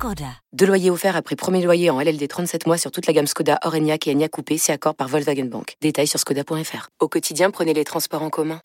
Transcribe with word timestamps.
Skoda. 0.00 0.24
Deux 0.54 0.64
loyers 0.64 0.90
offerts 0.90 1.14
après 1.14 1.36
premier 1.36 1.62
loyer 1.62 1.90
en 1.90 2.00
LLD 2.00 2.26
37 2.26 2.66
mois 2.66 2.78
sur 2.78 2.90
toute 2.90 3.06
la 3.06 3.12
gamme 3.12 3.26
Skoda, 3.26 3.58
Orenia 3.66 3.96
et 4.06 4.10
Enya 4.10 4.30
Coupé, 4.30 4.56
c'est 4.56 4.72
accord 4.72 4.94
par 4.94 5.08
Volkswagen 5.08 5.44
Bank. 5.44 5.76
Détails 5.82 6.06
sur 6.06 6.18
skoda.fr. 6.18 6.88
Au 7.00 7.08
quotidien, 7.08 7.50
prenez 7.50 7.74
les 7.74 7.84
transports 7.84 8.22
en 8.22 8.30
commun. 8.30 8.60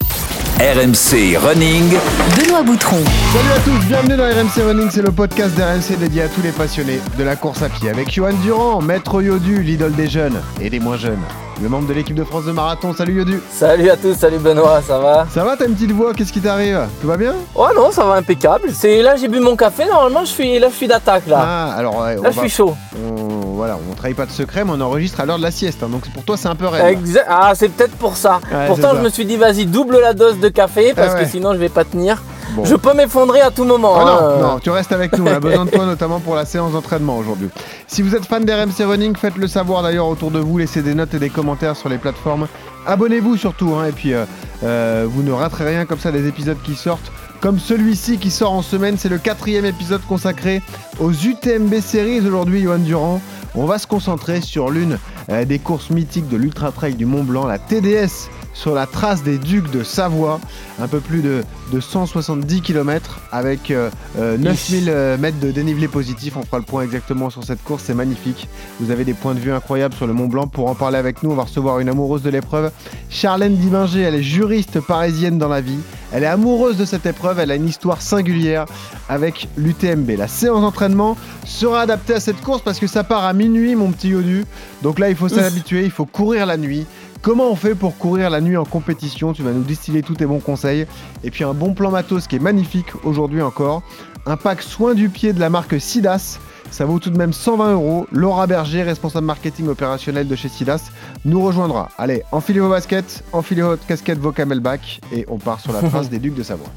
RMC 0.62 1.36
Running. 1.38 1.90
Benoît 2.38 2.64
Boutron. 2.64 3.04
Salut 3.34 3.52
à 3.52 3.60
tous, 3.60 3.86
bienvenue 3.86 4.16
dans 4.16 4.24
RMC 4.24 4.64
Running, 4.66 4.90
c'est 4.90 5.02
le 5.02 5.12
podcast 5.12 5.54
d'RMC 5.56 6.00
dédié 6.00 6.22
à 6.22 6.30
tous 6.30 6.42
les 6.42 6.54
passionnés 6.54 7.02
de 7.18 7.24
la 7.26 7.36
course 7.36 7.62
à 7.62 7.68
pied. 7.68 7.90
Avec 7.90 8.10
Johan 8.10 8.32
Durand, 8.42 8.82
maître 8.82 9.22
Yodu, 9.22 9.62
l'idole 9.62 9.94
des 9.94 10.08
jeunes 10.08 10.42
et 10.62 10.70
des 10.70 10.80
moins 10.80 10.96
jeunes. 10.96 11.20
Le 11.62 11.70
membre 11.70 11.88
de 11.88 11.94
l'équipe 11.94 12.16
de 12.16 12.24
France 12.26 12.46
de 12.46 12.52
marathon, 12.52 12.94
salut 12.94 13.14
Yodu. 13.14 13.40
Salut 13.50 13.90
à 13.90 13.96
tous, 13.96 14.14
salut 14.14 14.40
Benoît, 14.40 14.82
ça 14.86 15.00
va? 15.00 15.26
Ça 15.34 15.44
va, 15.46 15.56
t'as 15.56 15.66
une 15.68 15.74
petite 15.74 15.92
voix, 15.94 16.14
qu'est-ce 16.14 16.34
qui 16.34 16.42
t'arrive? 16.42 16.82
Tout 17.02 17.08
va 17.08 17.16
bien? 17.16 17.34
Oh 17.56 17.68
non, 17.74 17.92
ça 17.92 18.04
va 18.04 18.16
impeccable. 18.16 18.70
C'est 18.74 19.02
là 19.02 19.16
j'ai 19.16 19.30
bu 19.30 19.40
mon 19.40 19.56
café, 19.56 19.86
normalement 19.86 20.22
je 20.26 20.32
suis 20.32 20.60
là 20.60 20.68
je 20.70 20.76
suis 20.76 20.88
d'attaque 20.88 21.28
là. 21.28 21.40
Ah, 21.42 21.74
alors 21.78 22.02
ouais, 22.02 22.16
là 22.16 22.30
je 22.32 22.36
va- 22.36 22.42
suis 22.42 22.50
chaud. 22.50 22.76
on- 22.98 23.56
voilà, 23.56 23.78
on 23.90 23.96
trahit 23.96 24.18
pas 24.18 24.26
de 24.26 24.32
secret, 24.32 24.66
mais 24.66 24.72
on 24.76 24.82
enregistre 24.82 25.22
à 25.22 25.26
l'heure 25.26 25.38
de 25.38 25.44
la 25.44 25.52
sieste, 25.52 25.82
hein, 25.82 25.88
donc 25.90 26.10
pour 26.14 26.24
toi 26.24 26.36
c'est 26.36 26.50
un 26.50 26.56
peu 26.56 26.68
raide. 26.68 26.88
Exact. 27.00 27.26
Ah, 27.30 27.54
c'est 27.56 27.70
peut-être 27.70 27.96
pour 27.96 28.18
ça. 28.18 28.42
Ouais, 28.52 28.68
Pourtant, 28.68 28.90
je 28.96 29.02
me 29.02 29.08
suis 29.10 29.26
dit, 29.26 29.38
vas-y, 29.38 29.66
double 29.66 30.00
la 30.02 30.14
dose 30.14 30.40
de 30.40 30.50
café 30.50 30.94
parce 30.94 31.12
Ah 31.14 31.18
ouais. 31.20 31.24
que 31.24 31.30
sinon, 31.30 31.54
je 31.54 31.58
vais 31.60 31.70
pas 31.70 31.86
tenir. 31.86 32.22
Bon. 32.52 32.64
Je 32.64 32.76
peux 32.76 32.94
m'effondrer 32.94 33.42
à 33.42 33.50
tout 33.50 33.64
moment. 33.64 33.94
Oh 33.96 34.00
hein. 34.02 34.38
non, 34.40 34.48
non, 34.54 34.60
tu 34.60 34.70
restes 34.70 34.92
avec 34.92 35.18
nous, 35.18 35.26
on 35.26 35.34
a 35.34 35.40
besoin 35.40 35.66
de 35.66 35.72
toi 35.72 35.86
notamment 35.86 36.20
pour 36.20 36.36
la 36.36 36.46
séance 36.46 36.74
d'entraînement 36.74 37.18
aujourd'hui. 37.18 37.50
Si 37.88 38.02
vous 38.02 38.16
êtes 38.16 38.26
fan 38.26 38.46
d'RMC 38.46 38.86
Running, 38.86 39.16
faites 39.16 39.36
le 39.38 39.48
savoir 39.48 39.82
d'ailleurs 39.84 40.08
autour 40.08 40.32
de 40.32 40.40
vous, 40.40 40.58
laissez 40.60 40.82
des 40.82 40.94
notes 40.94 41.14
et 41.16 41.20
des 41.20 41.30
commentaires 41.30 41.45
sur 41.76 41.90
les 41.90 41.98
plateformes. 41.98 42.48
Abonnez-vous 42.86 43.38
surtout, 43.38 43.76
hein, 43.76 43.88
et 43.88 43.92
puis 43.92 44.14
euh, 44.14 44.26
euh, 44.64 45.06
vous 45.08 45.24
ne 45.24 45.32
raterez 45.32 45.68
rien 45.68 45.86
comme 45.86 46.00
ça 46.00 46.12
des 46.12 46.28
épisodes 46.28 46.58
qui 46.64 46.76
sortent. 46.76 47.12
Comme 47.40 47.60
celui-ci 47.60 48.18
qui 48.18 48.32
sort 48.32 48.54
en 48.54 48.62
semaine, 48.62 48.98
c'est 48.98 49.10
le 49.10 49.18
quatrième 49.18 49.66
épisode 49.66 50.02
consacré 50.08 50.62
aux 51.00 51.12
UTMB 51.12 51.80
Series 51.80 52.20
aujourd'hui, 52.22 52.64
Johan 52.64 52.80
Durand. 52.80 53.22
On 53.54 53.66
va 53.66 53.78
se 53.78 53.88
concentrer 53.88 54.42
sur 54.42 54.70
l'une 54.70 54.98
euh, 55.30 55.46
des 55.46 55.60
courses 55.60 55.90
mythiques 55.90 56.28
de 56.28 56.38
l'Ultra 56.38 56.72
Trail 56.72 56.96
du 56.96 57.06
Mont 57.06 57.24
Blanc, 57.24 57.46
la 57.46 57.60
TDS 57.60 58.30
sur 58.56 58.74
la 58.74 58.88
trace 58.88 59.22
des 59.22 59.38
Ducs 59.38 59.70
de 59.70 59.84
Savoie, 59.84 60.40
un 60.80 60.88
peu 60.88 61.02
plus 61.02 61.22
de, 61.22 61.44
de 61.72 61.80
170 61.80 62.62
km 62.62 63.20
avec 63.32 63.70
euh, 63.70 63.90
euh, 64.18 64.38
9000 64.38 64.86
euh, 64.88 65.18
mètres 65.18 65.40
de 65.40 65.52
dénivelé 65.52 65.88
positif. 65.88 66.38
On 66.38 66.44
fera 66.44 66.58
le 66.58 66.64
point 66.64 66.84
exactement 66.84 67.30
sur 67.30 67.44
cette 67.44 67.64
course, 67.64 67.84
c'est 67.86 67.94
magnifique. 67.94 68.48
Vous 68.80 68.92
avez 68.92 69.04
des 69.04 69.14
points 69.14 69.36
de 69.36 69.40
vue 69.40 69.52
incroyables 69.52 69.94
sur 69.94 70.08
le 70.08 70.14
Mont 70.14 70.28
Blanc. 70.28 70.48
Pour 70.48 70.70
en 70.70 70.74
parler 70.74 70.98
avec 70.98 71.22
nous, 71.22 71.32
on 71.32 71.36
va 71.36 71.44
recevoir 71.44 71.80
une 71.80 71.90
amoureuse 71.90 72.24
de 72.24 72.30
l'épreuve, 72.30 72.72
Charlène 73.10 73.58
Dibinger. 73.58 74.02
Elle 74.02 74.16
est 74.16 74.24
juriste 74.24 74.80
parisienne 74.80 75.38
dans 75.38 75.50
la 75.50 75.60
vie. 75.60 75.80
Elle 76.14 76.24
est 76.24 76.28
amoureuse 76.28 76.78
de 76.78 76.86
cette 76.86 77.06
épreuve. 77.06 77.40
Elle 77.40 77.52
a 77.52 77.56
une 77.56 77.68
histoire 77.68 78.02
singulière 78.02 78.66
avec 79.10 79.50
l'UTMB. 79.58 80.12
La 80.18 80.30
séance 80.30 80.62
d'entraînement 80.62 81.18
sera 81.46 81.82
adaptée 81.82 82.14
à 82.14 82.20
cette 82.22 82.40
course 82.42 82.62
parce 82.62 82.80
que 82.80 82.88
ça 82.88 83.04
part 83.04 83.26
à 83.26 83.34
minuit, 83.34 83.76
mon 83.76 83.92
petit 83.92 84.10
Yodu. 84.10 84.46
Donc 84.82 84.98
là, 85.00 85.10
il 85.10 85.16
faut 85.16 85.28
s'habituer. 85.28 85.84
Il 85.84 85.92
faut 85.92 86.06
courir 86.06 86.46
la 86.46 86.56
nuit. 86.56 86.86
Comment 87.26 87.50
on 87.50 87.56
fait 87.56 87.74
pour 87.74 87.98
courir 87.98 88.30
la 88.30 88.40
nuit 88.40 88.56
en 88.56 88.66
compétition 88.66 89.34
Tu 89.34 89.42
vas 89.42 89.50
nous 89.50 89.64
distiller 89.64 90.04
tous 90.04 90.14
tes 90.14 90.28
bons 90.28 90.40
conseils. 90.40 90.86
Et 91.24 91.32
puis 91.32 91.44
un 91.44 91.56
bon 91.56 91.74
plan 91.74 91.90
matos 91.90 92.28
qui 92.28 92.36
est 92.36 92.40
magnifique 92.40 92.86
aujourd'hui 93.04 93.42
encore. 93.42 93.82
Un 94.28 94.38
pack 94.38 94.62
soin 94.62 94.94
du 94.94 95.10
pied 95.10 95.34
de 95.34 95.40
la 95.40 95.50
marque 95.50 95.82
Sidas. 95.82 96.38
Ça 96.70 96.86
vaut 96.86 97.00
tout 97.00 97.10
de 97.10 97.18
même 97.18 97.34
120 97.34 97.74
euros. 97.74 98.06
Laura 98.12 98.46
Berger, 98.46 98.84
responsable 98.84 99.26
marketing 99.26 99.70
opérationnel 99.70 100.28
de 100.28 100.36
chez 100.36 100.50
Sidas, 100.50 100.92
nous 101.26 101.42
rejoindra. 101.42 101.90
Allez, 101.98 102.22
enfilez 102.32 102.60
vos 102.60 102.70
baskets, 102.70 103.24
enfilez 103.34 103.64
votre 103.64 103.88
casquette, 103.88 104.20
vos 104.20 104.32
camelback 104.32 105.02
et 105.12 105.26
on 105.28 105.40
part 105.40 105.60
sur 105.60 105.74
la 105.74 105.82
trace 105.90 106.12
des 106.12 106.20
Ducs 106.20 106.36
de 106.36 106.44
Savoie. 106.44 106.70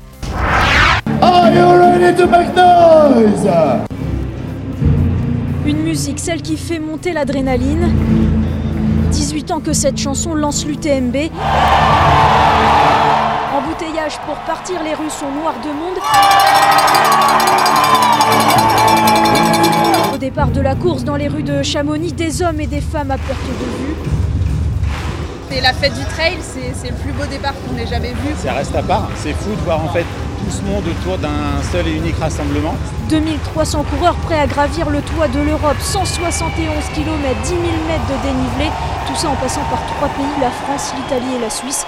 Une 5.66 5.82
musique, 5.82 6.18
celle 6.18 6.40
qui 6.40 6.56
fait 6.56 6.78
monter 6.78 7.12
l'adrénaline. 7.12 7.90
18 9.18 9.50
ans 9.50 9.58
que 9.58 9.72
cette 9.72 9.98
chanson 9.98 10.32
lance 10.32 10.64
l'UTMB. 10.64 11.16
Embouteillage 13.52 14.16
pour 14.24 14.36
partir, 14.46 14.80
les 14.84 14.94
rues 14.94 15.10
sont 15.10 15.32
noires 15.32 15.56
de 15.60 15.70
monde. 15.70 15.98
Au 20.14 20.18
départ 20.18 20.52
de 20.52 20.60
la 20.60 20.76
course 20.76 21.02
dans 21.02 21.16
les 21.16 21.26
rues 21.26 21.42
de 21.42 21.64
Chamonix, 21.64 22.12
des 22.12 22.42
hommes 22.42 22.60
et 22.60 22.68
des 22.68 22.80
femmes 22.80 23.10
à 23.10 23.18
perte 23.18 23.40
de 23.42 23.64
vue. 23.82 24.37
C'est 25.50 25.60
la 25.62 25.72
fête 25.72 25.94
du 25.94 26.04
trail, 26.04 26.36
c'est 26.42 26.90
le 26.90 26.94
plus 26.96 27.12
beau 27.12 27.24
départ 27.24 27.54
qu'on 27.54 27.76
ait 27.78 27.86
jamais 27.86 28.10
vu. 28.10 28.34
Ça 28.36 28.52
reste 28.52 28.74
à 28.76 28.82
part. 28.82 29.08
C'est 29.16 29.32
fou 29.32 29.50
de 29.50 29.60
voir 29.62 29.82
en 29.82 29.88
fait 29.88 30.04
tout 30.38 30.50
ce 30.50 30.62
monde 30.62 30.84
autour 30.86 31.16
d'un 31.16 31.62
seul 31.72 31.88
et 31.88 31.92
unique 31.92 32.16
rassemblement. 32.18 32.74
2300 33.08 33.84
coureurs 33.84 34.16
prêts 34.16 34.38
à 34.38 34.46
gravir 34.46 34.90
le 34.90 35.00
toit 35.00 35.28
de 35.28 35.40
l'Europe, 35.40 35.76
171 35.80 36.84
km, 36.94 37.40
10 37.44 37.48
000 37.48 37.60
mètres 37.60 38.06
de 38.08 38.22
dénivelé, 38.22 38.70
tout 39.06 39.16
ça 39.16 39.30
en 39.30 39.36
passant 39.36 39.64
par 39.70 39.80
trois 39.96 40.08
pays, 40.08 40.26
la 40.40 40.50
France, 40.50 40.92
l'Italie 40.96 41.36
et 41.36 41.40
la 41.40 41.50
Suisse. 41.50 41.86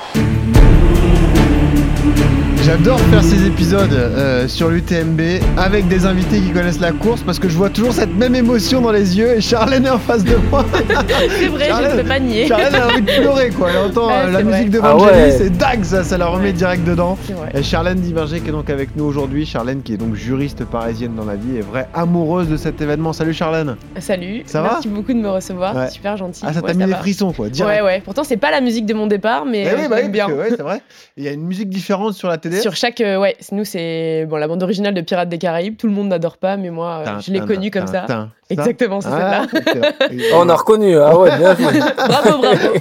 J'adore 2.65 3.01
faire 3.01 3.25
ces 3.25 3.47
épisodes 3.47 3.93
euh, 3.93 4.47
sur 4.47 4.69
l'UTMB 4.69 5.21
avec 5.57 5.89
des 5.89 6.05
invités 6.05 6.41
qui 6.41 6.51
connaissent 6.51 6.79
la 6.79 6.93
course 6.93 7.23
parce 7.23 7.39
que 7.39 7.49
je 7.49 7.57
vois 7.57 7.71
toujours 7.71 7.93
cette 7.95 8.15
même 8.15 8.35
émotion 8.35 8.83
dans 8.83 8.93
les 8.93 9.17
yeux 9.17 9.37
et 9.37 9.41
Charlène 9.41 9.87
est 9.87 9.91
en 9.91 9.99
face 9.99 10.23
de 10.25 10.37
moi. 10.51 10.65
C'est 11.39 11.47
vrai, 11.49 11.65
je 11.65 11.69
Charlène- 11.71 11.97
ne 11.97 12.03
peux 12.03 12.09
pas 12.09 12.19
nier. 12.21 12.47
Charlène 12.47 12.75
a 12.75 12.87
envie 12.89 13.01
de 13.03 13.07
pleurer 13.21 13.49
quoi. 13.51 13.71
Elle 13.71 13.79
entend 13.91 14.09
Ouais, 14.09 14.13
euh, 14.15 14.31
la 14.31 14.43
vrai. 14.43 14.45
musique 14.45 14.71
de 14.71 14.81
Ah 14.83 14.93
Vangelis 14.93 15.11
ouais. 15.39 15.47
et 15.47 15.51
dag 15.51 15.83
ça, 15.85 16.05
ça 16.05 16.19
la 16.19 16.27
remet 16.27 16.49
Ouais. 16.49 16.53
direct 16.53 16.85
dedans. 16.85 17.17
Et 17.55 17.63
Charlène 17.63 17.99
Diverger 18.01 18.41
qui 18.41 18.51
est 18.51 18.53
donc 18.53 18.69
avec 18.69 18.95
nous 18.95 19.05
aujourd'hui. 19.05 19.47
Charlène 19.47 19.83
qui 19.83 19.95
est 19.95 19.99
donc 19.99 20.15
juriste 20.15 20.65
parisienne 20.67 21.15
dans 21.17 21.25
la 21.25 21.37
vie 21.37 21.57
et 21.57 21.63
vraie 21.63 21.89
amoureuse 21.95 22.49
de 22.49 22.59
cet 22.59 22.81
événement. 22.83 23.13
Salut 23.15 23.33
Charlène. 23.33 23.77
Salut, 24.01 24.43
Ça 24.45 24.61
va 24.61 24.73
merci 24.75 24.89
beaucoup 24.89 25.15
de 25.15 25.19
me 25.19 25.31
recevoir, 25.31 25.91
super 25.91 26.17
gentil. 26.19 26.43
Ah 26.47 26.53
ça 26.53 26.61
t'a 26.61 26.69
Ouais, 26.69 26.75
mis 26.75 26.85
des 26.85 26.93
frissons 26.95 27.33
quoi. 27.33 27.49
Direct. 27.49 27.81
Ouais, 27.81 27.85
ouais, 27.85 28.03
pourtant 28.05 28.23
c'est 28.23 28.37
pas 28.37 28.51
la 28.51 28.61
musique 28.61 28.85
de 28.87 28.95
mon 28.95 29.07
départ, 29.07 29.47
mais 29.47 29.63
Eh 29.63 29.69
euh, 29.71 29.75
oui, 29.77 29.83
je 29.85 29.89
bah 29.89 30.03
bien. 30.09 30.27
c'est 30.51 30.63
vrai. 30.63 30.83
Il 31.17 31.25
y 31.25 31.29
a 31.29 31.33
une 31.33 31.47
musique 31.47 31.71
différente 31.71 32.13
sur 32.15 32.29
la 32.29 32.37
Sur 32.61 32.75
chaque, 32.75 33.01
euh, 33.01 33.19
ouais, 33.19 33.37
nous 33.53 33.65
c'est 33.65 34.27
bon 34.29 34.37
la 34.37 34.49
bande 34.49 34.63
originale 34.63 34.95
de 34.95 35.01
Pirates 35.01 35.29
des 35.29 35.39
Caraïbes, 35.39 35.77
tout 35.77 35.87
le 35.87 35.93
monde 35.93 36.09
n'adore 36.09 36.37
pas, 36.39 36.57
mais 36.57 36.71
moi 36.71 36.99
euh, 37.01 37.05
Tin, 37.05 37.21
je 37.21 37.33
l'ai 37.33 37.41
connue 37.41 37.71
tin, 37.71 37.81
comme 37.81 37.89
ça. 37.89 38.05
tin, 38.07 38.31
Exactement, 38.51 39.01
c'est 39.01 39.09
Ah, 39.11 39.47
celle-là. 39.51 39.89
On 40.35 40.49
a 40.49 40.55
reconnu, 40.57 40.97
ah 40.97 41.17
ouais, 41.19 41.37
bien 41.39 41.55
joué. 41.57 41.79
bravo, 41.97 42.39
bravo. 42.39 42.75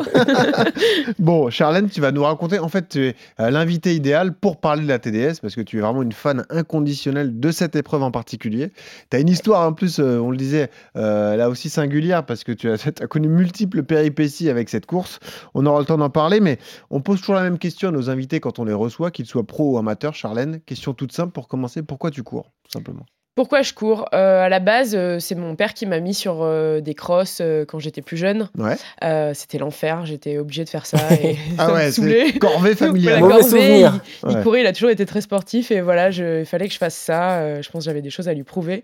Bon, 1.20 1.50
Charlène, 1.50 1.90
tu 1.90 2.02
vas 2.02 2.12
nous 2.12 2.24
raconter. 2.24 2.60
En 2.60 2.70
fait, 2.70 2.90
tu 2.90 3.08
es 3.08 3.16
euh, 3.40 3.50
l'invité 3.50 3.96
idéal 3.96 4.34
pour 4.34 4.58
parler 4.58 4.84
de 4.84 4.88
la 4.88 5.00
TDS 5.00 5.40
parce 5.42 5.56
que 5.56 5.62
tu 5.62 5.78
es 5.78 5.82
vraiment 5.82 6.02
une 6.02 6.12
fan 6.12 6.46
inconditionnelle 6.50 7.40
de 7.40 7.52
cette 7.52 7.76
épreuve 7.76 8.04
en 8.04 8.12
particulier. 8.12 8.72
Tu 9.10 9.18
as 9.18 9.20
une 9.20 9.30
histoire 9.30 9.68
en 9.68 9.74
plus, 9.74 10.00
euh, 10.00 10.20
on 10.20 10.32
le 10.32 10.38
disait, 10.38 10.70
euh, 10.96 11.36
là 11.36 11.50
aussi 11.50 11.70
singulière 11.70 12.26
parce 12.26 12.44
que 12.44 12.52
tu 12.52 12.70
as, 12.72 12.86
as 12.88 13.08
connu 13.08 13.28
multiples 13.28 13.84
péripéties 13.84 14.50
avec 14.50 14.70
cette 14.70 14.86
course. 14.86 15.20
On 15.54 15.66
aura 15.66 15.80
le 15.80 15.86
temps 15.86 15.98
d'en 15.98 16.10
parler, 16.10 16.40
mais 16.40 16.58
on 16.90 17.02
pose 17.02 17.20
toujours 17.20 17.36
la 17.36 17.44
même 17.44 17.60
question 17.60 17.90
à 17.90 17.92
nos 17.92 18.10
invités 18.10 18.40
quand 18.40 18.60
on 18.60 18.66
les 18.66 18.74
reçoit, 18.74 19.12
qu'ils 19.12 19.26
soient 19.26 19.46
pro 19.46 19.74
ou 19.74 19.78
amateurs. 19.78 20.16
Charlène, 20.16 20.60
question 20.66 20.94
toute 20.94 21.12
simple 21.12 21.32
pour 21.32 21.48
commencer 21.48 21.82
pourquoi 21.84 22.12
tu 22.12 22.24
cours 22.24 22.52
Tout 22.64 22.72
simplement? 22.72 23.06
Pourquoi 23.40 23.62
je 23.62 23.72
cours? 23.74 24.06
Euh, 24.14 24.44
À 24.44 24.50
la 24.50 24.60
base, 24.60 24.96
euh, 24.98 25.18
c'est 25.20 25.34
mon 25.36 25.56
père 25.56 25.74
qui 25.74 25.86
m'a 25.86 26.02
mis 26.02 26.14
sur 26.14 26.40
euh, 26.42 26.82
des 26.82 26.94
crosses 26.94 27.38
euh, 27.40 27.64
quand 27.64 27.80
j'étais 27.80 28.02
plus 28.02 28.18
jeune. 28.18 28.50
Ouais. 28.58 28.76
Euh, 29.06 29.32
C'était 29.34 29.58
l'enfer, 29.58 30.06
j'étais 30.06 30.38
obligée 30.38 30.66
de 30.66 30.70
faire 30.70 30.86
ça 30.86 30.98
et 31.24 31.38
Ah 31.58 31.72
ouais, 31.74 31.90
c'est 31.90 32.38
corvée 32.38 32.76
familiale. 32.76 33.22
La 33.22 33.28
corvée. 33.30 33.80
Il, 33.80 33.92
il 34.30 34.36
Ouais. 34.36 34.44
courait, 34.44 34.60
il 34.60 34.68
a 34.68 34.74
toujours 34.74 34.90
été 34.90 35.06
très 35.06 35.22
sportif 35.22 35.72
et 35.72 35.80
voilà, 35.80 36.12
je- 36.12 36.42
il 36.42 36.46
fallait 36.46 36.68
que 36.68 36.74
je 36.74 36.78
fasse 36.80 36.96
ça. 36.96 37.40
euh, 37.40 37.62
je 37.62 37.70
pense 37.70 37.84
que 37.84 37.86
j'avais 37.86 38.02
des 38.02 38.10
choses 38.10 38.28
à 38.28 38.34
lui 38.34 38.44
prouver. 38.44 38.84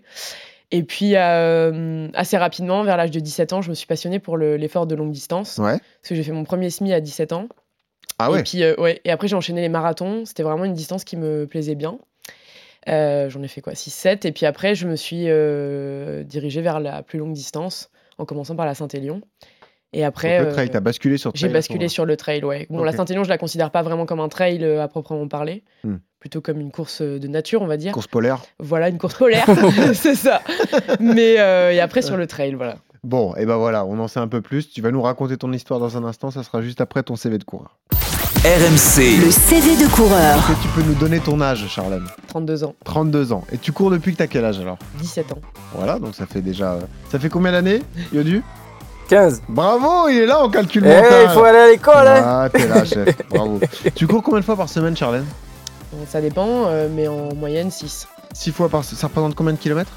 Et 0.70 0.82
puis, 0.84 1.16
euh, 1.16 2.08
assez 2.14 2.38
rapidement, 2.38 2.82
vers 2.82 2.96
l'âge 2.96 3.10
de 3.10 3.20
17 3.20 3.52
ans, 3.52 3.60
je 3.60 3.68
me 3.68 3.74
suis 3.74 3.86
passionnée 3.86 4.20
pour 4.20 4.38
le- 4.38 4.56
l'effort 4.56 4.86
de 4.86 4.94
longue 4.94 5.12
distance. 5.12 5.58
Ouais. 5.58 5.76
Parce 6.00 6.08
que 6.08 6.14
j'ai 6.14 6.22
fait 6.22 6.32
mon 6.32 6.44
premier 6.44 6.70
SMI 6.70 6.94
à 6.94 7.00
17 7.02 7.34
ans. 7.34 7.46
Ah 8.18 8.30
ouais. 8.30 8.40
Et 8.40 8.42
puis, 8.42 8.62
euh, 8.62 8.74
ouais. 8.78 9.02
Et 9.04 9.10
après, 9.10 9.28
j'ai 9.28 9.36
enchaîné 9.36 9.60
les 9.60 9.68
marathons. 9.68 10.24
C'était 10.24 10.42
vraiment 10.42 10.64
une 10.64 10.72
distance 10.72 11.04
qui 11.04 11.18
me 11.18 11.46
plaisait 11.46 11.74
bien. 11.74 11.98
Euh, 12.88 13.28
J'en 13.28 13.42
ai 13.42 13.48
fait 13.48 13.60
quoi 13.60 13.72
6-7. 13.72 14.26
Et 14.26 14.32
puis 14.32 14.46
après, 14.46 14.74
je 14.74 14.86
me 14.86 14.96
suis 14.96 15.24
euh, 15.26 16.22
dirigée 16.24 16.62
vers 16.62 16.80
la 16.80 17.02
plus 17.02 17.18
longue 17.18 17.32
distance, 17.32 17.90
en 18.18 18.24
commençant 18.24 18.56
par 18.56 18.66
la 18.66 18.74
Saint-Élion. 18.74 19.20
Et 19.92 20.04
après. 20.04 20.38
Donc, 20.38 20.48
le 20.48 20.52
trail, 20.52 20.68
euh, 20.68 20.72
t'as 20.72 20.80
basculé 20.80 21.16
sur 21.16 21.30
j'ai 21.34 21.40
trail 21.40 21.50
ce 21.50 21.52
basculé 21.52 21.88
sur 21.88 22.04
le 22.04 22.16
trail, 22.16 22.44
ouais. 22.44 22.66
Bon, 22.70 22.82
la. 22.82 22.92
Saint-Élion, 22.92 23.24
je 23.24 23.28
la 23.28 23.38
considère 23.38 23.70
pas 23.70 23.82
vraiment 23.82 24.06
comme 24.06 24.20
un 24.20 24.28
trail 24.28 24.64
à 24.64 24.88
proprement 24.88 25.28
parler. 25.28 25.64
Hmm. 25.84 25.96
Plutôt 26.18 26.40
comme 26.40 26.60
une 26.60 26.72
course 26.72 27.02
de 27.02 27.28
nature, 27.28 27.62
on 27.62 27.66
va 27.66 27.76
dire. 27.76 27.92
Course 27.92 28.08
polaire. 28.08 28.42
Voilà, 28.58 28.88
une 28.88 28.98
course 28.98 29.14
polaire, 29.14 29.46
c'est 29.94 30.14
ça. 30.14 30.42
Mais 30.98 31.38
euh, 31.38 31.72
et 31.72 31.80
après 31.80 32.02
sur 32.02 32.16
le 32.16 32.26
trail, 32.26 32.54
voilà. 32.54 32.76
Bon, 33.04 33.36
et 33.36 33.46
ben 33.46 33.56
voilà, 33.56 33.84
on 33.84 33.98
en 34.00 34.08
sait 34.08 34.18
un 34.18 34.26
peu 34.26 34.40
plus. 34.40 34.68
Tu 34.68 34.80
vas 34.80 34.90
nous 34.90 35.02
raconter 35.02 35.36
ton 35.36 35.52
histoire 35.52 35.78
dans 35.78 35.96
un 35.96 36.02
instant. 36.02 36.32
Ça 36.32 36.42
sera 36.42 36.60
juste 36.62 36.80
après 36.80 37.04
ton 37.04 37.14
CV 37.14 37.38
de 37.38 37.44
coureur. 37.44 37.78
RMC. 38.50 39.24
Le 39.24 39.30
CV 39.32 39.76
de 39.76 39.90
coureur. 39.90 40.36
Est-ce 40.38 40.46
que 40.56 40.62
tu 40.62 40.68
peux 40.68 40.82
nous 40.82 40.94
donner 40.94 41.18
ton 41.18 41.40
âge, 41.40 41.66
Charlène 41.68 42.04
32 42.28 42.62
ans, 42.62 42.76
32 42.84 43.32
ans. 43.32 43.42
Et 43.50 43.58
tu 43.58 43.72
cours 43.72 43.90
depuis 43.90 44.12
que 44.12 44.18
t'as 44.18 44.28
quel 44.28 44.44
âge 44.44 44.60
alors 44.60 44.78
17 45.00 45.32
ans. 45.32 45.38
Voilà, 45.74 45.98
donc 45.98 46.14
ça 46.14 46.26
fait 46.26 46.42
déjà. 46.42 46.74
euh, 46.74 46.80
Ça 47.10 47.18
fait 47.18 47.28
combien 47.28 47.50
d'années, 47.50 47.82
Yodu 48.12 48.44
15. 49.08 49.42
Bravo, 49.48 50.08
il 50.10 50.18
est 50.18 50.26
là 50.26 50.38
en 50.44 50.48
calcul 50.48 50.84
Eh, 50.86 50.94
mental. 50.94 51.24
il 51.24 51.30
faut 51.30 51.42
aller 51.42 51.58
à 51.58 51.66
l'école, 51.66 52.06
hein 52.06 52.22
Ah, 52.24 52.48
t'es 52.52 52.68
là, 52.68 52.84
chef. 52.84 53.16
Bravo. 53.30 53.58
tu 53.96 54.06
cours 54.06 54.22
combien 54.22 54.38
de 54.38 54.44
fois 54.44 54.56
par 54.56 54.68
semaine, 54.68 54.96
Charlène 54.96 55.24
Bon, 55.92 56.06
ça 56.08 56.20
dépend, 56.20 56.66
euh, 56.68 56.88
mais 56.94 57.08
en 57.08 57.34
moyenne 57.34 57.72
6. 57.72 58.06
6 58.32 58.52
fois 58.52 58.68
par 58.68 58.84
Ça 58.84 59.08
représente 59.08 59.34
combien 59.34 59.54
de 59.54 59.58
kilomètres 59.58 59.90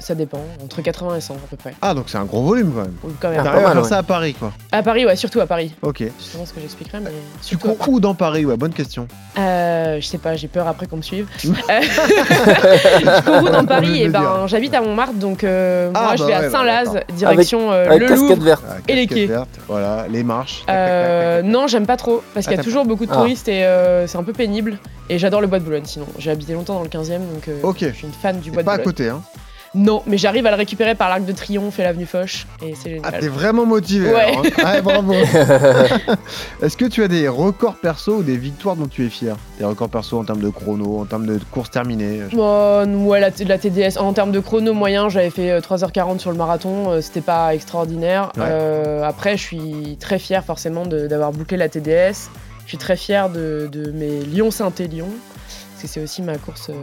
Ça 0.00 0.14
dépend, 0.14 0.40
entre 0.64 0.80
80 0.82 1.16
et 1.16 1.20
100 1.20 1.34
à 1.34 1.36
peu 1.50 1.56
près. 1.56 1.74
Ah, 1.82 1.92
donc 1.94 2.04
c'est 2.08 2.16
un 2.18 2.24
gros 2.24 2.42
volume 2.42 2.72
quand 2.74 2.80
même. 2.82 2.94
Ou 3.04 3.08
quand 3.20 3.28
même. 3.30 3.40
Ah, 3.40 3.44
T'arrives 3.44 3.52
pas 3.52 3.58
à 3.58 3.62
mal, 3.62 3.72
faire 3.74 3.82
ouais. 3.82 3.88
ça 3.88 3.98
à 3.98 4.02
Paris, 4.02 4.34
quoi. 4.34 4.52
À 4.72 4.82
Paris, 4.82 5.04
ouais, 5.06 5.14
surtout 5.16 5.40
à 5.40 5.46
Paris. 5.46 5.74
Ok. 5.82 6.02
Justement 6.18 6.46
ce 6.46 6.52
que 6.54 6.60
j'expliquerai, 6.60 7.00
mais. 7.00 7.10
Tu 7.46 7.56
cours 7.58 7.76
où 7.88 8.00
dans 8.00 8.14
Paris 8.14 8.44
Ouais, 8.46 8.56
bonne 8.56 8.72
question. 8.72 9.06
Euh, 9.38 10.00
je 10.00 10.06
sais 10.06 10.18
pas, 10.18 10.36
j'ai 10.36 10.48
peur 10.48 10.66
après 10.66 10.86
qu'on 10.86 10.96
me 10.96 11.02
suive. 11.02 11.26
Euh, 11.44 11.80
je 11.82 13.24
cours 13.24 13.42
où 13.42 13.48
dans 13.52 13.64
Paris? 13.64 14.00
Et 14.02 14.06
le 14.06 14.12
ben, 14.12 14.46
j'habite 14.46 14.74
à 14.74 14.80
Montmartre, 14.80 15.14
donc 15.14 15.44
euh, 15.44 15.90
Ah, 15.94 16.00
moi 16.02 16.16
je 16.16 16.22
bah 16.22 16.26
vais 16.26 16.32
ouais, 16.32 16.38
à 16.38 16.42
bah, 16.42 16.50
Saint-Laz, 16.50 17.00
direction 17.16 17.72
euh, 17.72 17.86
Avec 17.86 18.00
le 18.00 18.08
casquette 18.08 18.30
Louvre. 18.30 18.42
verte. 18.44 18.64
Ah, 18.68 18.74
Et 18.88 18.94
les 18.94 19.06
quais. 19.06 19.26
verte, 19.26 19.48
Voilà, 19.68 20.06
les 20.10 20.22
marches. 20.22 20.64
Euh, 20.68 21.42
non, 21.42 21.66
j'aime 21.66 21.86
pas 21.86 21.96
trop 21.96 22.22
parce 22.34 22.46
Ah, 22.46 22.50
qu'il 22.50 22.52
y 22.52 22.54
a 22.54 22.58
t'as 22.58 22.64
toujours 22.64 22.84
beaucoup 22.86 23.06
de 23.06 23.10
Ah. 23.12 23.16
touristes 23.16 23.48
et 23.48 23.64
euh, 23.64 24.06
c'est 24.06 24.18
un 24.18 24.22
peu 24.24 24.32
pénible. 24.32 24.78
Et 25.08 25.18
j'adore 25.18 25.40
le 25.40 25.46
bois 25.46 25.58
de 25.58 25.64
Boulogne 25.64 25.84
sinon. 25.84 26.06
J'ai 26.18 26.30
habité 26.30 26.52
longtemps 26.54 26.74
dans 26.74 26.82
le 26.82 26.88
15 26.88 27.10
e 27.10 27.18
donc 27.18 27.48
euh, 27.48 27.58
Ok. 27.62 27.78
je 27.80 27.88
suis 27.92 28.06
une 28.06 28.12
fan 28.12 28.38
du 28.40 28.50
bois 28.50 28.62
de 28.62 28.66
Pas 28.66 28.72
à 28.72 28.76
Boulogne. 28.76 28.84
côté, 28.92 29.08
hein. 29.08 29.22
Non, 29.72 30.02
mais 30.06 30.18
j'arrive 30.18 30.46
à 30.46 30.50
le 30.50 30.56
récupérer 30.56 30.96
par 30.96 31.08
l'Arc 31.08 31.24
de 31.24 31.30
Triomphe 31.32 31.78
et 31.78 31.84
l'avenue 31.84 32.04
Foch 32.06 32.44
et 32.60 32.74
c'est 32.74 33.00
Ah, 33.04 33.06
génial. 33.10 33.20
t'es 33.20 33.28
vraiment 33.28 33.66
motivé. 33.66 34.08
Ouais. 34.12 34.22
alors, 34.22 34.44
hein. 34.46 34.64
Ouais, 34.72 34.82
bravo. 34.82 35.12
Est-ce 36.62 36.76
que 36.76 36.86
tu 36.86 37.02
as 37.04 37.08
des 37.08 37.28
records 37.28 37.76
perso 37.76 38.16
ou 38.16 38.22
des 38.22 38.36
victoires 38.36 38.74
dont 38.76 38.88
tu 38.88 39.06
es 39.06 39.08
fier? 39.08 39.36
Des 39.58 39.64
records 39.64 39.88
perso 39.88 40.18
en 40.18 40.24
termes 40.24 40.40
de 40.40 40.48
chrono, 40.50 40.98
en 41.00 41.04
termes 41.04 41.26
de 41.26 41.38
courses 41.52 41.70
terminées 41.70 42.20
Bon, 42.32 43.06
ouais, 43.06 43.20
la, 43.20 43.30
la 43.46 43.58
TDS, 43.58 43.98
en 43.98 44.12
termes 44.12 44.32
de 44.32 44.40
chrono 44.40 44.74
moyen, 44.74 45.08
j'avais 45.08 45.30
fait 45.30 45.50
euh, 45.52 45.60
3h40 45.60 46.18
sur 46.18 46.30
le 46.32 46.36
marathon, 46.36 46.90
euh, 46.90 47.00
c'était 47.00 47.20
pas 47.20 47.54
extraordinaire. 47.54 48.32
Ouais. 48.36 48.42
Euh, 48.46 49.04
après, 49.04 49.36
je 49.36 49.42
suis 49.42 49.96
très 50.00 50.18
fier 50.18 50.44
forcément 50.44 50.84
d'avoir 50.86 51.30
bouclé 51.32 51.56
la 51.56 51.68
TDS. 51.68 52.28
Je 52.64 52.68
suis 52.68 52.78
très 52.78 52.96
fier 52.96 53.30
de, 53.30 53.68
de 53.70 53.90
mes 53.92 54.20
Lyon-Saint-Élion, 54.20 55.08
parce 55.08 55.82
que 55.82 55.88
c'est 55.88 56.02
aussi 56.02 56.22
ma 56.22 56.36
course 56.38 56.70
euh, 56.70 56.74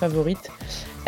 favorite. 0.00 0.50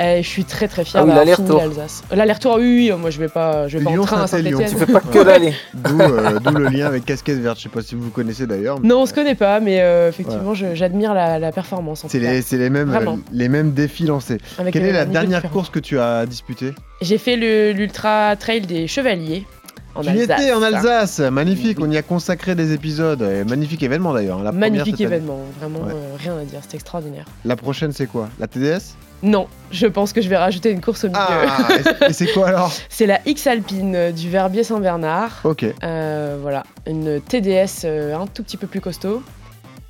Et 0.01 0.23
je 0.23 0.29
suis 0.29 0.45
très 0.45 0.69
très 0.69 0.85
fier 0.85 1.01
Ah 1.01 1.05
oui, 1.05 1.13
d'avoir 1.37 1.59
l'Alsace. 1.67 2.03
L'aller-retour, 2.15 2.55
oui, 2.59 2.91
oui, 2.93 2.99
moi 3.01 3.11
je 3.11 3.19
vais 3.19 3.29
pas, 3.29 3.67
je 3.67 3.79
vais 3.79 3.85
pas 3.85 3.91
en 3.91 4.05
train 4.05 4.23
à. 4.23 4.27
Saint-Étienne. 4.29 4.69
Tu 4.71 4.77
fais 4.77 4.93
pas 4.93 5.01
que 5.01 5.19
l'aller. 5.19 5.53
D'où 5.75 6.01
euh, 6.01 6.39
d'où 6.39 6.51
le 6.57 6.69
lien 6.69 6.87
avec 6.87 7.05
casquette 7.05 7.39
verte. 7.41 7.59
Je 7.59 7.65
sais 7.65 7.69
pas 7.69 7.83
si 7.83 7.95
vous 7.97 8.03
vous 8.03 8.11
connaissez 8.11 8.47
d'ailleurs. 8.47 8.79
mais 8.81 8.89
Non, 8.89 9.03
on 9.03 9.07
se 9.07 9.13
connaît 9.15 9.35
pas, 9.35 9.59
mais 9.61 9.81
euh, 9.81 10.09
effectivement, 10.09 10.55
je- 10.55 10.75
j'admire 10.75 11.15
la, 11.15 11.39
la 11.39 11.51
performance. 11.53 12.05
en 12.05 12.09
C'est 12.09 12.19
tout 12.19 12.25
cas. 12.25 12.31
les, 12.31 12.43
c'est 12.43 12.59
les, 12.59 12.71
mêmes, 12.71 12.89
Vraiment. 12.91 13.15
euh, 13.15 13.31
les 13.33 13.49
mêmes 13.49 13.73
défis 13.73 14.05
lancés. 14.05 14.39
Avec, 14.59 14.73
Quelle 14.73 14.85
est 14.85 14.93
la 14.93 15.05
dernière 15.05 15.39
différent. 15.39 15.53
course 15.55 15.71
que 15.71 15.81
tu 15.81 15.99
as 15.99 16.27
disputée? 16.27 16.75
J'ai 17.01 17.19
fait 17.19 17.37
le- 17.37 17.73
l'Ultra 17.73 18.37
Trail 18.37 18.61
des 18.63 18.87
Chevaliers. 18.87 19.45
En 19.95 20.03
Tu 20.03 20.11
y 20.11 20.21
étais 20.21 20.53
en 20.53 20.63
Alsace, 20.63 21.19
magnifique, 21.19 21.79
on 21.81 21.91
y 21.91 21.97
a 21.97 22.03
consacré 22.03 22.55
des 22.55 22.73
épisodes, 22.73 23.23
et 23.23 23.43
magnifique 23.45 23.83
événement 23.83 24.13
d'ailleurs. 24.13 24.43
la 24.43 24.53
Magnifique 24.53 25.01
événement, 25.01 25.41
vraiment 25.59 25.81
Ouais. 25.81 25.93
euh, 25.93 26.17
rien 26.19 26.37
à 26.39 26.45
dire, 26.45 26.61
c'était 26.63 26.77
extraordinaire. 26.77 27.25
La 27.45 27.57
prochaine 27.57 27.91
c'est 27.93 28.07
quoi? 28.07 28.29
La 28.39 28.47
TDS 28.47 28.95
Non, 29.25 29.49
je 29.73 29.87
pense 29.89 30.13
que 30.13 30.21
je 30.23 30.29
vais 30.29 30.37
rajouter 30.37 30.71
une 30.71 30.81
course 30.81 31.03
au 31.05 31.09
milieu. 31.09 31.19
Ah 31.21 31.69
Et 32.09 32.13
c'est 32.13 32.27
quoi 32.33 32.49
alors? 32.49 32.73
C'est 32.89 33.07
la 33.07 33.19
X 33.27 33.47
Alpine 33.49 33.95
euh, 33.97 34.13
du 34.13 34.31
Verbier 34.31 34.63
Saint-Bernard. 34.63 35.41
Ok. 35.43 35.65
Euh, 35.83 36.39
voilà, 36.41 36.63
une 36.87 37.21
TDS 37.21 37.85
un 37.87 38.27
tout 38.29 38.45
petit 38.45 38.57
peu 38.57 38.69
plus 38.69 38.81
costaud 38.81 39.23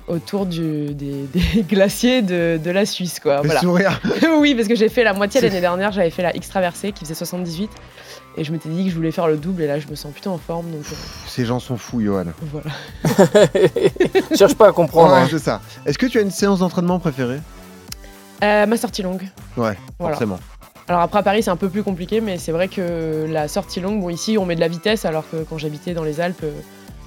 autour 0.07 0.47
du, 0.47 0.95
des, 0.95 1.25
des 1.33 1.61
glaciers 1.69 2.23
de, 2.23 2.57
de 2.63 2.71
la 2.71 2.87
Suisse, 2.87 3.19
quoi. 3.19 3.41
Voilà. 3.43 3.59
sourire. 3.59 4.01
oui, 4.39 4.55
parce 4.55 4.67
que 4.67 4.73
j'ai 4.75 4.89
fait 4.89 5.03
la 5.03 5.13
moitié 5.13 5.39
C'est- 5.39 5.47
l'année 5.49 5.61
dernière, 5.61 5.91
j'avais 5.91 6.09
fait 6.09 6.23
la 6.23 6.35
X 6.35 6.49
traversée 6.49 6.93
qui 6.93 7.01
faisait 7.05 7.13
78. 7.13 7.69
Et 8.39 8.45
je 8.45 8.53
m'étais 8.53 8.69
dit 8.69 8.85
que 8.85 8.89
je 8.89 8.95
voulais 8.95 9.11
faire 9.11 9.27
le 9.27 9.35
double, 9.35 9.63
et 9.63 9.67
là 9.67 9.79
je 9.79 9.87
me 9.89 9.95
sens 9.95 10.13
plutôt 10.13 10.29
en 10.31 10.37
forme, 10.37 10.71
donc 10.71 10.85
euh, 10.89 10.95
Ces 11.27 11.43
gens 11.43 11.59
sont 11.59 11.75
fous, 11.75 11.99
Johan. 12.01 12.23
voilà. 12.53 12.71
Cherche 14.37 14.55
pas 14.55 14.69
à 14.69 14.71
comprendre. 14.71 15.13
Ouais, 15.13 15.19
hein. 15.19 15.27
c'est 15.29 15.39
ça. 15.39 15.59
Est-ce 15.85 15.97
que 15.97 16.05
tu 16.05 16.17
as 16.19 16.21
une 16.21 16.31
séance 16.31 16.59
d'entraînement 16.59 16.99
préférée? 16.99 17.39
Euh, 18.43 18.65
ma 18.65 18.77
sortie 18.77 19.01
longue. 19.01 19.23
Ouais, 19.57 19.77
Voilà. 19.99 20.13
forcément. 20.15 20.39
Alors 20.87 21.01
après 21.01 21.19
à 21.19 21.23
Paris 21.23 21.43
c'est 21.43 21.51
un 21.51 21.55
peu 21.57 21.69
plus 21.69 21.83
compliqué, 21.83 22.19
mais 22.21 22.37
c'est 22.37 22.51
vrai 22.53 22.67
que 22.67 23.27
la 23.29 23.47
sortie 23.47 23.79
longue, 23.79 23.99
bon 24.01 24.09
ici 24.09 24.37
on 24.39 24.45
met 24.45 24.55
de 24.55 24.59
la 24.61 24.67
vitesse, 24.69 25.05
alors 25.05 25.23
que 25.29 25.43
quand 25.47 25.57
j'habitais 25.59 25.93
dans 25.93 26.03
les 26.03 26.19
Alpes, 26.21 26.41
euh, 26.43 26.51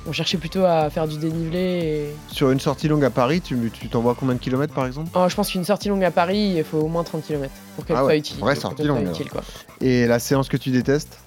on 0.07 0.13
cherchait 0.13 0.37
plutôt 0.39 0.65
à 0.65 0.89
faire 0.91 1.09
du 1.09 1.17
dénivelé. 1.17 1.59
Et... 1.59 2.15
Sur 2.33 2.51
une 2.51 2.61
sortie 2.61 2.87
longue 2.89 3.05
à 3.05 3.11
Paris, 3.11 3.41
tu 3.41 3.57
t'envoies 3.91 4.15
combien 4.19 4.35
de 4.35 4.41
kilomètres 4.41 4.75
par 4.75 4.87
exemple? 4.87 5.11
Oh, 5.15 5.25
je 5.29 5.35
pense 5.35 5.51
qu'une 5.51 5.65
sortie 5.65 5.89
longue 5.89 6.05
à 6.05 6.11
Paris, 6.13 6.55
il 6.59 6.65
faut 6.65 6.79
au 6.79 6.89
moins 6.89 7.03
30 7.03 7.25
km 7.25 7.51
pour 7.75 7.85
qu'elle 7.87 7.97
Ah 7.97 8.01
soit 8.01 8.09
ouais, 8.09 8.19
utile. 8.19 8.37
vraie 8.39 8.55
sortie 8.55 8.83
soit 8.85 8.87
longue, 8.95 9.09
utile, 9.09 9.31
quoi. 9.31 9.41
Et 9.83 10.07
la 10.07 10.21
séance 10.21 10.49
que 10.49 10.57
tu 10.57 10.71
détestes? 10.71 11.19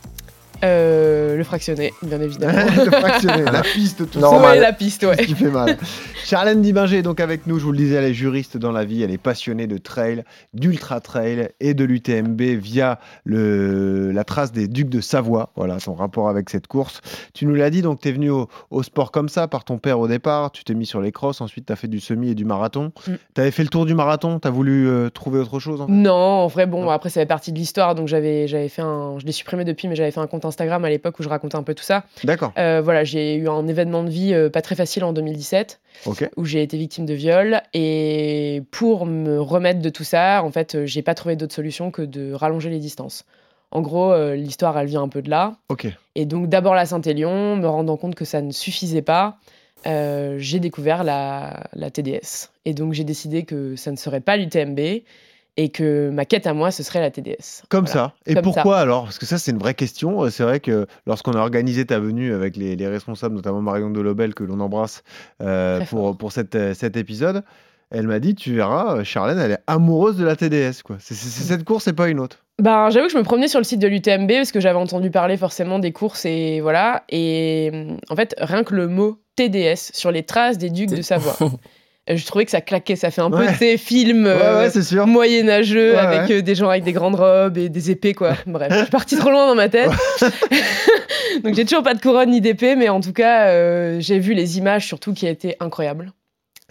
Euh, 0.66 1.38
le 1.38 1.44
fractionné, 1.44 1.94
bien 2.02 2.20
évidemment. 2.22 2.54
Le 2.86 2.92
fractionné, 2.92 3.44
la 3.44 3.62
piste, 3.74 4.10
tout 4.10 4.20
Normal. 4.20 4.42
ça. 4.42 4.50
Ouais, 4.56 4.60
la 4.60 4.74
piste, 4.74 5.02
ce 5.02 5.22
qui 5.24 5.36
fait 5.36 5.50
mal. 5.50 5.78
Charlène 6.24 6.62
Dibinger 6.62 6.98
est 6.98 7.02
donc 7.04 7.20
avec 7.20 7.46
nous, 7.46 7.60
je 7.60 7.66
vous 7.66 7.72
le 7.72 7.78
disais, 7.78 7.96
elle 7.96 8.06
est 8.06 8.14
juriste 8.14 8.58
dans 8.58 8.72
la 8.72 8.84
vie, 8.86 9.04
elle 9.04 9.12
est 9.12 9.18
passionnée 9.20 9.68
de 9.68 9.78
trail, 9.78 10.24
d'ultra 10.54 11.00
trail 11.00 11.50
et 11.60 11.74
de 11.74 11.84
l'UTMB 11.84 12.42
via 12.42 13.00
le, 13.26 14.12
la 14.12 14.24
trace 14.24 14.52
des 14.52 14.68
Ducs 14.68 14.90
de 14.90 15.02
Savoie, 15.02 15.52
voilà 15.56 15.78
ton 15.78 15.94
rapport 15.94 16.30
avec 16.30 16.50
cette 16.50 16.68
course. 16.68 17.02
Tu 17.34 17.46
nous 17.46 17.54
l'as 17.56 17.70
dit, 17.70 17.82
donc 17.82 18.00
tu 18.02 18.10
es 18.10 18.12
venu 18.12 18.30
au, 18.32 18.48
au 18.72 18.82
sport 18.84 19.12
comme 19.12 19.30
ça 19.30 19.48
par 19.48 19.64
ton 19.66 19.78
père 19.78 20.00
au 20.00 20.08
départ, 20.08 20.52
tu 20.52 20.64
t'es 20.64 20.74
mis 20.74 20.86
sur 20.86 21.02
les 21.02 21.12
crosses, 21.12 21.42
ensuite 21.42 21.66
tu 21.68 21.74
as 21.74 21.76
fait 21.76 21.88
du 21.88 22.00
semi 22.00 22.30
et 22.32 22.36
du 22.36 22.46
marathon. 22.46 22.92
Mm. 23.08 23.12
Tu 23.36 23.42
avais 23.42 23.52
fait 23.52 23.64
le 23.64 23.70
tour 23.70 23.86
du 23.86 23.94
marathon, 23.94 24.40
tu 24.40 24.48
as 24.48 24.52
voulu 24.52 24.88
euh, 24.88 25.10
trouver 25.10 25.40
autre 25.40 25.60
chose 25.60 25.84
Non, 25.90 26.14
en 26.14 26.48
vrai, 26.48 26.66
bon, 26.66 26.86
Non. 26.86 26.90
après, 26.90 27.10
ça 27.10 27.22
fait 27.22 27.26
partie 27.26 27.52
de 27.52 27.58
l'histoire, 27.58 27.94
donc 27.96 28.08
j'avais, 28.08 28.48
j'avais 28.48 28.70
fait 28.70 28.82
un. 28.82 29.20
Je 29.20 29.26
l'ai 29.26 29.32
supprimé 29.32 29.64
depuis, 29.66 29.88
mais 29.88 29.96
j'avais 29.96 30.12
fait 30.12 30.20
un 30.20 30.28
compte 30.28 30.46
Instagram 30.56 30.86
à 30.86 30.90
l'époque 30.90 31.20
où 31.20 31.24
je 31.24 31.30
racontais 31.30 31.56
un 31.58 31.64
peu 31.64 31.74
tout 31.76 31.84
ça. 31.84 32.06
D'accord, 32.24 32.54
Euh, 32.58 32.82
voilà, 32.84 33.04
j'ai 33.04 33.36
eu 33.36 33.50
un 33.50 33.68
événement 33.68 34.04
de 34.04 34.10
vie 34.10 34.34
euh, 34.34 34.50
pas 34.50 34.62
très 34.62 34.76
facile 34.76 35.04
en 35.04 35.12
2017, 35.14 35.80
ok. 36.06 36.30
où 36.38 36.46
j'ai 36.46 36.64
été 36.64 36.78
victime 36.78 37.06
de 37.06 37.14
viol, 37.14 37.62
et 37.74 38.64
pour 38.72 39.06
me 39.06 39.40
remettre 39.42 39.82
de 39.82 39.90
tout 39.90 40.04
ça, 40.06 40.42
en 40.44 40.52
fait, 40.52 40.76
euh, 40.76 40.86
j'ai 40.86 41.02
pas 41.02 41.14
trouvé 41.14 41.36
d'autre 41.36 41.54
solution 41.54 41.92
que 41.92 42.02
de 42.02 42.32
rallonger 42.34 42.70
les 42.70 42.80
distances. 42.80 43.26
En 43.72 43.82
gros, 43.82 44.14
euh, 44.14 44.36
l'histoire, 44.36 44.78
elle 44.80 44.88
vient 44.88 45.02
un 45.02 45.10
peu 45.10 45.22
de 45.22 45.30
là. 45.30 45.58
Ok. 45.70 45.88
Et 46.16 46.26
donc, 46.26 46.48
d'abord 46.48 46.76
la 46.76 46.86
Saint-Élion, 46.86 47.58
me 47.58 47.68
rendant 47.68 47.98
compte 47.98 48.16
que 48.16 48.24
ça 48.26 48.42
ne 48.42 48.52
suffisait 48.52 49.02
pas, 49.02 49.38
j'ai 49.86 50.60
découvert 50.60 51.04
la, 51.04 51.64
la 51.74 51.92
TDS. 51.92 52.50
Et 52.66 52.74
donc, 52.74 52.94
j'ai 52.94 53.04
décidé 53.04 53.44
que 53.44 53.76
ça 53.76 53.92
ne 53.92 53.98
serait 53.98 54.22
pas 54.22 54.38
l'UTMB 54.38 54.80
et 55.58 55.70
que 55.70 56.10
ma 56.10 56.26
quête 56.26 56.48
à 56.48 56.54
moi, 56.54 56.70
ce 56.72 56.84
serait 56.84 57.00
la 57.00 57.12
TDS. 57.12 57.64
Comme 57.70 57.86
Voilà. 57.86 58.02
ça. 58.10 58.14
Et 58.26 58.34
Comme 58.34 58.44
pourquoi 58.44 58.80
alors? 58.80 59.04
Parce 59.06 59.20
que 59.20 59.26
ça, 59.26 59.38
c'est 59.38 59.52
une 59.52 59.58
vraie 59.58 59.74
question. 59.74 60.24
Euh, 60.24 60.30
C'est 60.30 60.44
vrai 60.44 60.60
que 60.60 60.86
lorsqu'on 61.08 61.32
a 61.34 61.40
organisé 61.40 61.86
ta 61.86 62.00
venue 62.00 62.34
avec 62.34 62.58
les, 62.58 62.76
les 62.76 62.88
responsables, 62.88 63.36
notamment 63.36 63.62
Marion 63.62 63.90
Delobel, 63.90 64.34
que 64.34 64.44
l'on 64.44 64.60
embrasse 64.60 65.04
euh, 65.42 65.80
pour, 65.90 66.18
pour 66.18 66.32
cette, 66.32 66.56
euh, 66.56 66.74
cet 66.74 66.98
épisode, 66.98 67.44
elle 67.92 68.08
m'a 68.08 68.20
dit 68.20 68.36
Tu 68.36 68.56
verras, 68.56 69.04
Charlène, 69.04 69.40
elle 69.40 69.52
est 69.52 69.64
amoureuse 69.68 70.18
de 70.18 70.26
la 70.26 70.36
TDS. 70.36 70.82
quoi. 70.84 70.98
C'est 71.00 71.14
c'est- 71.14 71.30
c'est 71.30 71.44
cette 71.54 71.64
course 71.64 71.88
et 71.88 71.94
pas 71.94 72.10
une 72.10 72.20
autre. 72.20 72.40
Ben, 72.60 72.90
j'avoue 72.90 73.08
que 73.08 73.12
je 73.14 73.18
me 73.18 73.24
promenais 73.24 73.48
sur 73.50 73.60
le 73.60 73.66
site 73.66 73.80
de 73.80 73.88
l'UTMB 73.88 74.30
parce 74.32 74.52
que 74.52 74.60
j'avais 74.62 74.80
entendu 74.80 75.12
parler 75.12 75.36
forcément 75.38 75.78
des 75.80 75.92
courses 75.92 76.26
et 76.26 76.62
voilà. 76.62 77.04
Et 77.10 77.70
hum, 77.74 77.98
en 78.10 78.16
fait, 78.16 78.34
rien 78.40 78.64
que 78.64 78.74
le 78.76 78.88
mot 78.88 79.20
TDS 79.36 79.92
sur 79.94 80.12
les 80.12 80.24
traces 80.24 80.58
des 80.58 80.70
ducs 80.70 80.90
de 80.90 81.02
Savoie, 81.02 81.36
je 82.08 82.26
trouvais 82.26 82.46
que 82.46 82.52
ça 82.52 82.62
claquait. 82.62 82.96
Ça 82.96 83.10
fait 83.12 83.22
un 83.22 83.32
peu 83.32 83.38
Ouais. 83.46 83.54
ces 83.58 83.78
films 83.78 84.26
Ouais, 84.26 84.32
euh, 84.32 84.70
ouais, 84.70 85.06
moyenâgeux 85.06 85.98
avec 85.98 86.30
euh, 86.32 86.42
des 86.42 86.56
gens 86.56 86.70
avec 86.70 86.84
des 86.84 86.94
grandes 86.94 87.16
robes 87.16 87.58
et 87.58 87.70
des 87.70 87.92
épées, 87.92 88.14
quoi. 88.14 88.36
Bref, 88.46 88.72
je 88.72 88.78
suis 88.82 88.92
partie 88.92 89.18
trop 89.18 89.32
loin 89.32 89.48
dans 89.48 89.56
ma 89.56 89.70
tête. 89.70 89.90
Donc 91.44 91.54
j'ai 91.56 91.66
toujours 91.66 91.84
pas 91.84 91.94
de 91.94 92.02
couronne 92.02 92.32
ni 92.32 92.42
d'épée, 92.42 92.76
mais 92.76 92.90
en 92.90 93.02
tout 93.02 93.14
cas, 93.14 93.48
euh, 93.50 93.98
j'ai 94.00 94.20
vu 94.20 94.34
les 94.34 94.58
images 94.58 94.86
surtout 94.88 95.14
qui 95.14 95.28
étaient 95.28 95.58
incroyables. 95.60 96.12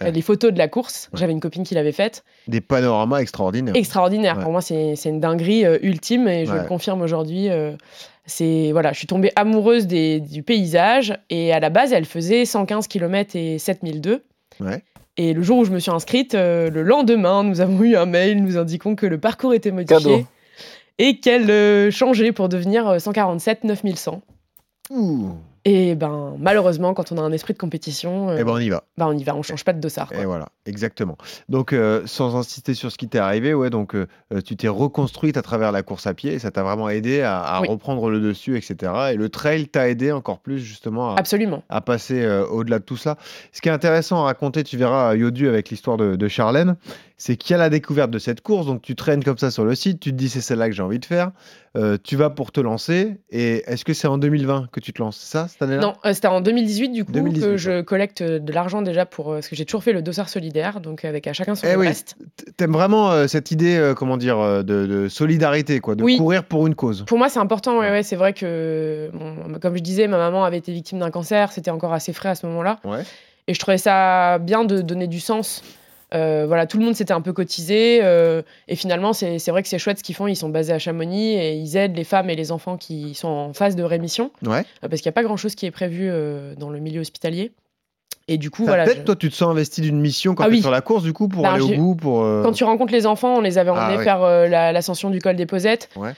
Ouais. 0.01 0.11
Les 0.11 0.21
photos 0.21 0.51
de 0.51 0.57
la 0.57 0.67
course, 0.67 1.09
Ouais. 1.13 1.19
j'avais 1.19 1.31
une 1.31 1.39
copine 1.39 1.63
qui 1.63 1.73
l'avait 1.73 1.93
faite. 1.93 2.25
Des 2.49 2.59
panoramas 2.59 3.19
extraordinaires. 3.19 3.75
Extraordinaire. 3.77 4.37
Ouais. 4.37 4.43
Pour 4.43 4.51
moi, 4.51 4.61
c'est 4.61 4.95
une 5.05 5.19
dinguerie 5.21 5.65
euh, 5.65 5.77
ultime 5.81 6.27
et 6.27 6.45
je 6.45 6.53
le 6.53 6.63
confirme 6.63 7.01
aujourd'hui. 7.01 7.49
euh, 7.49 7.71
c'est 8.25 8.71
voilà, 8.71 8.91
je 8.91 8.97
suis 8.97 9.07
tombée 9.07 9.31
amoureuse 9.35 9.85
des- 9.87 10.19
du 10.19 10.41
paysage 10.43 11.17
et 11.29 11.53
à 11.53 11.59
la 11.59 11.69
base, 11.69 11.93
elle 11.93 12.05
faisait 12.05 12.43
115 12.43 12.87
km 12.87 13.35
et 13.35 13.57
7002. 13.59 14.23
Et 15.17 15.33
le 15.33 15.41
jour 15.41 15.59
où 15.59 15.65
je 15.65 15.71
me 15.71 15.79
suis 15.79 15.91
inscrite, 15.91 16.35
euh, 16.35 16.69
le 16.69 16.83
lendemain, 16.83 17.43
nous 17.43 17.61
avons 17.61 17.81
eu 17.83 17.95
un 17.95 18.05
mail 18.05 18.43
nous 18.43 18.57
indiquant 18.57 18.95
que 18.95 19.05
le 19.05 19.17
parcours 19.17 19.53
était 19.53 19.71
modifié 19.71 19.97
Cadeau. 19.97 20.25
et 20.97 21.19
qu'elle 21.19 21.49
euh, 21.49 21.89
changeait 21.89 22.33
pour 22.33 22.49
devenir 22.49 22.87
euh, 22.87 22.99
147 22.99 23.63
9100. 23.63 24.21
Ouh. 24.91 25.29
Et 25.67 25.95
ben 25.95 26.35
malheureusement, 26.37 26.93
quand 26.93 27.11
on 27.11 27.17
a 27.17 27.21
un 27.21 27.31
esprit 27.31 27.53
de 27.53 27.57
compétition, 27.57 28.29
euh, 28.29 28.37
Eh 28.39 28.43
ben, 28.43 28.51
on 28.51 28.57
y 28.59 28.69
va. 28.69 28.83
bah, 28.97 29.07
on 29.09 29.17
y 29.17 29.23
va, 29.23 29.35
on 29.35 29.41
change 29.41 29.63
pas 29.63 29.73
de 29.73 29.79
dossard. 29.79 30.09
quoi. 30.09 30.17
Et 30.21 30.25
voilà, 30.25 30.49
exactement. 30.67 31.17
Donc, 31.49 31.73
euh, 31.73 32.03
sans 32.05 32.35
insister 32.35 32.75
sur 32.75 32.91
ce 32.91 32.97
qui 32.99 33.07
t'est 33.07 33.17
arrivé, 33.17 33.53
ouais, 33.55 33.71
donc 33.71 33.95
euh, 33.95 34.05
tu 34.45 34.55
t'es 34.55 34.67
reconstruite 34.67 35.37
à 35.37 35.41
travers 35.41 35.71
la 35.71 35.81
course 35.81 36.05
à 36.05 36.13
pied 36.13 36.37
ça 36.37 36.51
t'a 36.51 36.61
vraiment 36.61 36.87
aidé 36.89 37.21
à, 37.21 37.39
à 37.41 37.61
Oui. 37.61 37.67
reprendre 37.67 38.11
le 38.11 38.19
dessus, 38.19 38.57
etc. 38.57 38.91
Et 39.13 39.15
le 39.15 39.27
trail 39.29 39.67
t'a 39.67 39.89
aidé 39.89 40.11
encore 40.11 40.39
plus 40.39 40.59
justement 40.59 41.15
à, 41.15 41.19
Absolument. 41.19 41.63
à 41.69 41.81
passer 41.81 42.27
au-delà 42.51 42.77
de 42.77 42.83
tout 42.83 42.97
ça. 42.97 43.17
Ce 43.51 43.59
qui 43.61 43.69
est 43.69 43.71
intéressant 43.73 44.21
à 44.21 44.25
raconter, 44.25 44.63
tu 44.63 44.77
verras 44.77 45.15
Yodu 45.15 45.47
avec 45.47 45.69
l'histoire 45.71 45.97
de, 45.97 46.15
de 46.15 46.27
Charlène, 46.27 46.75
c'est 47.17 47.37
qu'il 47.37 47.53
y 47.53 47.55
a 47.55 47.57
la 47.57 47.69
découverte 47.69 48.11
de 48.11 48.19
cette 48.19 48.41
course. 48.41 48.67
Donc, 48.67 48.81
tu 48.83 48.95
traînes 48.95 49.23
comme 49.23 49.37
ça 49.39 49.49
sur 49.49 49.65
le 49.65 49.73
site, 49.73 49.99
tu 49.99 50.11
te 50.11 50.15
dis 50.15 50.29
c'est 50.29 50.41
celle-là 50.41 50.67
que 50.69 50.75
j'ai 50.75 50.83
envie 50.83 50.99
de 50.99 51.05
faire. 51.05 51.31
Tu 52.03 52.15
vas 52.15 52.29
pour 52.29 52.51
te 52.53 52.61
lancer. 52.61 53.17
Et 53.29 53.63
est-ce 53.69 53.83
que 53.83 53.93
c'est 53.93 54.07
en 54.07 54.17
2020 54.17 54.67
que 54.71 54.79
tu 54.79 54.93
te 54.93 55.01
lances? 55.01 55.17
Ça, 55.17 55.47
cette 55.57 55.61
année-là 55.69 55.81
Non, 55.81 55.93
euh, 56.05 56.13
c'était 56.13 56.27
en 56.27 56.41
2018 56.41 56.89
du 56.89 57.05
coup 57.05 57.11
2018, 57.11 57.41
que 57.45 57.57
je 57.57 57.81
collecte 57.81 58.21
euh, 58.21 58.39
de 58.39 58.51
l'argent 58.51 58.81
déjà 58.81 59.05
pour 59.05 59.31
euh, 59.31 59.35
parce 59.35 59.47
que 59.47 59.55
j'ai 59.55 59.65
toujours 59.65 59.83
fait 59.83 59.93
le 59.93 60.01
dossard 60.01 60.27
solidaire, 60.29 60.81
donc 60.81 61.05
avec 61.05 61.27
à 61.27 61.33
chacun 61.33 61.55
son 61.55 61.65
Eh 61.71 61.75
oui. 61.75 61.87
reste. 61.87 62.17
T'aimes 62.57 62.73
vraiment 62.73 63.11
euh, 63.11 63.27
cette 63.27 63.51
idée, 63.51 63.77
euh, 63.77 63.93
comment 63.93 64.17
dire, 64.17 64.37
de, 64.63 64.85
de 64.85 65.07
solidarité, 65.07 65.79
quoi, 65.79 65.95
de 65.95 66.03
Oui. 66.03 66.17
courir 66.17 66.43
pour 66.43 66.67
une 66.67 66.75
cause. 66.75 67.03
Pour 67.07 67.17
moi, 67.17 67.29
c'est 67.29 67.39
important. 67.39 67.79
Ouais, 67.79 67.85
Ouais. 67.85 67.91
ouais, 67.91 68.03
c'est 68.03 68.15
vrai 68.17 68.33
que, 68.33 69.09
bon, 69.13 69.59
comme 69.61 69.75
je 69.77 69.81
disais, 69.81 70.07
ma 70.07 70.17
maman 70.17 70.43
avait 70.43 70.57
été 70.57 70.71
victime 70.73 70.99
d'un 70.99 71.11
cancer. 71.11 71.51
C'était 71.51 71.71
encore 71.71 71.93
assez 71.93 72.13
frais 72.13 72.29
à 72.29 72.35
ce 72.35 72.45
moment-là. 72.47 72.79
Ouais. 72.83 73.03
Et 73.47 73.53
je 73.53 73.59
trouvais 73.59 73.77
ça 73.77 74.39
bien 74.39 74.63
de 74.65 74.81
donner 74.81 75.07
du 75.07 75.19
sens. 75.19 75.61
Euh, 76.13 76.45
voilà, 76.47 76.67
tout 76.67 76.77
le 76.77 76.85
monde 76.85 76.95
s'était 76.95 77.13
un 77.13 77.21
peu 77.21 77.33
cotisé. 77.33 77.99
euh, 78.03 78.41
et 78.67 78.75
finalement, 78.75 79.11
c'est 79.13 79.39
c'est 79.39 79.51
vrai 79.51 79.63
que 79.63 79.67
c'est 79.69 79.79
chouette 79.79 79.97
ce 79.99 80.03
qu'ils 80.03 80.15
font. 80.15 80.27
Ils 80.27 80.35
sont 80.35 80.49
basés 80.49 80.73
à 80.73 80.79
Chamonix 80.79 81.33
et 81.33 81.53
ils 81.55 81.75
aident 81.77 81.95
les 81.95 82.03
femmes 82.03 82.29
et 82.29 82.35
les 82.35 82.51
enfants 82.51 82.77
qui 82.77 83.13
sont 83.15 83.27
en 83.27 83.53
phase 83.53 83.75
de 83.75 83.83
rémission. 83.83 84.31
Ouais. 84.45 84.59
euh, 84.83 84.87
parce 84.89 85.01
qu'il 85.01 85.09
n'y 85.09 85.13
a 85.13 85.17
pas 85.19 85.23
grand-chose 85.23 85.55
qui 85.55 85.65
est 85.65 85.71
prévu 85.71 86.09
dans 86.57 86.69
le 86.69 86.79
milieu 86.79 87.01
hospitalier. 87.01 87.51
Et 88.27 88.37
du 88.39 88.49
coup, 88.49 88.65
voilà. 88.65 88.85
Peut-être 88.85 88.97
je- 88.99 89.03
toi, 89.03 89.15
tu 89.15 89.29
te 89.29 89.35
sens 89.35 89.49
investi 89.51 89.81
d'une 89.81 89.99
mission 89.99 90.33
quand 90.33 90.43
Ah 90.43 90.47
tu 90.47 90.53
es 90.53 90.55
oui. 90.57 90.61
sur 90.61 90.71
la 90.71 90.81
course, 90.81 91.03
du 91.03 91.13
coup, 91.13 91.27
pour 91.27 91.43
Bah, 91.43 91.53
aller 91.53 91.61
au 91.61 91.75
bout, 91.75 91.95
pour. 91.95 92.21
Quand 92.43 92.51
tu 92.53 92.63
rencontres 92.63 92.91
les 92.93 93.05
enfants, 93.05 93.35
on 93.37 93.41
les 93.41 93.57
avait 93.59 93.69
emmenés 93.69 93.93
Ah 93.93 93.97
ouais. 93.97 94.03
faire 94.03 94.19
la- 94.49 94.71
l'ascension 94.71 95.11
du 95.11 95.19
col 95.19 95.35
des 95.35 95.45
Posettes. 95.45 95.89
Ouais. 95.95 96.13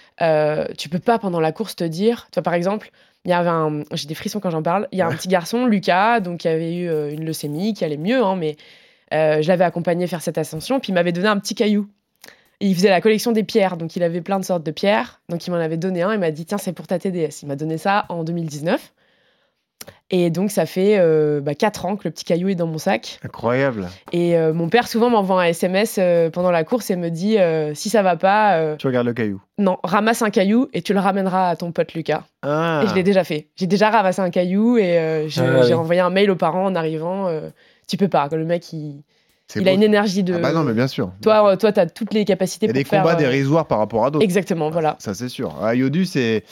Tu 0.78 0.90
peux 0.90 1.00
pas 1.00 1.20
pendant 1.20 1.40
la 1.40 1.52
course 1.52 1.76
te 1.76 1.84
dire, 1.84 2.28
toi 2.32 2.42
par 2.44 2.54
exemple, 2.54 2.92
il 3.26 3.32
y 3.32 3.34
avait 3.34 3.50
un, 3.50 3.84
j'ai 3.94 4.08
des 4.08 4.16
frissons 4.16 4.40
quand 4.40 4.52
j'en 4.52 4.64
parle. 4.64 4.88
Il 4.94 4.98
y 5.00 5.02
a 5.02 5.08
un 5.08 5.12
petit 5.14 5.28
garçon, 5.28 5.66
Lucas, 5.66 6.22
donc 6.22 6.40
qui 6.40 6.48
avait 6.48 6.76
eu 6.76 7.12
une 7.12 7.26
leucémie, 7.26 7.74
qui 7.74 7.84
allait 7.84 7.98
mieux, 7.98 8.24
hein, 8.24 8.38
mais 8.38 8.56
euh, 9.14 9.42
je 9.42 9.48
l'avais 9.48 9.64
accompagné 9.64 10.08
faire 10.08 10.22
cette 10.22 10.38
ascension, 10.38 10.80
puis 10.80 10.92
il 10.92 10.94
m'avait 10.96 11.12
donné 11.12 11.28
un 11.28 11.38
petit 11.38 11.56
caillou. 11.56 11.88
Et 12.60 12.66
il 12.68 12.76
faisait 12.76 12.90
la 12.90 13.02
collection 13.02 13.32
des 13.32 13.44
pierres, 13.44 13.78
donc 13.78 13.96
il 13.96 14.02
avait 14.04 14.22
plein 14.22 14.40
de 14.40 14.44
sortes 14.46 14.64
de 14.64 14.72
pierres. 14.72 15.22
Donc 15.30 15.46
il 15.46 15.52
m'en 15.52 15.58
avait 15.58 15.78
donné 15.78 16.02
un, 16.02 16.14
il 16.14 16.20
m'a 16.20 16.32
dit 16.32 16.46
tiens 16.46 16.58
c'est 16.58 16.74
pour 16.74 16.88
ta 16.88 16.98
TDS. 16.98 17.44
Il 17.44 17.48
m'a 17.48 17.56
donné 17.56 17.78
ça 17.78 18.06
en 18.10 18.24
2019. 18.24 18.94
Et 20.10 20.30
donc 20.32 20.52
ça 20.52 20.66
fait 20.66 20.98
euh, 20.98 21.40
bah, 21.42 21.54
4 21.54 21.86
ans 21.86 21.96
que 21.98 22.06
le 22.06 22.12
petit 22.12 22.24
caillou 22.26 22.50
est 22.50 22.56
dans 22.56 22.66
mon 22.66 22.78
sac. 22.78 23.20
Incroyable. 23.24 23.88
Et 24.12 24.38
euh, 24.38 24.54
mon 24.54 24.70
père 24.70 24.88
souvent 24.88 25.10
m'envoie 25.10 25.42
un 25.44 25.46
SMS 25.46 25.98
euh, 26.00 26.30
pendant 26.30 26.50
la 26.50 26.64
course 26.64 26.90
et 26.90 26.96
me 26.96 27.10
dit 27.10 27.38
euh, 27.38 27.74
si 27.76 27.90
ça 27.90 28.02
va 28.02 28.16
pas, 28.16 28.58
euh, 28.58 28.76
Tu 28.78 28.88
regardes 28.88 29.06
le 29.08 29.14
caillou. 29.14 29.42
non, 29.60 29.78
ramasse 29.84 30.22
un 30.24 30.30
caillou 30.30 30.68
et 30.74 30.82
tu 30.82 30.94
le 30.94 31.00
ramèneras 31.00 31.50
à 31.50 31.56
ton 31.58 31.72
pote 31.72 31.94
Lucas. 31.94 32.24
Ah. 32.42 32.82
Et 32.84 32.88
je 32.88 32.96
l'ai 32.96 33.04
déjà 33.04 33.24
fait. 33.24 33.50
J'ai 33.56 33.68
déjà 33.68 33.90
ramassé 33.90 34.22
un 34.22 34.30
caillou 34.30 34.78
et 34.78 34.98
euh, 34.98 35.26
Ah 35.26 35.28
j'ai 35.28 35.44
oui. 35.44 35.74
envoyé 35.74 36.02
un 36.02 36.10
mail 36.10 36.32
aux 36.32 36.36
parents 36.38 36.66
en 36.66 36.76
arrivant. 36.76 37.30
Tu 37.88 37.98
peux 37.98 38.08
pas, 38.08 38.28
le 38.32 38.46
mec 38.46 38.72
il, 38.74 39.02
il 39.56 39.68
a 39.68 39.72
une 39.72 39.84
énergie 39.84 40.24
de. 40.24 40.34
Ah 40.34 40.40
bah 40.40 40.52
non, 40.54 40.64
mais 40.64 40.74
bien 40.74 40.88
sûr. 40.88 41.12
Toi, 41.22 41.54
euh, 41.54 41.56
toi, 41.56 41.72
t'as 41.72 41.86
toutes 41.86 42.14
les 42.14 42.26
capacités 42.26 42.66
Il 42.66 42.70
y 42.70 42.72
a 42.72 42.74
pour 42.74 42.80
des 42.80 42.84
faire. 42.84 43.02
combats 43.02 43.16
euh, 43.16 43.18
dérisoires 43.18 43.66
par 43.66 43.78
rapport 43.80 44.06
à 44.06 44.12
d'autres. 44.12 44.24
Exactement, 44.26 44.70
voilà. 44.70 44.98
Ça, 45.00 45.14
c'est 45.14 45.30
sûr. 45.30 45.56
Ah, 45.62 45.74
Yodu, 45.74 46.06
c'est. 46.06 46.44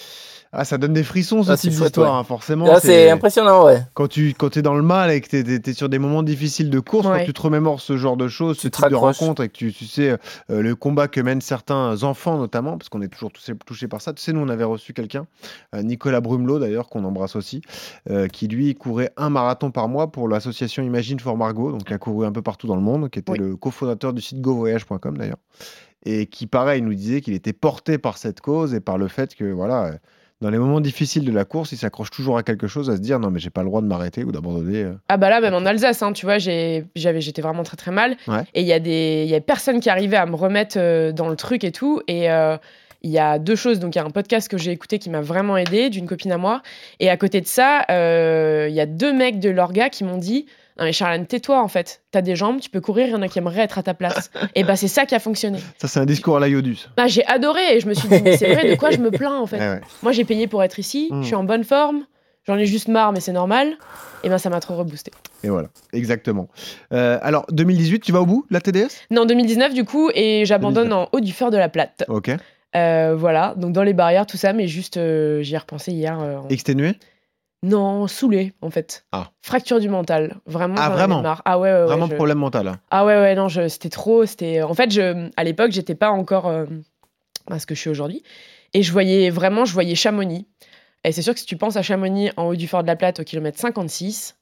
Ah, 0.51 0.63
ça 0.63 0.77
donne 0.77 0.93
des 0.93 1.03
frissons, 1.03 1.43
ce 1.43 1.51
Ah, 1.51 1.57
type 1.57 1.71
chouette, 1.73 1.83
d'histoire, 1.87 2.13
ouais. 2.13 2.19
hein, 2.19 2.23
forcément. 2.23 2.65
Là, 2.65 2.79
c'est 2.79 3.09
impressionnant, 3.09 3.65
ouais. 3.65 3.81
Quand 3.93 4.07
tu 4.07 4.33
quand 4.37 4.55
es 4.55 4.61
dans 4.61 4.73
le 4.75 4.83
mal 4.83 5.11
et 5.11 5.19
que 5.19 5.27
tu 5.27 5.69
es, 5.69 5.73
sur 5.73 5.89
des 5.89 5.99
moments 5.99 6.23
difficiles 6.23 6.69
de 6.69 6.79
course, 6.79 7.05
quand 7.07 7.25
tu 7.25 7.33
te 7.33 7.41
remémores 7.41 7.81
ce 7.81 7.97
genre 7.97 8.15
de 8.15 8.27
choses, 8.29 8.57
ce 8.57 8.69
type 8.69 8.87
de 8.89 8.95
rencontres 8.95 9.43
et 9.43 9.49
que 9.49 9.53
tu, 9.53 9.73
tu 9.73 9.85
sais 9.85 10.11
euh, 10.49 10.61
le 10.61 10.75
combat 10.75 11.07
que 11.09 11.19
mènent 11.19 11.41
certains 11.41 12.03
enfants 12.03 12.37
notamment, 12.37 12.77
parce 12.77 12.87
qu'on 12.89 13.01
est 13.01 13.09
toujours 13.09 13.31
touché, 13.33 13.53
touché 13.65 13.87
par 13.89 13.99
ça. 14.01 14.13
Tu 14.13 14.21
sais, 14.23 14.31
nous 14.31 14.39
on 14.39 14.47
avait 14.49 14.63
reçu 14.63 14.93
quelqu'un, 14.93 15.27
euh, 15.73 15.81
Nicolas 15.83 16.21
Brumelot 16.21 16.59
d'ailleurs, 16.59 16.87
qu'on 16.87 17.03
embrasse 17.03 17.35
aussi, 17.35 17.61
euh, 18.09 18.27
qui 18.27 18.47
lui 18.47 18.75
courait 18.75 19.11
un 19.17 19.29
marathon 19.29 19.71
par 19.71 19.89
mois 19.89 20.11
pour 20.11 20.29
l'association 20.29 20.83
Imagine 20.83 21.19
for 21.19 21.35
Margot, 21.35 21.71
donc 21.71 21.83
qui 21.83 21.93
a 21.93 21.97
couru 21.97 22.25
un 22.25 22.31
peu 22.31 22.41
partout 22.41 22.67
dans 22.67 22.75
le 22.77 22.81
monde, 22.81 23.09
qui 23.09 23.19
était 23.19 23.33
Oui. 23.33 23.39
le 23.39 23.55
cofondateur 23.57 24.13
du 24.13 24.21
site 24.21 24.39
govoyage.com 24.39 25.17
d'ailleurs, 25.17 25.37
et 26.05 26.27
qui 26.27 26.47
pareil 26.47 26.81
nous 26.81 26.93
disait 26.93 27.19
qu'il 27.19 27.33
était 27.33 27.51
porté 27.53 27.97
par 27.97 28.17
cette 28.17 28.39
cause 28.39 28.73
et 28.73 28.79
par 28.79 28.97
le 28.97 29.07
fait 29.09 29.35
que 29.35 29.43
voilà. 29.51 29.91
Dans 30.41 30.49
les 30.49 30.57
moments 30.57 30.81
difficiles 30.81 31.23
de 31.25 31.31
la 31.31 31.45
course, 31.45 31.71
il 31.71 31.77
s'accroche 31.77 32.11
toujours 32.11 32.37
à 32.37 32.43
quelque 32.43 32.67
chose, 32.67 32.89
à 32.89 32.95
se 32.97 33.01
dire 33.01 33.19
non 33.19 33.31
mais 33.31 33.39
j'ai 33.39 33.49
pas 33.49 33.61
le 33.61 33.67
droit 33.67 33.81
de 33.81 33.87
m'arrêter 33.87 34.23
ou 34.23 34.31
d'abandonner. 34.31 34.83
euh. 34.83 34.93
Ah 35.07 35.17
bah 35.17 35.29
là, 35.29 35.39
même 35.41 35.53
en 35.53 35.65
Alsace, 35.65 36.01
hein, 36.03 36.11
tu 36.11 36.25
vois, 36.25 36.37
j'étais 36.39 36.83
vraiment 37.41 37.63
très 37.63 37.77
très 37.77 37.91
mal. 37.91 38.17
Ouais. 38.27 38.43
Et 38.53 38.61
il 38.61 38.67
y 38.67 38.73
a 38.73 38.79
des, 38.79 39.23
il 39.25 39.29
y 39.31 39.35
a 39.35 39.41
personne 39.41 39.79
qui 39.79 39.89
arrivait 39.89 40.17
à 40.17 40.25
me 40.25 40.35
remettre 40.35 40.77
euh, 40.77 41.11
dans 41.11 41.29
le 41.29 41.35
truc 41.35 41.63
et 41.63 41.71
tout. 41.71 42.01
Et 42.07 42.29
euh, 42.29 42.57
il 43.01 43.11
y 43.11 43.19
a 43.19 43.39
deux 43.39 43.55
choses. 43.55 43.79
Donc 43.79 43.95
il 43.95 43.99
y 43.99 44.01
a 44.01 44.05
un 44.05 44.09
podcast 44.09 44.49
que 44.49 44.57
j'ai 44.57 44.71
écouté 44.71 44.99
qui 44.99 45.09
m'a 45.09 45.21
vraiment 45.21 45.57
aidé 45.57 45.89
d'une 45.89 46.05
copine 46.07 46.31
à 46.31 46.37
moi. 46.37 46.61
Et 46.99 47.09
à 47.09 47.17
côté 47.17 47.39
de 47.39 47.47
ça, 47.47 47.85
euh, 47.89 48.67
il 48.69 48.75
y 48.75 48.81
a 48.81 48.85
deux 48.85 49.13
mecs 49.13 49.39
de 49.39 49.49
l'orga 49.49 49.89
qui 49.89 50.03
m'ont 50.03 50.17
dit. 50.17 50.47
Non 50.77 50.83
mais 50.85 50.91
Charlène, 50.91 51.25
tais-toi 51.25 51.61
en 51.61 51.67
fait. 51.67 52.01
T'as 52.11 52.21
des 52.21 52.35
jambes, 52.35 52.59
tu 52.59 52.69
peux 52.69 52.81
courir, 52.81 53.07
il 53.07 53.11
y 53.11 53.15
en 53.15 53.21
a 53.21 53.27
qui 53.29 53.39
aimeraient 53.39 53.61
être 53.61 53.77
à 53.77 53.83
ta 53.83 53.93
place. 53.93 54.29
et 54.55 54.63
bah 54.63 54.75
c'est 54.75 54.87
ça 54.89 55.05
qui 55.05 55.15
a 55.15 55.19
fonctionné. 55.19 55.59
Ça, 55.77 55.87
c'est 55.87 55.99
un 56.01 56.05
discours 56.05 56.35
à 56.37 56.39
la 56.39 56.47
Yodus. 56.49 56.87
Bah, 56.97 57.07
j'ai 57.07 57.25
adoré 57.27 57.61
et 57.75 57.79
je 57.79 57.87
me 57.87 57.93
suis 57.93 58.07
dit, 58.09 58.19
mais 58.23 58.35
c'est 58.37 58.53
vrai, 58.53 58.69
de 58.69 58.75
quoi 58.75 58.91
je 58.91 58.97
me 58.99 59.09
plains 59.11 59.39
en 59.39 59.45
fait? 59.47 59.57
Eh 59.57 59.59
ouais. 59.75 59.81
Moi 60.03 60.11
j'ai 60.11 60.25
payé 60.25 60.47
pour 60.47 60.63
être 60.63 60.77
ici, 60.79 61.07
Mm. 61.11 61.21
je 61.21 61.27
suis 61.27 61.35
en 61.35 61.43
bonne 61.45 61.63
forme, 61.63 62.05
j'en 62.45 62.57
ai 62.57 62.65
juste 62.65 62.87
marre 62.89 63.13
mais 63.13 63.19
c'est 63.21 63.31
normal. 63.31 63.77
Et 64.23 64.29
ben 64.29 64.37
ça 64.39 64.49
m'a 64.49 64.59
trop 64.59 64.75
reboosté. 64.75 65.11
Et 65.43 65.49
voilà, 65.49 65.67
exactement. 65.93 66.47
Euh, 66.91 67.19
alors, 67.21 67.45
2018, 67.51 67.99
tu 67.99 68.11
vas 68.11 68.21
au 68.21 68.25
bout, 68.25 68.45
la 68.49 68.59
TDS 68.59 68.87
Non, 69.11 69.25
2019 69.25 69.73
du 69.75 69.85
coup, 69.85 70.09
et 70.15 70.45
j'abandonne 70.45 70.91
en 70.91 71.07
haut 71.11 71.19
du 71.19 71.31
Feur 71.31 71.51
de 71.51 71.57
la 71.57 71.69
Plate. 71.69 72.05
Ok. 72.07 72.31
Euh, 72.75 73.15
voilà, 73.15 73.53
donc 73.55 73.71
dans 73.71 73.83
les 73.83 73.93
barrières, 73.93 74.25
tout 74.25 74.35
ça, 74.37 74.51
mais 74.51 74.67
juste, 74.67 74.97
euh, 74.97 75.41
j'y 75.43 75.53
ai 75.53 75.57
repensé 75.59 75.91
hier. 75.91 76.17
en- 76.19 76.47
Exténué? 76.49 76.95
Non, 77.65 78.07
saoulé 78.07 78.53
en 78.61 78.69
fait. 78.69 79.05
Ah. 79.11 79.31
Fracture 79.41 79.79
du 79.79 79.89
mental, 79.89 80.37
vraiment. 80.45 80.75
Ah, 80.77 80.89
vraiment 80.89 81.21
marre. 81.21 81.41
Ah 81.45 81.57
ouais, 81.59 81.71
ouais, 81.71 81.79
ouais, 81.79 81.85
Vraiment 81.85 82.07
je- 82.07 82.15
problème 82.15 82.37
mental. 82.37 82.67
hein. 82.67 82.79
Ah 82.91 83.05
ouais, 83.05 83.15
ouais, 83.15 83.35
non, 83.35 83.47
je- 83.47 83.67
c'était 83.67 83.89
trop. 83.89 84.25
C'était 84.25 84.61
En 84.61 84.73
fait, 84.73 84.91
je... 84.91 85.29
à 85.35 85.43
l'époque, 85.43 85.71
j'étais 85.71 85.95
pas 85.95 86.09
encore 86.11 86.47
euh, 86.47 86.65
à 87.47 87.59
ce 87.59 87.65
que 87.65 87.73
je 87.75 87.79
suis 87.79 87.89
aujourd'hui. 87.89 88.23
Et 88.73 88.83
je 88.83 88.91
voyais 88.91 89.29
vraiment, 89.29 89.65
je 89.65 89.73
voyais 89.73 89.95
Chamonix. 89.95 90.45
Et 91.03 91.11
c'est 91.11 91.21
sûr 91.21 91.33
que 91.33 91.39
si 91.39 91.45
tu 91.45 91.57
penses 91.57 91.75
à 91.77 91.81
Chamonix 91.81 92.31
en 92.37 92.45
haut 92.47 92.55
du 92.55 92.67
Fort 92.67 92.81
de 92.83 92.87
la 92.87 92.95
Plate 92.95 93.19
au 93.19 93.23
kilomètre 93.23 93.59
56, 93.59 94.35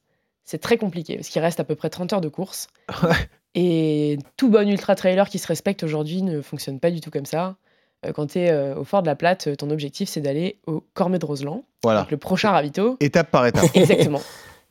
c'est 0.44 0.58
très 0.58 0.76
compliqué 0.76 1.16
parce 1.16 1.28
qu'il 1.28 1.40
reste 1.40 1.60
à 1.60 1.64
peu 1.64 1.74
près 1.74 1.88
30 1.90 2.12
heures 2.12 2.20
de 2.20 2.28
course. 2.28 2.68
Et 3.54 4.18
tout 4.36 4.48
bon 4.50 4.68
ultra-trailer 4.68 5.28
qui 5.28 5.38
se 5.38 5.46
respecte 5.46 5.82
aujourd'hui 5.84 6.22
ne 6.22 6.40
fonctionne 6.40 6.80
pas 6.80 6.90
du 6.90 7.00
tout 7.00 7.10
comme 7.10 7.26
ça. 7.26 7.56
Euh, 8.04 8.12
Quand 8.12 8.26
tu 8.28 8.38
es 8.40 8.72
au 8.74 8.84
Fort 8.84 9.02
de 9.02 9.06
la 9.06 9.14
Plate, 9.16 9.56
ton 9.56 9.70
objectif 9.70 10.08
c'est 10.08 10.20
d'aller 10.20 10.58
au 10.66 10.82
Cormet 10.94 11.18
de 11.18 11.26
Roseland, 11.26 11.64
Voilà. 11.82 12.00
donc 12.02 12.10
le 12.10 12.16
prochain 12.16 12.50
ravito. 12.50 12.96
Étape 13.00 13.30
par 13.30 13.46
étape. 13.46 13.64
Exactement. 13.74 14.20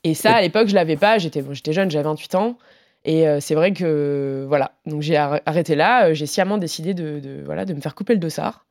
Et 0.03 0.13
ça, 0.13 0.33
à 0.33 0.41
l'époque, 0.41 0.67
je 0.67 0.75
l'avais 0.75 0.97
pas. 0.97 1.17
J'étais 1.17 1.41
bon, 1.41 1.53
jeune, 1.53 1.89
j'avais 1.89 2.03
28 2.03 2.35
ans. 2.35 2.57
Et 3.05 3.27
euh, 3.27 3.39
c'est 3.39 3.55
vrai 3.55 3.71
que 3.73 4.45
voilà. 4.47 4.71
Donc 4.85 5.01
j'ai 5.01 5.15
arr- 5.15 5.41
arrêté 5.45 5.75
là. 5.75 6.07
euh, 6.07 6.13
J'ai 6.13 6.25
sciemment 6.25 6.57
décidé 6.57 6.93
de, 6.93 7.19
de- 7.19 7.41
voilà 7.45 7.65
de 7.65 7.73
me 7.73 7.81
faire 7.81 7.95
couper 7.95 8.13
le 8.13 8.19
dossard. 8.19 8.65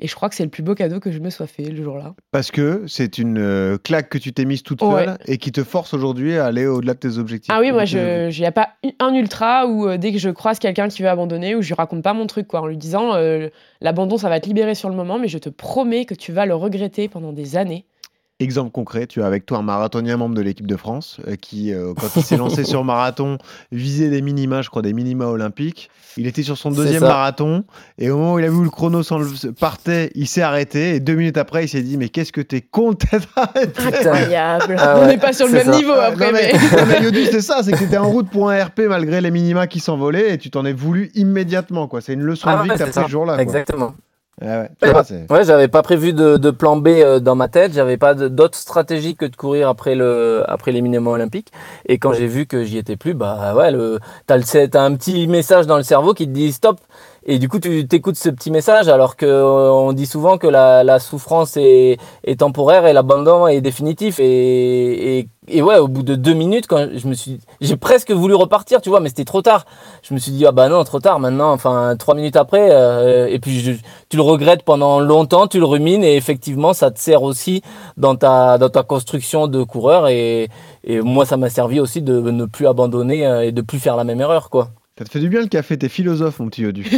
Et 0.00 0.06
je 0.06 0.14
crois 0.14 0.28
que 0.28 0.34
c'est 0.36 0.44
le 0.44 0.48
plus 0.50 0.62
beau 0.62 0.74
cadeau 0.76 1.00
que 1.00 1.10
je 1.10 1.18
me 1.18 1.28
sois 1.28 1.46
fait 1.48 1.64
le 1.64 1.82
jour-là. 1.82 2.14
Parce 2.30 2.50
que 2.52 2.84
c'est 2.86 3.18
une 3.18 3.38
euh, 3.38 3.78
claque 3.78 4.08
que 4.08 4.18
tu 4.18 4.32
t'es 4.32 4.44
mise 4.44 4.62
toute 4.62 4.80
Ouais. 4.82 5.04
seule 5.06 5.18
et 5.26 5.38
qui 5.38 5.50
te 5.50 5.64
force 5.64 5.92
aujourd'hui 5.92 6.36
à 6.38 6.46
aller 6.46 6.66
au-delà 6.66 6.94
de 6.94 7.00
tes 7.00 7.18
objectifs. 7.18 7.52
Ah 7.52 7.58
oui, 7.60 7.72
moi, 7.72 7.82
Euh, 7.94 8.30
je, 8.30 8.36
il 8.36 8.40
n'y 8.40 8.46
a 8.46 8.52
pas 8.52 8.68
un 9.00 9.12
ultra 9.14 9.66
où 9.66 9.88
euh, 9.88 9.96
dès 9.98 10.12
que 10.12 10.18
je 10.18 10.30
croise 10.30 10.58
quelqu'un 10.60 10.88
qui 10.88 11.02
veut 11.02 11.08
abandonner, 11.08 11.56
où 11.56 11.62
je 11.62 11.68
lui 11.68 11.74
raconte 11.74 12.02
pas 12.04 12.12
mon 12.14 12.26
truc, 12.28 12.46
quoi, 12.46 12.60
en 12.60 12.66
lui 12.66 12.76
disant 12.76 13.14
euh, 13.14 13.48
l'abandon, 13.80 14.18
ça 14.18 14.28
va 14.28 14.38
te 14.38 14.46
libérer 14.46 14.76
sur 14.76 14.88
le 14.88 14.94
moment, 14.94 15.18
mais 15.18 15.28
je 15.28 15.38
te 15.38 15.48
promets 15.48 16.04
que 16.04 16.14
tu 16.14 16.30
vas 16.32 16.46
le 16.46 16.54
regretter 16.54 17.08
pendant 17.08 17.32
des 17.32 17.56
années. 17.56 17.84
Exemple 18.40 18.70
concret, 18.70 19.08
tu 19.08 19.20
as 19.20 19.26
avec 19.26 19.46
toi 19.46 19.58
un 19.58 19.62
marathonien 19.62 20.16
membre 20.16 20.36
de 20.36 20.40
l'équipe 20.42 20.66
de 20.68 20.76
France 20.76 21.16
euh, 21.26 21.34
qui, 21.34 21.72
euh, 21.74 21.92
quand 22.00 22.06
il 22.14 22.22
s'est 22.22 22.36
lancé 22.36 22.62
sur 22.62 22.84
marathon, 22.84 23.36
visait 23.72 24.10
des 24.10 24.22
minima, 24.22 24.62
je 24.62 24.70
crois 24.70 24.80
des 24.80 24.92
minima 24.92 25.26
olympiques. 25.26 25.90
Il 26.16 26.26
était 26.28 26.44
sur 26.44 26.56
son 26.56 26.70
deuxième 26.70 27.02
marathon 27.02 27.64
et 27.98 28.10
au 28.10 28.16
moment 28.16 28.34
où 28.34 28.38
il 28.38 28.44
a 28.44 28.48
vu 28.48 28.62
le 28.62 28.70
chrono 28.70 29.02
s'en- 29.02 29.20
partait, 29.58 30.12
il 30.14 30.28
s'est 30.28 30.42
arrêté 30.42 30.94
et 30.94 31.00
deux 31.00 31.14
minutes 31.14 31.36
après, 31.36 31.64
il 31.64 31.68
s'est 31.68 31.82
dit 31.82 31.96
mais 31.96 32.10
qu'est-ce 32.10 32.30
que 32.32 32.40
t'es 32.40 32.60
con 32.60 32.92
de 32.92 32.96
t'être 32.98 33.28
arrêté 33.34 33.82
Incroyable. 33.84 34.76
Ah 34.78 35.00
On 35.02 35.06
n'est 35.08 35.18
pas 35.18 35.32
sur 35.32 35.46
le 35.48 35.52
même 35.54 35.66
ça. 35.66 35.76
niveau 35.76 35.92
après. 35.92 36.30
mais, 36.32 36.52
mais- 36.52 37.00
mais 37.12 37.24
c'est 37.32 37.40
ça, 37.40 37.62
c'est 37.64 37.72
que 37.72 37.78
tu 37.78 37.84
étais 37.84 37.98
en 37.98 38.08
route 38.08 38.30
pour 38.30 38.50
un 38.50 38.64
RP 38.64 38.82
malgré 38.88 39.20
les 39.20 39.32
minima 39.32 39.66
qui 39.66 39.80
s'envolaient 39.80 40.34
et 40.34 40.38
tu 40.38 40.50
t'en 40.50 40.64
es 40.64 40.72
voulu 40.72 41.10
immédiatement. 41.14 41.88
quoi. 41.88 42.00
C'est 42.00 42.12
une 42.12 42.22
leçon 42.22 42.46
Ah 42.48 42.58
de 42.58 42.62
vie 42.62 42.68
ouais, 42.70 42.74
que 42.76 42.82
tu 42.82 42.88
as 42.88 42.92
c'est 42.92 43.00
pris 43.00 43.08
ce 43.08 43.10
jour-là. 43.12 43.44
quoi. 43.44 43.94
Ouais, 44.40 44.68
ouais. 45.30 45.44
J'avais 45.44 45.68
pas 45.68 45.82
prévu 45.82 46.12
de, 46.12 46.36
de 46.36 46.50
plan 46.50 46.76
B 46.76 46.88
euh, 46.88 47.18
dans 47.18 47.34
ma 47.34 47.48
tête. 47.48 47.72
J'avais 47.72 47.96
pas 47.96 48.14
d'autre 48.14 48.56
stratégie 48.56 49.16
que 49.16 49.24
de 49.26 49.34
courir 49.34 49.68
après 49.68 49.94
le 49.94 50.44
après 50.46 50.70
les 50.72 50.80
minima 50.80 51.10
olympiques. 51.10 51.52
Et 51.86 51.98
quand 51.98 52.12
j'ai 52.12 52.26
vu 52.26 52.46
que 52.46 52.62
j'y 52.62 52.78
étais 52.78 52.96
plus, 52.96 53.14
bah 53.14 53.54
ouais, 53.56 53.70
le 53.70 53.98
t'as 54.26 54.36
le 54.36 54.68
t'as 54.68 54.82
un 54.82 54.94
petit 54.94 55.26
message 55.26 55.66
dans 55.66 55.76
le 55.76 55.82
cerveau 55.82 56.14
qui 56.14 56.26
te 56.26 56.32
dit 56.32 56.52
stop. 56.52 56.78
Et 57.30 57.38
du 57.38 57.46
coup, 57.50 57.60
tu 57.60 57.86
t'écoutes 57.86 58.16
ce 58.16 58.30
petit 58.30 58.50
message 58.50 58.88
alors 58.88 59.14
que 59.14 59.26
euh, 59.26 59.70
on 59.70 59.92
dit 59.92 60.06
souvent 60.06 60.38
que 60.38 60.46
la, 60.46 60.82
la 60.82 60.98
souffrance 60.98 61.58
est, 61.58 61.98
est 62.24 62.40
temporaire 62.40 62.86
et 62.86 62.94
l'abandon 62.94 63.46
est 63.46 63.60
définitif. 63.60 64.18
Et, 64.18 65.18
et, 65.18 65.28
et 65.48 65.60
ouais, 65.60 65.76
au 65.76 65.88
bout 65.88 66.02
de 66.02 66.14
deux 66.14 66.32
minutes, 66.32 66.66
quand 66.66 66.88
je 66.96 67.06
me 67.06 67.12
suis, 67.12 67.38
j'ai 67.60 67.76
presque 67.76 68.10
voulu 68.12 68.34
repartir, 68.34 68.80
tu 68.80 68.88
vois, 68.88 69.00
mais 69.00 69.10
c'était 69.10 69.26
trop 69.26 69.42
tard. 69.42 69.66
Je 70.02 70.14
me 70.14 70.18
suis 70.18 70.32
dit 70.32 70.46
ah 70.46 70.52
bah 70.52 70.70
non, 70.70 70.82
trop 70.84 71.00
tard 71.00 71.20
maintenant. 71.20 71.52
Enfin, 71.52 71.96
trois 71.98 72.14
minutes 72.14 72.36
après, 72.36 72.70
euh, 72.72 73.26
et 73.28 73.38
puis 73.38 73.60
je- 73.60 73.72
tu 74.08 74.16
le 74.16 74.22
regrettes 74.22 74.62
pendant 74.62 74.98
longtemps, 74.98 75.48
tu 75.48 75.58
le 75.58 75.66
rumines 75.66 76.04
et 76.04 76.16
effectivement, 76.16 76.72
ça 76.72 76.90
te 76.90 76.98
sert 76.98 77.22
aussi 77.22 77.60
dans 77.98 78.16
ta 78.16 78.56
dans 78.56 78.70
ta 78.70 78.82
construction 78.82 79.48
de 79.48 79.62
coureur. 79.64 80.08
Et, 80.08 80.48
et 80.84 81.00
moi, 81.02 81.26
ça 81.26 81.36
m'a 81.36 81.50
servi 81.50 81.78
aussi 81.78 82.00
de 82.00 82.20
ne 82.30 82.46
plus 82.46 82.66
abandonner 82.66 83.26
euh, 83.26 83.44
et 83.44 83.52
de 83.52 83.60
plus 83.60 83.78
faire 83.80 83.96
la 83.96 84.04
même 84.04 84.22
erreur, 84.22 84.48
quoi. 84.48 84.70
Ça 84.98 85.04
te 85.04 85.10
fait 85.10 85.20
du 85.20 85.28
bien 85.28 85.40
le 85.40 85.46
café, 85.46 85.78
t'es 85.78 85.88
philosophe, 85.88 86.40
mon 86.40 86.48
petit 86.48 86.62
Yodu. 86.62 86.84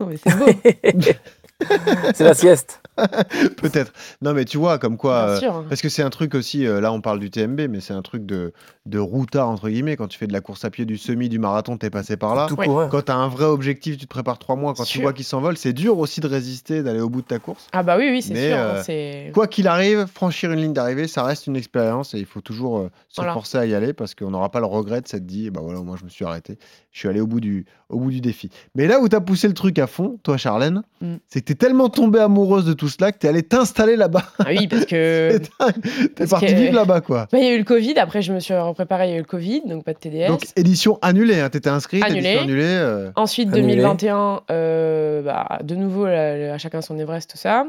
Non, 0.00 0.06
mais 0.06 0.16
c'est 0.16 0.36
beau. 0.36 0.46
C'est 2.14 2.24
la 2.24 2.34
sieste. 2.34 2.81
Peut-être. 3.56 3.92
Non, 4.20 4.32
mais 4.34 4.44
tu 4.44 4.58
vois, 4.58 4.78
comme 4.78 4.96
quoi. 4.96 5.24
Bien 5.26 5.32
euh, 5.34 5.38
sûr. 5.38 5.64
Parce 5.68 5.80
que 5.82 5.88
c'est 5.88 6.02
un 6.02 6.10
truc 6.10 6.34
aussi, 6.34 6.66
euh, 6.66 6.80
là 6.80 6.92
on 6.92 7.00
parle 7.00 7.18
du 7.18 7.30
TMB, 7.30 7.60
mais 7.70 7.80
c'est 7.80 7.94
un 7.94 8.02
truc 8.02 8.26
de, 8.26 8.52
de 8.86 8.98
routard, 8.98 9.48
entre 9.48 9.68
guillemets. 9.68 9.96
Quand 9.96 10.08
tu 10.08 10.18
fais 10.18 10.26
de 10.26 10.32
la 10.32 10.40
course 10.40 10.64
à 10.64 10.70
pied, 10.70 10.84
du 10.84 10.98
semi, 10.98 11.28
du 11.28 11.38
marathon, 11.38 11.76
t'es 11.78 11.90
passé 11.90 12.16
par 12.16 12.34
là. 12.34 12.46
Tout 12.48 12.56
Ouais. 12.56 12.66
court. 12.66 12.76
ouais. 12.76 12.88
Quand 12.90 13.02
tu 13.02 13.12
as 13.12 13.16
un 13.16 13.28
vrai 13.28 13.44
objectif, 13.46 13.96
tu 13.96 14.04
te 14.04 14.08
prépares 14.10 14.38
trois 14.38 14.56
mois. 14.56 14.74
Quand 14.74 14.84
tu 14.84 14.92
Sûr. 14.92 15.02
vois 15.02 15.12
qu'il 15.12 15.24
s'envole, 15.24 15.56
c'est 15.56 15.72
dur 15.72 15.98
aussi 15.98 16.20
de 16.20 16.26
résister, 16.28 16.82
d'aller 16.82 17.00
au 17.00 17.08
bout 17.08 17.22
de 17.22 17.26
ta 17.26 17.38
course. 17.38 17.66
Ah 17.72 17.82
bah 17.82 17.96
oui, 17.98 18.08
oui, 18.10 18.22
c'est 18.22 18.34
sûr. 18.34 18.56
hein, 18.56 18.82
euh. 18.88 19.30
Quoi 19.32 19.46
qu'il 19.46 19.66
arrive, 19.68 20.06
franchir 20.06 20.52
une 20.52 20.60
ligne 20.60 20.72
d'arrivée, 20.72 21.08
ça 21.08 21.22
reste 21.24 21.46
une 21.46 21.56
expérience 21.56 22.14
et 22.14 22.18
il 22.18 22.26
faut 22.26 22.40
toujours 22.40 22.78
euh, 22.78 22.90
se 23.08 23.16
Voilà. 23.20 23.32
forcer 23.32 23.58
à 23.58 23.66
y 23.66 23.74
aller 23.74 23.92
parce 23.92 24.14
qu'on 24.14 24.30
n'aura 24.30 24.50
pas 24.50 24.60
le 24.60 24.66
regret 24.66 25.00
de 25.00 25.08
s'être 25.08 25.26
dit, 25.26 25.50
bah 25.50 25.60
voilà, 25.62 25.80
moi 25.80 25.96
je 25.98 26.04
me 26.04 26.10
suis 26.10 26.24
arrêté, 26.24 26.58
je 26.90 26.98
suis 26.98 27.08
allé 27.08 27.20
au 27.20 27.26
bout 27.26 27.40
du, 27.40 27.64
au 27.88 27.98
bout 27.98 28.10
du 28.10 28.20
défi. 28.20 28.50
Mais 28.74 28.86
là 28.86 29.00
où 29.00 29.08
tu 29.08 29.16
as 29.16 29.20
poussé 29.20 29.48
le 29.48 29.54
truc 29.54 29.78
à 29.78 29.86
fond, 29.86 30.18
toi 30.22 30.36
Charlène, 30.36 30.82
Mm. 31.00 31.16
c'est 31.26 31.40
que 31.40 31.46
tu 31.46 31.52
es 31.52 31.56
tellement 31.56 31.88
tombée 31.88 32.20
amoureuse 32.20 32.64
de 32.64 32.72
tout 32.82 32.88
cela 32.88 33.12
que 33.12 33.18
tu 33.18 33.26
es 33.26 33.28
allée 33.30 33.44
t'installer 33.44 33.94
là-bas. 33.94 34.24
Ah 34.40 34.46
oui, 34.48 34.66
parce 34.66 34.86
que... 34.86 35.38
T'es 35.68 36.08
parce 36.16 36.30
parti 36.30 36.46
que- 36.46 36.52
vivre 36.54 36.74
là-bas 36.74 37.00
quoi. 37.00 37.28
Bah, 37.30 37.38
il 37.38 37.44
y 37.44 37.48
a 37.48 37.54
eu 37.54 37.58
le 37.58 37.62
Covid, 37.64 37.96
après 38.00 38.22
je 38.22 38.32
me 38.32 38.40
suis 38.40 38.54
repréparée, 38.54 39.06
il 39.06 39.10
y 39.10 39.14
a 39.14 39.16
eu 39.18 39.20
le 39.20 39.24
Covid, 39.24 39.62
donc 39.66 39.84
pas 39.84 39.92
de 39.92 39.98
TDS. 39.98 40.26
Donc 40.26 40.42
édition 40.56 40.98
annulée, 41.00 41.38
hein. 41.38 41.48
tu 41.48 41.58
étais 41.58 41.70
inscrite, 41.70 42.02
Annulée. 42.04 42.18
édition 42.30 42.42
annulée. 42.42 42.64
euh, 42.64 43.10
Ensuite, 43.14 43.50
Annulé. 43.52 43.76
2021, 43.76 44.40
euh, 44.50 45.22
bah, 45.22 45.60
de 45.62 45.76
nouveau, 45.76 46.06
là, 46.06 46.54
à 46.54 46.58
chacun 46.58 46.80
son 46.80 46.98
Everest, 46.98 47.30
tout 47.30 47.36
ça. 47.38 47.66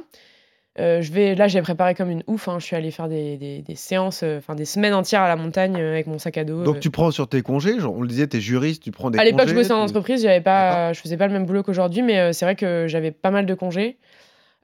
Euh, 0.79 1.03
je 1.03 1.11
vais, 1.13 1.35
là, 1.35 1.47
j'ai 1.47 1.61
préparé 1.61 1.93
comme 1.93 2.09
une 2.09 2.23
ouf. 2.25 2.47
hein. 2.47 2.57
Je 2.59 2.65
suis 2.65 2.75
allée 2.75 2.89
faire 2.89 3.07
des, 3.07 3.37
des- 3.37 3.61
des 3.61 3.75
séances, 3.75 4.21
euh, 4.23 4.39
enfin 4.39 4.55
des 4.55 4.65
semaines 4.65 4.95
entières 4.95 5.21
à 5.21 5.27
la 5.27 5.35
montagne 5.35 5.75
euh, 5.79 5.91
avec 5.91 6.07
mon 6.07 6.17
sac 6.17 6.35
à 6.39 6.43
dos. 6.43 6.63
Donc 6.63 6.79
tu 6.79 6.89
prends 6.89 7.11
sur 7.11 7.27
tes 7.27 7.43
congés, 7.43 7.79
genre, 7.79 7.93
on 7.95 8.01
le 8.01 8.07
disait, 8.07 8.25
tu 8.27 8.37
es 8.37 8.41
juriste, 8.41 8.81
tu 8.81 8.89
prends 8.89 9.11
des 9.11 9.19
à 9.19 9.23
l'époque, 9.23 9.47
je 9.47 9.53
bossais 9.53 9.71
en 9.71 9.85
tu- 9.85 9.91
entreprise, 9.91 10.23
j'avais 10.23 10.41
pas, 10.41 10.91
je 10.93 10.99
faisais 10.99 11.15
pas 11.17 11.27
le 11.27 11.33
même 11.33 11.45
boulot 11.45 11.61
qu'aujourd'hui, 11.61 12.01
mais 12.01 12.33
c'est 12.33 12.45
vrai 12.45 12.55
que 12.55 12.85
j'avais 12.87 13.11
pas 13.11 13.29
mal 13.29 13.45
de 13.45 13.53
congés. 13.53 13.97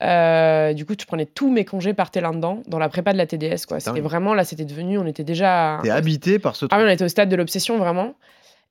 Euh, 0.01 0.73
du 0.73 0.85
coup, 0.85 0.95
tu 0.95 1.05
prenais 1.05 1.25
tous 1.25 1.51
mes 1.51 1.65
congés, 1.65 1.93
partais 1.93 2.21
là-dedans, 2.21 2.61
dans 2.67 2.79
la 2.79 2.87
prépa 2.89 3.11
de 3.13 3.17
la 3.17 3.25
TDS. 3.25 3.65
quoi. 3.67 3.79
C'était 3.79 3.99
vraiment, 3.99 4.33
là, 4.33 4.43
c'était 4.45 4.65
devenu, 4.65 4.97
on 4.97 5.05
était 5.05 5.23
déjà. 5.25 5.79
T'es 5.83 5.89
habité 5.89 6.39
par 6.39 6.55
ce 6.55 6.65
Ah 6.65 6.69
truc. 6.69 6.81
oui, 6.81 6.87
on 6.89 6.93
était 6.93 7.03
au 7.05 7.09
stade 7.09 7.29
de 7.29 7.35
l'obsession, 7.35 7.77
vraiment. 7.77 8.13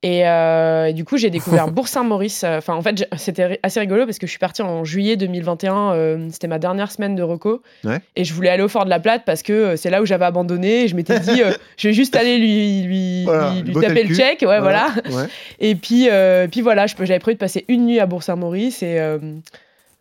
Et, 0.05 0.29
euh, 0.29 0.87
et 0.87 0.93
du 0.93 1.05
coup, 1.05 1.17
j'ai 1.19 1.29
découvert 1.29 1.69
Bourg-Saint-Maurice. 1.73 2.45
Enfin, 2.45 2.75
en 2.75 2.83
fait, 2.83 3.07
c'était 3.17 3.59
assez 3.65 3.81
rigolo 3.81 4.07
parce 4.07 4.19
que 4.21 4.27
je 4.29 4.31
suis 4.31 4.39
partie 4.39 4.63
en 4.63 4.85
juillet 4.85 5.17
2021. 5.17 5.93
euh, 5.93 6.29
c'était 6.31 6.47
ma 6.47 6.61
dernière 6.61 6.91
semaine 6.93 7.17
de 7.17 7.23
reco. 7.25 7.63
Ouais. 7.85 7.99
Et 8.15 8.23
je 8.25 8.33
voulais 8.33 8.49
aller 8.49 8.63
au 8.63 8.69
Fort 8.69 8.85
de 8.85 8.91
la 8.91 9.01
Plate 9.01 9.25
parce 9.27 9.43
que 9.43 9.53
euh, 9.53 9.77
c'est 9.77 9.91
là 9.91 10.01
où 10.01 10.07
j'avais 10.07 10.25
abandonné. 10.25 10.85
Et 10.85 10.89
je 10.89 10.95
m'étais 10.95 11.19
dit, 11.19 11.43
je 11.77 11.89
vais 11.89 11.95
juste 11.95 12.15
aller 12.15 12.39
lui, 12.39 12.83
lui, 12.85 13.25
Voilà, 13.25 13.53
lui- 13.61 13.75
taper 13.75 14.05
le 14.05 14.15
check. 14.15 14.41
Ouais, 14.43 14.61
voilà. 14.61 14.91
Ouais. 15.11 15.25
Et 15.59 15.75
puis, 15.75 16.09
puis 16.53 16.61
voilà, 16.61 16.87
je 16.87 16.95
j'avais 17.01 17.19
prévu 17.19 17.35
de 17.35 17.41
passer 17.41 17.65
une 17.67 17.85
nuit 17.87 17.99
à 17.99 18.07
Bourg-Saint-Maurice. 18.07 18.83
Et 18.85 18.99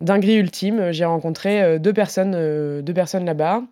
dinguerie 0.00 0.36
ultime, 0.36 0.92
j'ai 0.92 1.04
rencontré 1.04 1.62
euh, 1.62 1.78
deux 1.78 1.92
personnes, 1.92 2.34
euh, 2.34 2.82
deux 2.82 2.94
personnes 2.94 3.24
là-bas. 3.24 3.62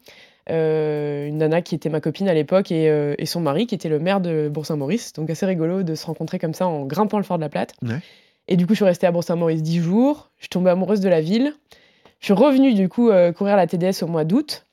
Euh, 0.48 1.26
une 1.26 1.38
nana 1.38 1.60
qui 1.60 1.74
était 1.74 1.88
ma 1.88 2.00
copine 2.00 2.28
à 2.28 2.34
l'époque 2.34 2.70
et, 2.70 2.88
euh, 2.88 3.14
et 3.18 3.26
son 3.26 3.40
mari 3.40 3.66
qui 3.66 3.74
était 3.74 3.88
le 3.88 3.98
maire 3.98 4.20
de 4.20 4.48
Bourg-Saint-Maurice. 4.48 5.12
Donc 5.14 5.28
assez 5.28 5.44
rigolo 5.44 5.82
de 5.82 5.94
se 5.96 6.06
rencontrer 6.06 6.38
comme 6.38 6.54
ça 6.54 6.68
en 6.68 6.84
grimpant 6.84 7.18
le 7.18 7.24
fort 7.24 7.36
de 7.36 7.42
la 7.42 7.48
Plate. 7.48 7.74
Ouais. 7.82 7.98
Et 8.48 8.56
du 8.56 8.64
coup, 8.66 8.74
je 8.74 8.76
suis 8.76 8.84
restée 8.84 9.08
à 9.08 9.12
Bourg-Saint-Maurice 9.12 9.62
dix 9.62 9.80
jours. 9.80 10.30
Je 10.36 10.44
suis 10.44 10.48
tombée 10.50 10.70
amoureuse 10.70 11.00
de 11.00 11.08
la 11.08 11.20
ville. 11.20 11.52
Je 12.20 12.26
suis 12.26 12.34
revenue 12.34 12.74
du 12.74 12.88
coup 12.88 13.10
euh, 13.10 13.32
courir 13.32 13.56
la 13.56 13.66
TDS 13.66 14.02
au 14.02 14.06
mois 14.06 14.24
d'août. 14.24 14.65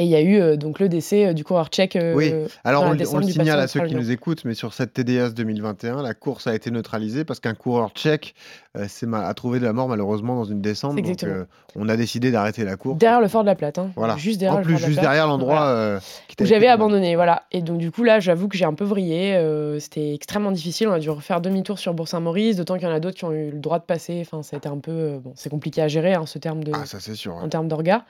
Et 0.00 0.04
il 0.06 0.10
y 0.10 0.16
a 0.16 0.20
eu 0.20 0.40
euh, 0.40 0.56
donc 0.56 0.80
le 0.80 0.88
décès 0.88 1.26
euh, 1.26 1.32
du 1.34 1.44
coureur 1.44 1.68
tchèque. 1.68 1.94
euh, 1.94 2.14
Oui. 2.16 2.32
Alors 2.64 2.82
on, 2.82 2.94
le- 2.94 3.08
on 3.14 3.22
signale 3.22 3.60
à 3.60 3.68
ceux 3.68 3.80
qui 3.86 3.94
nous 3.94 4.10
écoutent, 4.10 4.44
mais 4.44 4.54
sur 4.54 4.74
cette 4.74 4.92
TDS 4.92 5.34
2021, 5.36 6.02
la 6.02 6.14
course 6.14 6.48
a 6.48 6.54
été 6.56 6.72
neutralisée 6.72 7.24
parce 7.24 7.38
qu'un 7.38 7.54
coureur 7.54 7.90
tchèque 7.90 8.34
a 8.74 9.34
trouvé 9.34 9.60
de 9.60 9.64
la 9.64 9.72
mort 9.72 9.86
malheureusement 9.88 10.34
dans 10.34 10.42
une 10.44 10.60
descente. 10.60 10.96
Donc 10.96 11.46
on 11.76 11.88
a 11.88 11.96
décidé 11.96 12.32
d'arrêter 12.32 12.64
la 12.64 12.74
course. 12.76 12.98
Derrière 12.98 13.20
le 13.20 13.28
fort 13.28 13.42
de 13.42 13.46
la 13.46 13.54
Plate. 13.54 13.78
hein. 13.78 13.90
Voilà. 13.94 14.16
Juste 14.16 14.40
derrière 14.40 14.56
en 14.56 14.58
le 14.58 14.64
plus, 14.64 14.74
de 14.74 14.80
la 14.80 14.86
juste 14.86 14.98
Plate. 14.98 15.04
derrière 15.12 15.28
l'endroit 15.28 15.60
Voilà. 15.74 16.00
où 16.40 16.44
j'avais 16.44 16.66
abandonné, 16.66 17.14
voilà. 17.14 17.44
Et 17.52 17.62
donc 17.62 17.78
du 17.78 17.92
coup 17.92 18.02
là, 18.02 18.18
j'avoue 18.18 18.48
que 18.48 18.56
j'ai 18.56 18.64
un 18.64 18.74
peu 18.74 18.84
vrillé. 18.84 19.38
C'était 19.78 20.12
extrêmement 20.12 20.50
difficile. 20.50 20.88
On 20.88 20.92
a 20.92 20.98
dû 20.98 21.10
refaire 21.10 21.40
demi-tour 21.40 21.78
sur 21.78 21.94
Bourg-Saint-Maurice, 21.94 22.56
d'autant 22.56 22.74
qu'il 22.78 22.88
y 22.88 22.90
en 22.90 22.94
a 22.94 22.98
d'autres 22.98 23.16
qui 23.16 23.26
ont 23.26 23.32
eu 23.32 23.52
le 23.52 23.60
droit 23.60 23.78
de 23.78 23.84
passer. 23.84 24.18
Enfin, 24.26 24.42
ça 24.42 24.56
a 24.56 24.58
été 24.58 24.68
un 24.68 24.78
peu, 24.78 25.18
bon, 25.22 25.34
c'est 25.36 25.50
compliqué 25.50 25.82
à 25.82 25.86
gérer 25.86 26.14
hein, 26.14 26.26
ce 26.26 26.40
terme 26.40 26.64
de, 26.64 26.72
Ah, 26.74 26.84
ça 26.84 26.98
c'est 26.98 27.14
sûr. 27.14 27.36
ouais. 27.36 27.42
en 27.42 27.48
termes 27.48 27.68
d'orga. 27.68 28.04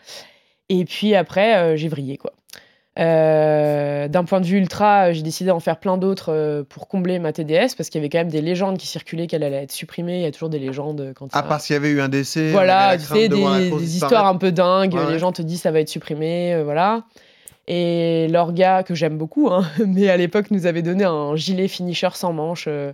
Et 0.69 0.85
puis 0.85 1.15
après, 1.15 1.57
euh, 1.57 1.77
j'ai 1.77 1.89
vrillé 1.89 2.17
quoi. 2.17 2.33
Euh, 2.97 4.07
D'un 4.09 4.23
point 4.25 4.41
de 4.41 4.47
vue 4.47 4.59
ultra, 4.59 5.09
euh, 5.09 5.13
j'ai 5.13 5.23
décidé 5.23 5.49
d'en 5.49 5.59
faire 5.61 5.79
plein 5.79 5.97
d'autres 5.99 6.33
euh, 6.33 6.63
pour 6.69 6.87
combler 6.87 7.19
ma 7.19 7.33
TDS 7.33 7.75
parce 7.77 7.91
qu'il 7.91 8.01
y 8.01 8.03
avait 8.03 8.09
quand 8.09 8.19
même 8.19 8.29
des 8.29 8.41
légendes 8.41 8.79
qui 8.79 8.87
circulaient 8.87 9.27
qu'elle 9.27 9.43
allait 9.43 9.65
être 9.65 9.73
supprimée. 9.73 10.19
Il 10.19 10.23
y 10.23 10.27
a 10.27 10.31
toujours 10.31 10.49
des 10.49 10.61
légendes 10.61 11.13
quand 11.17 11.27
il 11.27 11.31
y 11.31 11.33
Ah, 11.35 11.39
a- 11.41 11.43
parce 11.43 11.67
qu'il 11.67 11.75
y 11.75 11.77
avait 11.77 11.91
eu 11.91 12.01
un 12.01 12.09
décès. 12.09 12.51
voilà, 12.53 12.97
tu 12.97 13.05
sais, 13.05 13.29
des, 13.29 13.97
histoires 13.97 14.27
un 14.27 14.37
peu 14.37 14.53
dingues. 14.53 14.95
Ouais, 14.95 15.05
ouais. 15.05 15.13
Les 15.13 15.19
gens 15.19 15.33
te 15.33 15.43
disent 15.43 15.63
ça 15.63 15.73
va 15.73 15.81
être 15.81 15.89
supprimé, 15.89 16.55
euh, 16.55 16.63
voilà. 16.63 17.03
Et 17.67 18.29
l'orga, 18.31 18.83
que 18.85 18.95
j'aime 18.95 19.17
beaucoup, 19.19 19.49
hein, 19.51 19.65
mais 19.87 20.09
à 20.09 20.17
l'époque 20.17 20.51
nous 20.53 20.67
avait 20.67 20.83
donné 20.83 21.03
un 21.05 21.35
gilet 21.35 21.67
finisher 21.67 22.11
sans 22.13 22.33
manches. 22.33 22.69
euh, 22.69 22.93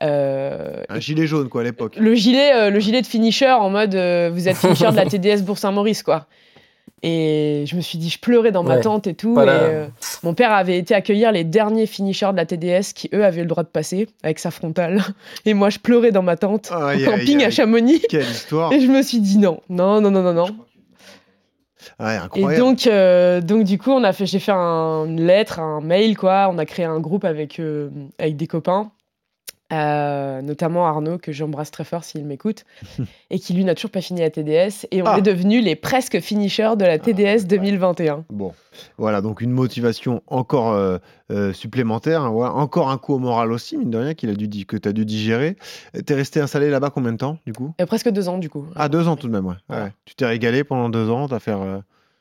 Un 0.00 1.00
gilet 1.00 1.26
jaune 1.26 1.48
quoi 1.50 1.60
à 1.60 1.64
l'époque. 1.64 1.96
le 1.98 2.14
gilet, 2.14 2.70
le 2.70 2.80
gilet 2.80 3.02
de 3.02 3.06
finisher 3.06 3.50
en 3.50 3.68
mode 3.70 3.94
vous 3.94 4.48
êtes 4.48 4.56
finisher 4.56 4.90
de 4.90 4.96
la 4.96 5.04
TDS 5.06 5.42
Bourg-Saint-Maurice, 5.42 6.02
quoi. 6.02 6.26
Et 7.06 7.64
je 7.66 7.76
me 7.76 7.82
suis 7.82 7.98
dit, 7.98 8.08
je 8.08 8.18
pleurais 8.18 8.50
dans 8.50 8.62
ma 8.62 8.76
Ouais, 8.76 8.80
tente 8.80 9.06
et 9.06 9.12
tout. 9.14 9.38
Et, 9.38 9.44
euh, 9.46 9.86
mon 10.22 10.32
père 10.32 10.52
avait 10.52 10.78
été 10.78 10.94
accueillir 10.94 11.32
les 11.32 11.44
derniers 11.44 11.84
finishers 11.86 12.30
de 12.32 12.36
la 12.36 12.46
TDS 12.46 12.94
qui, 12.94 13.10
eux, 13.12 13.24
avaient 13.26 13.42
le 13.42 13.46
droit 13.46 13.62
de 13.62 13.68
passer 13.68 14.08
avec 14.22 14.38
sa 14.38 14.50
frontale. 14.50 15.02
Et 15.44 15.52
moi, 15.52 15.68
je 15.68 15.78
pleurais 15.80 16.12
dans 16.12 16.22
ma 16.22 16.36
tente 16.38 16.72
aïe, 16.72 17.04
camping 17.04 17.44
à. 17.44 17.50
Chamonix. 17.50 18.00
Quelle 18.08 18.22
histoire. 18.22 18.72
Et 18.72 18.80
je 18.80 18.86
me 18.86 19.02
suis 19.02 19.20
dit 19.20 19.36
non, 19.36 19.60
non, 19.68 20.00
non, 20.00 20.10
non, 20.10 20.22
non, 20.22 20.32
non. 20.32 20.46
Ouais, 22.00 22.14
Et 22.14 22.16
incroyable. 22.16 22.56
donc, 22.58 22.86
euh, 22.86 23.40
donc 23.42 23.64
du 23.64 23.76
coup, 23.78 23.90
on 23.90 24.02
a 24.04 24.12
fait, 24.14 24.24
j'ai 24.24 24.38
fait 24.38 24.52
un- 24.52 25.04
une 25.04 25.20
lettre, 25.26 25.60
un 25.60 25.82
mail, 25.82 26.16
quoi. 26.16 26.48
On 26.50 26.56
a 26.56 26.64
créé 26.64 26.86
un 26.86 26.98
groupe 27.00 27.26
avec, 27.26 27.60
euh, 27.60 27.90
avec 28.18 28.36
des 28.36 28.46
copains, 28.46 28.90
euh, 29.72 30.42
notamment 30.42 30.86
Arnaud, 30.86 31.18
que 31.18 31.32
j'embrasse 31.32 31.70
très 31.70 31.84
fort 31.84 32.04
s'il 32.04 32.24
m'écoute, 32.26 32.64
et 33.30 33.38
qui 33.38 33.54
lui 33.54 33.64
n'a 33.64 33.74
toujours 33.74 33.90
pas 33.90 34.00
fini 34.00 34.20
la 34.20 34.30
TDS. 34.30 34.86
Et 34.90 35.02
on 35.02 35.06
Ah. 35.06 35.18
est 35.18 35.22
devenus 35.22 35.64
les 35.64 35.74
presque 35.76 36.20
finishers 36.20 36.72
de 36.76 36.84
la 36.84 36.98
TDS 36.98 37.46
2021. 37.46 38.24
Bon, 38.30 38.52
voilà, 38.98 39.20
donc 39.20 39.40
une 39.40 39.50
motivation 39.52 40.22
encore 40.26 40.72
euh, 40.72 40.98
euh, 41.32 41.52
supplémentaire, 41.52 42.22
hein, 42.22 42.30
voilà, 42.30 42.54
encore 42.54 42.90
un 42.90 42.98
coup 42.98 43.14
au 43.14 43.18
moral 43.18 43.52
aussi, 43.52 43.76
mine 43.78 43.90
de 43.90 43.98
rien, 43.98 44.14
qu'il 44.14 44.30
a 44.30 44.34
dû, 44.34 44.66
que 44.66 44.76
tu 44.76 44.88
as 44.88 44.92
dû 44.92 45.04
digérer. 45.04 45.56
T'es 46.06 46.14
resté 46.14 46.40
installé 46.40 46.70
là-bas 46.70 46.90
combien 46.90 47.12
de 47.12 47.18
temps, 47.18 47.38
du 47.46 47.52
coup? 47.52 47.72
Presque 47.86 48.10
deux 48.10 48.28
ans, 48.28 48.38
du 48.38 48.50
coup. 48.50 48.66
Ah, 48.76 48.88
deux 48.88 49.08
ans 49.08 49.16
tout 49.16 49.28
de 49.28 49.32
même, 49.32 49.46
ouais. 49.46 49.54
Ouais. 49.70 49.92
Tu 50.04 50.14
t'es 50.14 50.26
régalé 50.26 50.62
pendant 50.64 50.88
deux 50.88 51.08
ans, 51.10 51.26
t'as 51.28 51.38
fait... 51.40 51.54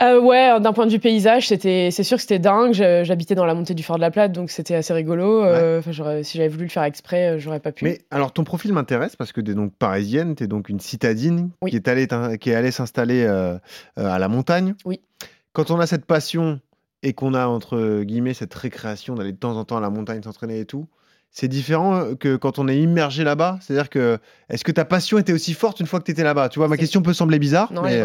euh, 0.01 0.05
Euh, 0.15 0.19
ouais, 0.21 0.59
d'un 0.59 0.73
point 0.73 0.85
de 0.85 0.91
vue 0.91 0.99
paysage, 0.99 1.47
c'était, 1.47 1.89
c'est 1.91 2.03
sûr 2.03 2.17
que 2.17 2.21
c'était 2.21 2.39
dingue. 2.39 2.73
J'habitais 2.73 3.35
dans 3.35 3.45
la 3.45 3.53
montée 3.53 3.73
du 3.73 3.83
Fort 3.83 3.95
de 3.97 4.01
la 4.01 4.11
Plate, 4.11 4.31
donc 4.31 4.49
c'était 4.51 4.75
assez 4.75 4.93
rigolo. 4.93 5.43
Euh, 5.43 5.81
si 6.23 6.37
j'avais 6.37 6.49
voulu 6.49 6.63
le 6.65 6.69
faire 6.69 6.83
exprès, 6.83 7.29
euh, 7.29 7.39
j'aurais 7.39 7.59
pas 7.59 7.71
pu. 7.71 7.85
Mais 7.85 7.99
alors, 8.11 8.33
ton 8.33 8.43
profil 8.43 8.73
m'intéresse 8.73 9.15
parce 9.15 9.31
que 9.31 9.39
tu 9.41 9.51
es 9.51 9.53
donc 9.53 9.73
parisienne, 9.73 10.35
tu 10.35 10.43
es 10.43 10.47
donc 10.47 10.69
une 10.69 10.79
citadine 10.79 11.51
Oui. 11.61 11.71
qui 11.71 11.77
est 11.77 11.87
allée, 11.87 12.07
qui 12.39 12.49
est 12.49 12.55
allée 12.55 12.71
s'installer 12.71 13.23
euh, 13.23 13.57
euh, 13.97 14.07
à 14.07 14.19
la 14.19 14.27
montagne. 14.27 14.75
Oui. 14.85 14.99
Quand 15.53 15.71
on 15.71 15.79
a 15.79 15.87
cette 15.87 16.05
passion 16.05 16.59
et 17.03 17.13
qu'on 17.13 17.33
a, 17.33 17.47
entre 17.47 18.01
guillemets, 18.03 18.33
cette 18.33 18.53
récréation 18.53 19.15
d'aller 19.15 19.33
de 19.33 19.37
temps 19.37 19.55
en 19.57 19.63
temps 19.65 19.77
à 19.77 19.81
la 19.81 19.89
montagne 19.89 20.21
s'entraîner 20.23 20.59
et 20.59 20.65
tout, 20.65 20.87
c'est 21.31 21.47
différent 21.47 21.95
euh, 21.95 22.15
que 22.15 22.35
quand 22.35 22.59
on 22.59 22.67
est 22.67 22.77
immergé 22.77 23.23
là-bas 23.23 23.57
C'est-à-dire 23.61 23.89
que, 23.89 24.17
est-ce 24.49 24.63
que 24.63 24.71
ta 24.71 24.85
passion 24.85 25.17
était 25.17 25.33
aussi 25.33 25.53
forte 25.53 25.79
une 25.79 25.85
fois 25.87 25.99
que 25.99 26.05
tu 26.05 26.11
étais 26.11 26.23
là-bas? 26.23 26.49
Tu 26.49 26.59
vois, 26.59 26.67
ma 26.67 26.77
question 26.77 27.01
peut 27.01 27.13
sembler 27.13 27.39
bizarre, 27.39 27.71
Non, 27.73 27.81
mais 27.83 28.01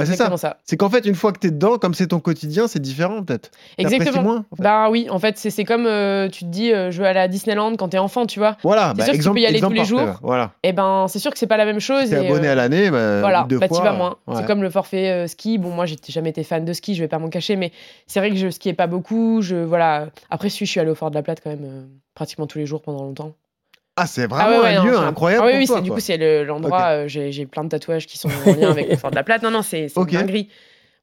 ouais, 0.00 0.06
c'est 0.06 0.12
exactement 0.12 0.36
ça. 0.36 0.58
c'est 0.64 0.76
qu'en 0.76 0.90
fait, 0.90 1.06
une 1.06 1.14
fois 1.14 1.32
que 1.32 1.38
tu 1.38 1.48
es 1.48 1.50
dedans, 1.50 1.78
comme 1.78 1.94
c'est 1.94 2.08
ton 2.08 2.20
quotidien, 2.20 2.68
c'est 2.68 2.80
différent 2.80 3.22
peut-être. 3.22 3.50
Exactement. 3.78 4.22
moins, 4.22 4.44
en 4.50 4.56
fait. 4.56 4.62
Bah 4.62 4.90
oui, 4.90 5.08
en 5.10 5.18
fait, 5.18 5.38
c'est 5.38 5.64
comme 5.64 5.86
euh, 5.86 6.28
tu 6.28 6.44
te 6.44 6.50
dis, 6.50 6.72
euh, 6.72 6.90
je 6.90 7.00
veux 7.00 7.06
aller 7.06 7.20
à 7.20 7.28
Disneyland 7.28 7.76
quand 7.76 7.88
t'es 7.88 7.98
enfant, 7.98 8.26
tu 8.26 8.38
vois. 8.38 8.56
Voilà, 8.62 8.90
C'est 8.90 8.98
bah, 8.98 9.04
sûr 9.04 9.12
que 9.14 9.22
tu 9.22 9.30
peux 9.30 9.40
y 9.40 9.46
aller 9.46 9.60
tous 9.60 9.70
les 9.70 9.76
parfait, 9.76 9.88
jours. 9.88 10.18
Voilà. 10.22 10.52
Et 10.62 10.72
ben, 10.72 11.06
c'est 11.08 11.18
sûr 11.18 11.30
que 11.30 11.38
c'est 11.38 11.46
pas 11.46 11.56
la 11.56 11.64
même 11.64 11.80
chose. 11.80 12.04
Si 12.04 12.10
t'es 12.10 12.16
et, 12.24 12.26
abonné 12.26 12.48
euh, 12.48 12.52
à 12.52 12.54
l'année, 12.54 12.90
bah, 12.90 13.20
Voilà, 13.20 13.46
deux 13.48 13.58
bah, 13.58 13.68
fois. 13.68 13.82
vas 13.82 13.92
moins. 13.92 14.16
ouais. 14.26 14.36
C'est 14.36 14.46
comme 14.46 14.62
le 14.62 14.70
forfait 14.70 15.10
euh, 15.10 15.26
ski. 15.26 15.58
Bon, 15.58 15.70
moi, 15.70 15.86
j'ai 15.86 15.96
jamais 16.08 16.30
été 16.30 16.44
fan 16.44 16.64
de 16.64 16.72
ski, 16.72 16.94
je 16.94 17.02
vais 17.02 17.08
pas 17.08 17.18
m'en 17.18 17.28
cacher, 17.28 17.56
mais 17.56 17.72
c'est 18.06 18.20
vrai 18.20 18.30
que 18.30 18.36
je 18.36 18.48
skiais 18.50 18.74
pas 18.74 18.86
beaucoup. 18.86 19.40
Je, 19.42 19.56
voilà. 19.56 20.08
Après, 20.30 20.48
si 20.48 20.64
je 20.64 20.70
suis 20.70 20.80
allée 20.80 20.90
au 20.90 20.94
Fort 20.94 21.10
de 21.10 21.16
la 21.16 21.22
Plate 21.22 21.40
quand 21.42 21.50
même 21.50 21.64
euh, 21.64 21.84
pratiquement 22.14 22.46
tous 22.46 22.58
les 22.58 22.66
jours 22.66 22.82
pendant 22.82 23.04
longtemps. 23.04 23.32
Ah, 23.96 24.06
c'est 24.06 24.26
Ah 24.38 24.50
vraiment 24.50 24.58
ouais, 24.58 24.58
ouais, 24.64 24.76
un 24.76 24.84
non, 24.84 24.84
lieu 24.84 24.96
incroyable 24.98 25.44
Ah 25.44 25.46
oui, 25.46 25.52
pour 25.52 25.58
oui, 25.60 25.66
toi, 25.66 25.80
du 25.80 25.88
quoi. 25.88 25.96
coup, 25.96 26.00
c'est 26.00 26.16
le- 26.18 26.44
l'endroit. 26.44 27.04
Euh, 27.04 27.08
j'ai 27.08 27.32
j'ai 27.32 27.46
plein 27.46 27.64
de 27.64 27.68
tatouages 27.70 28.06
qui 28.06 28.18
sont 28.18 28.28
en 28.28 28.52
lien 28.54 28.70
avec 28.70 28.90
le 28.90 28.96
Fort 28.96 29.10
de 29.10 29.16
la 29.16 29.24
Platte. 29.24 29.42
Non, 29.42 29.50
non, 29.50 29.62
c'est 29.62 29.88
c'est 29.88 29.98
dinguerie. 30.10 30.50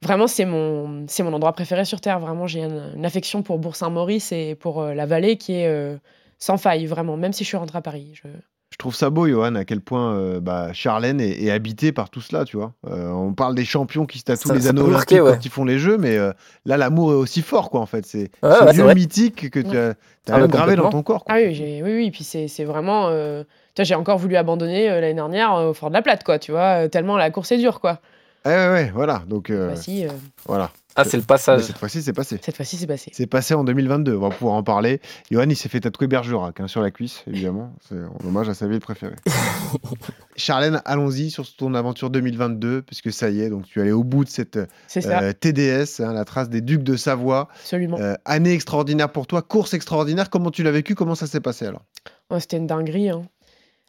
Vraiment, 0.01 0.27
c'est 0.27 0.45
mon, 0.45 1.05
c'est 1.07 1.23
mon 1.23 1.33
endroit 1.33 1.53
préféré 1.53 1.85
sur 1.85 2.01
Terre. 2.01 2.19
Vraiment, 2.19 2.47
j'ai 2.47 2.61
une, 2.63 2.93
une 2.95 3.05
affection 3.05 3.43
pour 3.43 3.59
Bourg-Saint-Maurice 3.59 4.31
et 4.33 4.55
pour 4.55 4.81
euh, 4.81 4.93
la 4.93 5.05
vallée 5.07 5.37
qui 5.37 5.53
est 5.53 5.67
euh, 5.67 5.97
sans 6.39 6.57
faille, 6.57 6.85
vraiment, 6.87 7.17
même 7.17 7.33
si 7.33 7.43
je 7.43 7.49
suis 7.49 7.57
rentrée 7.57 7.79
à 7.79 7.81
Paris. 7.81 8.11
Je... 8.15 8.27
Je 8.73 8.77
trouve 8.79 8.95
ça 8.95 9.11
beau, 9.11 9.27
Johan, 9.27 9.53
à 9.53 9.65
quel 9.65 9.81
point 9.81 10.15
euh, 10.15 10.39
bah, 10.39 10.73
Charlène 10.73 11.21
est, 11.21 11.43
est 11.43 11.51
habité 11.51 11.91
par 11.91 12.09
tout 12.09 12.21
cela, 12.21 12.43
tu 12.43 12.57
vois. 12.57 12.73
Euh, 12.89 13.11
on 13.11 13.31
parle 13.33 13.53
des 13.53 13.65
champions 13.65 14.07
qui 14.07 14.17
se 14.17 14.23
tatouent 14.23 14.47
Ça- 14.47 14.55
les 14.55 14.65
anneaux 14.67 14.81
olympiques 14.87 15.11
marquer, 15.11 15.21
ouais. 15.21 15.31
quand 15.33 15.45
ils 15.45 15.51
font 15.51 15.63
les 15.63 15.77
jeux, 15.77 15.99
mais 15.99 16.17
euh, 16.17 16.31
là, 16.65 16.75
l'amour 16.75 17.11
est 17.11 17.15
aussi 17.15 17.43
fort, 17.43 17.69
quoi, 17.69 17.81
en 17.81 17.85
fait. 17.85 18.03
C'est 18.07 18.31
Ouais, 18.41 18.49
ce 18.51 18.63
ouais, 18.63 18.71
c'est 18.71 18.77
lieu 18.77 18.83
vrai. 18.83 18.95
mythique 18.95 19.51
que 19.51 19.59
tu 19.59 19.77
as, 19.77 19.89
as 19.89 19.93
Ah, 20.31 20.39
bah, 20.39 20.47
gravé 20.47 20.75
dans 20.75 20.89
ton 20.89 21.03
corps. 21.03 21.23
quoi. 21.23 21.35
Ah 21.35 21.37
oui, 21.39 21.81
oui, 21.83 21.93
oui. 21.97 22.09
Puis 22.09 22.23
c'est 22.23 22.63
vraiment. 22.63 23.09
euh, 23.09 23.43
j'ai 23.77 23.93
encore 23.93 24.17
voulu 24.17 24.37
abandonner 24.37 24.89
euh, 24.89 25.01
l'année 25.01 25.13
dernière 25.13 25.53
euh, 25.53 25.69
au 25.69 25.73
Fort 25.75 25.89
de 25.89 25.93
la 25.93 26.01
Platte, 26.01 26.23
quoi, 26.23 26.39
tu 26.39 26.51
vois, 26.51 26.89
tellement 26.89 27.15
la 27.15 27.29
course 27.29 27.51
est 27.51 27.57
dure, 27.59 27.79
quoi. 27.79 27.99
Ouais, 28.43 28.55
ouais, 28.55 28.69
ouais, 28.71 28.91
voilà. 28.93 29.21
Donc, 29.27 29.51
euh, 29.51 29.75
euh, 29.87 30.07
voilà. 30.47 30.71
Ah, 30.95 31.03
c'est 31.05 31.17
le 31.17 31.21
Mais 31.23 31.27
passage. 31.27 31.61
cette 31.63 31.77
fois-ci, 31.77 32.01
c'est 32.03 32.13
passé. 32.13 32.39
cette 32.41 32.55
fois-ci, 32.55 32.77
c'est 32.77 32.87
passé. 32.87 33.11
C'est 33.13 33.25
passé 33.27 33.53
en 33.53 33.63
2022, 33.63 34.15
on 34.15 34.19
va 34.19 34.29
pouvoir 34.29 34.55
en 34.55 34.63
parler. 34.63 35.01
Johan, 35.31 35.45
il 35.49 35.55
s'est 35.55 35.69
fait 35.69 35.79
tatouer 35.79 36.07
Bergerac 36.07 36.59
hein, 36.59 36.67
sur 36.67 36.81
la 36.81 36.91
cuisse, 36.91 37.23
évidemment. 37.27 37.73
C'est 37.89 37.95
en 37.95 38.27
hommage 38.27 38.49
à 38.49 38.53
sa 38.53 38.67
ville 38.67 38.79
préférée. 38.79 39.15
Charlène, 40.35 40.81
allons-y 40.85 41.29
sur 41.31 41.45
ton 41.55 41.73
aventure 41.73 42.09
2022, 42.09 42.81
puisque 42.81 43.11
ça 43.11 43.29
y 43.29 43.41
est, 43.41 43.49
donc 43.49 43.65
tu 43.65 43.79
es 43.79 43.81
allé 43.81 43.91
au 43.91 44.03
bout 44.03 44.23
de 44.23 44.29
cette 44.29 44.59
ça, 44.87 45.21
euh, 45.21 45.33
TDS, 45.33 46.01
hein, 46.01 46.13
la 46.13 46.25
trace 46.25 46.49
des 46.49 46.61
Ducs 46.61 46.83
de 46.83 46.95
Savoie. 46.95 47.47
absolument. 47.59 47.97
Euh, 47.99 48.15
année 48.25 48.53
extraordinaire 48.53 49.11
pour 49.11 49.27
toi, 49.27 49.41
course 49.41 49.73
extraordinaire. 49.73 50.29
Comment 50.29 50.51
tu 50.51 50.63
l'as 50.63 50.71
vécu? 50.71 50.95
Comment 50.95 51.15
ça 51.15 51.27
s'est 51.27 51.41
passé 51.41 51.65
alors? 51.65 51.83
Ouais, 52.31 52.39
c'était 52.39 52.57
une 52.57 52.67
dinguerie. 52.67 53.09
hein. 53.09 53.23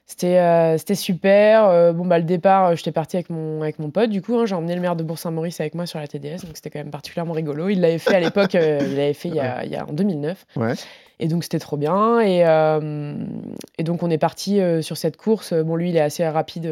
C'était 0.07 0.39
euh, 0.39 0.77
c'était 0.77 0.95
super. 0.95 1.65
Euh, 1.65 1.93
bon, 1.95 2.05
bah, 2.05 2.19
le 2.19 2.25
départ, 2.25 2.67
euh, 2.67 2.77
j'étais 2.77 2.93
partie 2.93 3.17
avec 3.17 3.31
mon, 3.31 3.63
avec 3.63 3.79
mon 3.79 3.89
pote. 3.91 4.11
Du 4.11 4.21
coup, 4.21 4.37
hein, 4.39 4.45
j'ai 4.45 4.55
emmené 4.55 4.75
le 4.75 4.81
maire 4.83 4.97
de 4.97 5.03
Bourg-Saint-Maurice 5.03 5.61
avec 5.61 5.75
moi 5.75 5.87
sur 5.87 5.99
la 5.99 6.07
TDS. 6.07 6.45
Donc, 6.45 6.51
c'était 6.57 6.69
quand 6.69 6.79
même 6.79 6.91
particulièrement 6.91 7.33
rigolo. 7.33 7.71
Il 7.71 7.81
l'avait 7.81 7.99
fait 7.99 8.17
à 8.17 8.21
l'époque, 8.21 8.53
il 8.55 8.61
l'avait 8.61 9.15
fait 9.15 9.29
il 9.31 9.35
y 9.37 9.41
a, 9.41 9.65
il 9.65 9.71
y 9.71 9.77
a- 9.77 9.87
en 9.89 9.93
2009. 9.95 10.45
Ouais. 10.57 10.75
Et 11.21 11.27
donc, 11.29 11.43
c'était 11.43 11.59
trop 11.59 11.79
bien. 11.79 12.21
Et, 12.21 12.41
et 13.79 13.83
donc, 13.83 14.03
on 14.03 14.11
est 14.11 14.19
parti 14.19 14.61
sur 14.83 14.97
cette 14.99 15.17
course. 15.17 15.55
Bon, 15.55 15.75
lui, 15.77 15.89
il 15.89 15.97
est 15.97 16.01
assez 16.01 16.27
rapide 16.29 16.69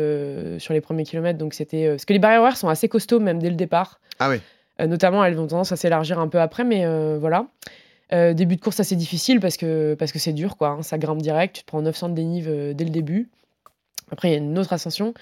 sur 0.59 0.75
les 0.75 0.81
premiers 0.83 1.05
kilomètres. 1.05 1.39
Donc, 1.39 1.55
c'était. 1.55 1.89
parce 1.89 2.05
que 2.05 2.13
les 2.13 2.19
barrières 2.19 2.41
horaires 2.43 2.57
sont 2.59 2.69
assez 2.69 2.89
costauds, 2.89 3.21
même 3.21 3.39
dès 3.39 3.49
le 3.51 3.57
départ. 3.57 3.99
Ah 4.19 4.29
oui. 4.29 4.41
Notamment, 4.87 5.25
elles 5.25 5.39
ont 5.39 5.47
tendance 5.47 5.73
à 5.73 5.77
s'élargir 5.77 6.19
un 6.19 6.29
peu 6.29 6.41
après, 6.41 6.65
mais 6.65 6.85
voilà. 7.19 7.47
Euh, 8.13 8.35
début 8.35 8.57
de 8.57 8.61
course 8.61 8.79
assez 8.79 8.97
difficile 8.97 9.41
parce 9.41 9.57
que 9.57 9.95
parce 9.99 10.13
que 10.13 10.19
c'est 10.19 10.33
dur, 10.33 10.57
quoi. 10.57 10.69
hein. 10.69 10.83
ça 10.83 10.99
grimpe 10.99 11.23
direct. 11.23 11.57
Tu 11.57 11.63
te 11.63 11.67
prends 11.67 11.81
900 11.81 12.11
de 12.11 12.15
dénive 12.15 12.49
euh, 12.49 12.75
dès 12.75 12.85
le 12.85 12.91
début. 12.91 13.31
Après, 14.11 14.29
il 14.29 14.31
y 14.33 14.35
a 14.35 14.39
une 14.39 14.59
autre 14.59 14.73
ascension. 14.73 15.15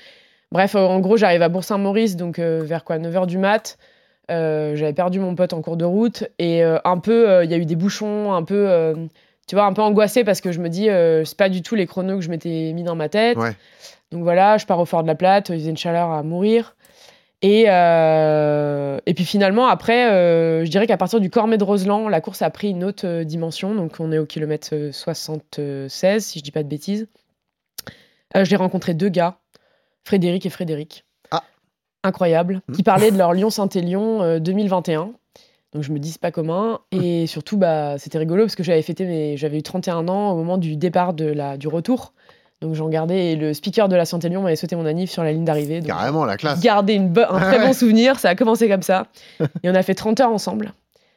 Bref, 0.51 0.75
euh, 0.75 0.81
en 0.81 0.99
gros, 0.99 1.17
j'arrive 1.17 1.43
à 1.43 1.49
Bourg-Saint-Maurice, 1.49 2.17
donc 2.17 2.41
vers 2.41 2.83
quoi 2.83 2.99
9h 2.99 3.27
du 3.27 3.39
mat. 3.39 3.79
J'avais 4.29 4.93
perdu 4.93 5.21
mon 5.21 5.35
pote 5.35 5.53
en 5.53 5.63
cours 5.63 5.77
de 5.77 5.85
route 5.85 6.25
et 6.39 6.63
un 6.63 6.99
peu, 6.99 7.45
il 7.45 7.51
y 7.51 7.55
a 7.55 7.57
eu 7.57 7.65
des 7.65 7.75
bouchons, 7.75 8.33
un 8.33 8.45
peu, 8.45 8.95
tu 9.49 9.57
vois, 9.57 9.65
un 9.65 9.73
peu 9.73 9.83
angoissé 9.83 10.23
parce 10.23 10.41
que 10.41 10.53
je 10.53 10.61
me 10.61 10.69
dis, 10.69 10.87
c'est 11.25 11.37
pas 11.37 11.49
du 11.49 11.63
tout 11.63 11.75
les 11.75 11.87
chronos 11.87 12.17
que 12.17 12.23
je 12.23 12.31
m'étais 12.31 12.73
mis 12.73 12.85
dans 12.85 12.95
ma 12.95 13.09
tête. 13.09 13.37
Ouais. 13.37 13.57
Donc 14.13 14.23
voilà, 14.23 14.57
je 14.57 14.67
pars 14.67 14.79
au 14.79 14.85
fort 14.85 15.03
de 15.03 15.09
la 15.09 15.17
Platte, 15.17 15.49
il 15.49 15.57
faisait 15.59 15.71
une 15.71 15.77
chaleur 15.77 16.11
à 16.11 16.23
mourir. 16.23 16.77
Et, 17.43 17.65
et 19.07 19.15
puis 19.15 19.25
finalement, 19.25 19.67
après, 19.67 20.11
euh, 20.11 20.65
je 20.65 20.71
dirais 20.71 20.87
qu'à 20.87 20.97
partir 20.97 21.21
du 21.21 21.31
Cormet 21.31 21.59
de 21.59 21.65
Roseland, 21.65 22.09
la 22.09 22.21
course 22.21 22.43
a 22.43 22.51
pris 22.51 22.71
une 22.71 22.85
autre 22.85 23.07
euh, 23.07 23.25
dimension. 23.25 23.75
Donc 23.75 23.97
on 23.99 24.13
est 24.13 24.19
au 24.19 24.27
kilomètre 24.27 24.71
euh, 24.73 24.93
76, 24.93 26.25
si 26.25 26.39
je 26.39 26.45
dis 26.45 26.51
pas 26.51 26.63
de 26.63 26.69
bêtises. 26.69 27.09
Euh, 28.37 28.45
J'ai 28.45 28.57
rencontré 28.57 28.95
deux 28.95 29.09
gars, 29.09 29.39
Frédéric 30.05 30.47
et 30.47 30.51
Frédéric. 30.51 31.05
Ah. 31.31 31.43
Incroyable. 32.03 32.63
Mhm. 32.69 32.77
Qui 32.77 32.83
parlaient 32.83 33.11
de 33.11 33.19
leur 33.19 33.33
Lyon-Saint-Élion 33.35 34.23
euh, 34.23 34.39
2021. 34.39 35.13
Donc 35.73 35.83
je 35.83 35.93
me 35.93 35.99
dis, 35.99 36.11
c'est 36.11 36.21
pas 36.21 36.33
commun. 36.33 36.81
Et 36.91 37.27
surtout, 37.27 37.57
bah, 37.57 37.97
c'était 37.99 38.19
rigolo 38.19 38.45
parce 38.45 38.57
que 38.57 38.63
j'avais 38.63 38.83
fêté 38.83 39.05
mes... 39.05 39.37
j'avais 39.37 39.59
eu 39.59 39.63
31 39.63 40.09
ans 40.09 40.33
au 40.33 40.37
moment 40.37 40.59
du 40.59 40.77
départ 40.77 41.15
de 41.15 41.27
la... 41.27 41.57
du 41.57 41.69
retour. 41.69 42.13
Donc 42.61 42.75
j'en 42.75 42.89
gardais 42.89 43.33
et 43.33 43.37
le 43.37 43.55
speaker 43.55 43.89
de 43.89 43.97
la 43.97 44.05
Saint-Élion 44.05 44.43
m'avait 44.43 44.57
sauté 44.57 44.77
mon 44.77 44.85
anniv 44.85 45.09
sur 45.11 45.25
la 45.25 45.33
ligne 45.33 45.45
d'arrivée. 45.47 45.81
Carrément, 45.81 46.25
la 46.27 46.37
classe. 46.37 46.61
garder 46.61 46.99
un 46.99 47.11
Ah 47.17 47.41
très 47.41 47.59
ouais. 47.59 47.67
bon 47.67 47.73
souvenir. 47.73 48.19
Ça 48.19 48.29
a 48.31 48.35
commencé 48.35 48.69
comme 48.69 48.83
ça. 48.83 49.07
Et 49.63 49.71
on 49.71 49.75
a 49.75 49.83
fait 49.83 49.95
30 49.95 50.21
heures 50.21 50.31
ensemble. 50.33 50.73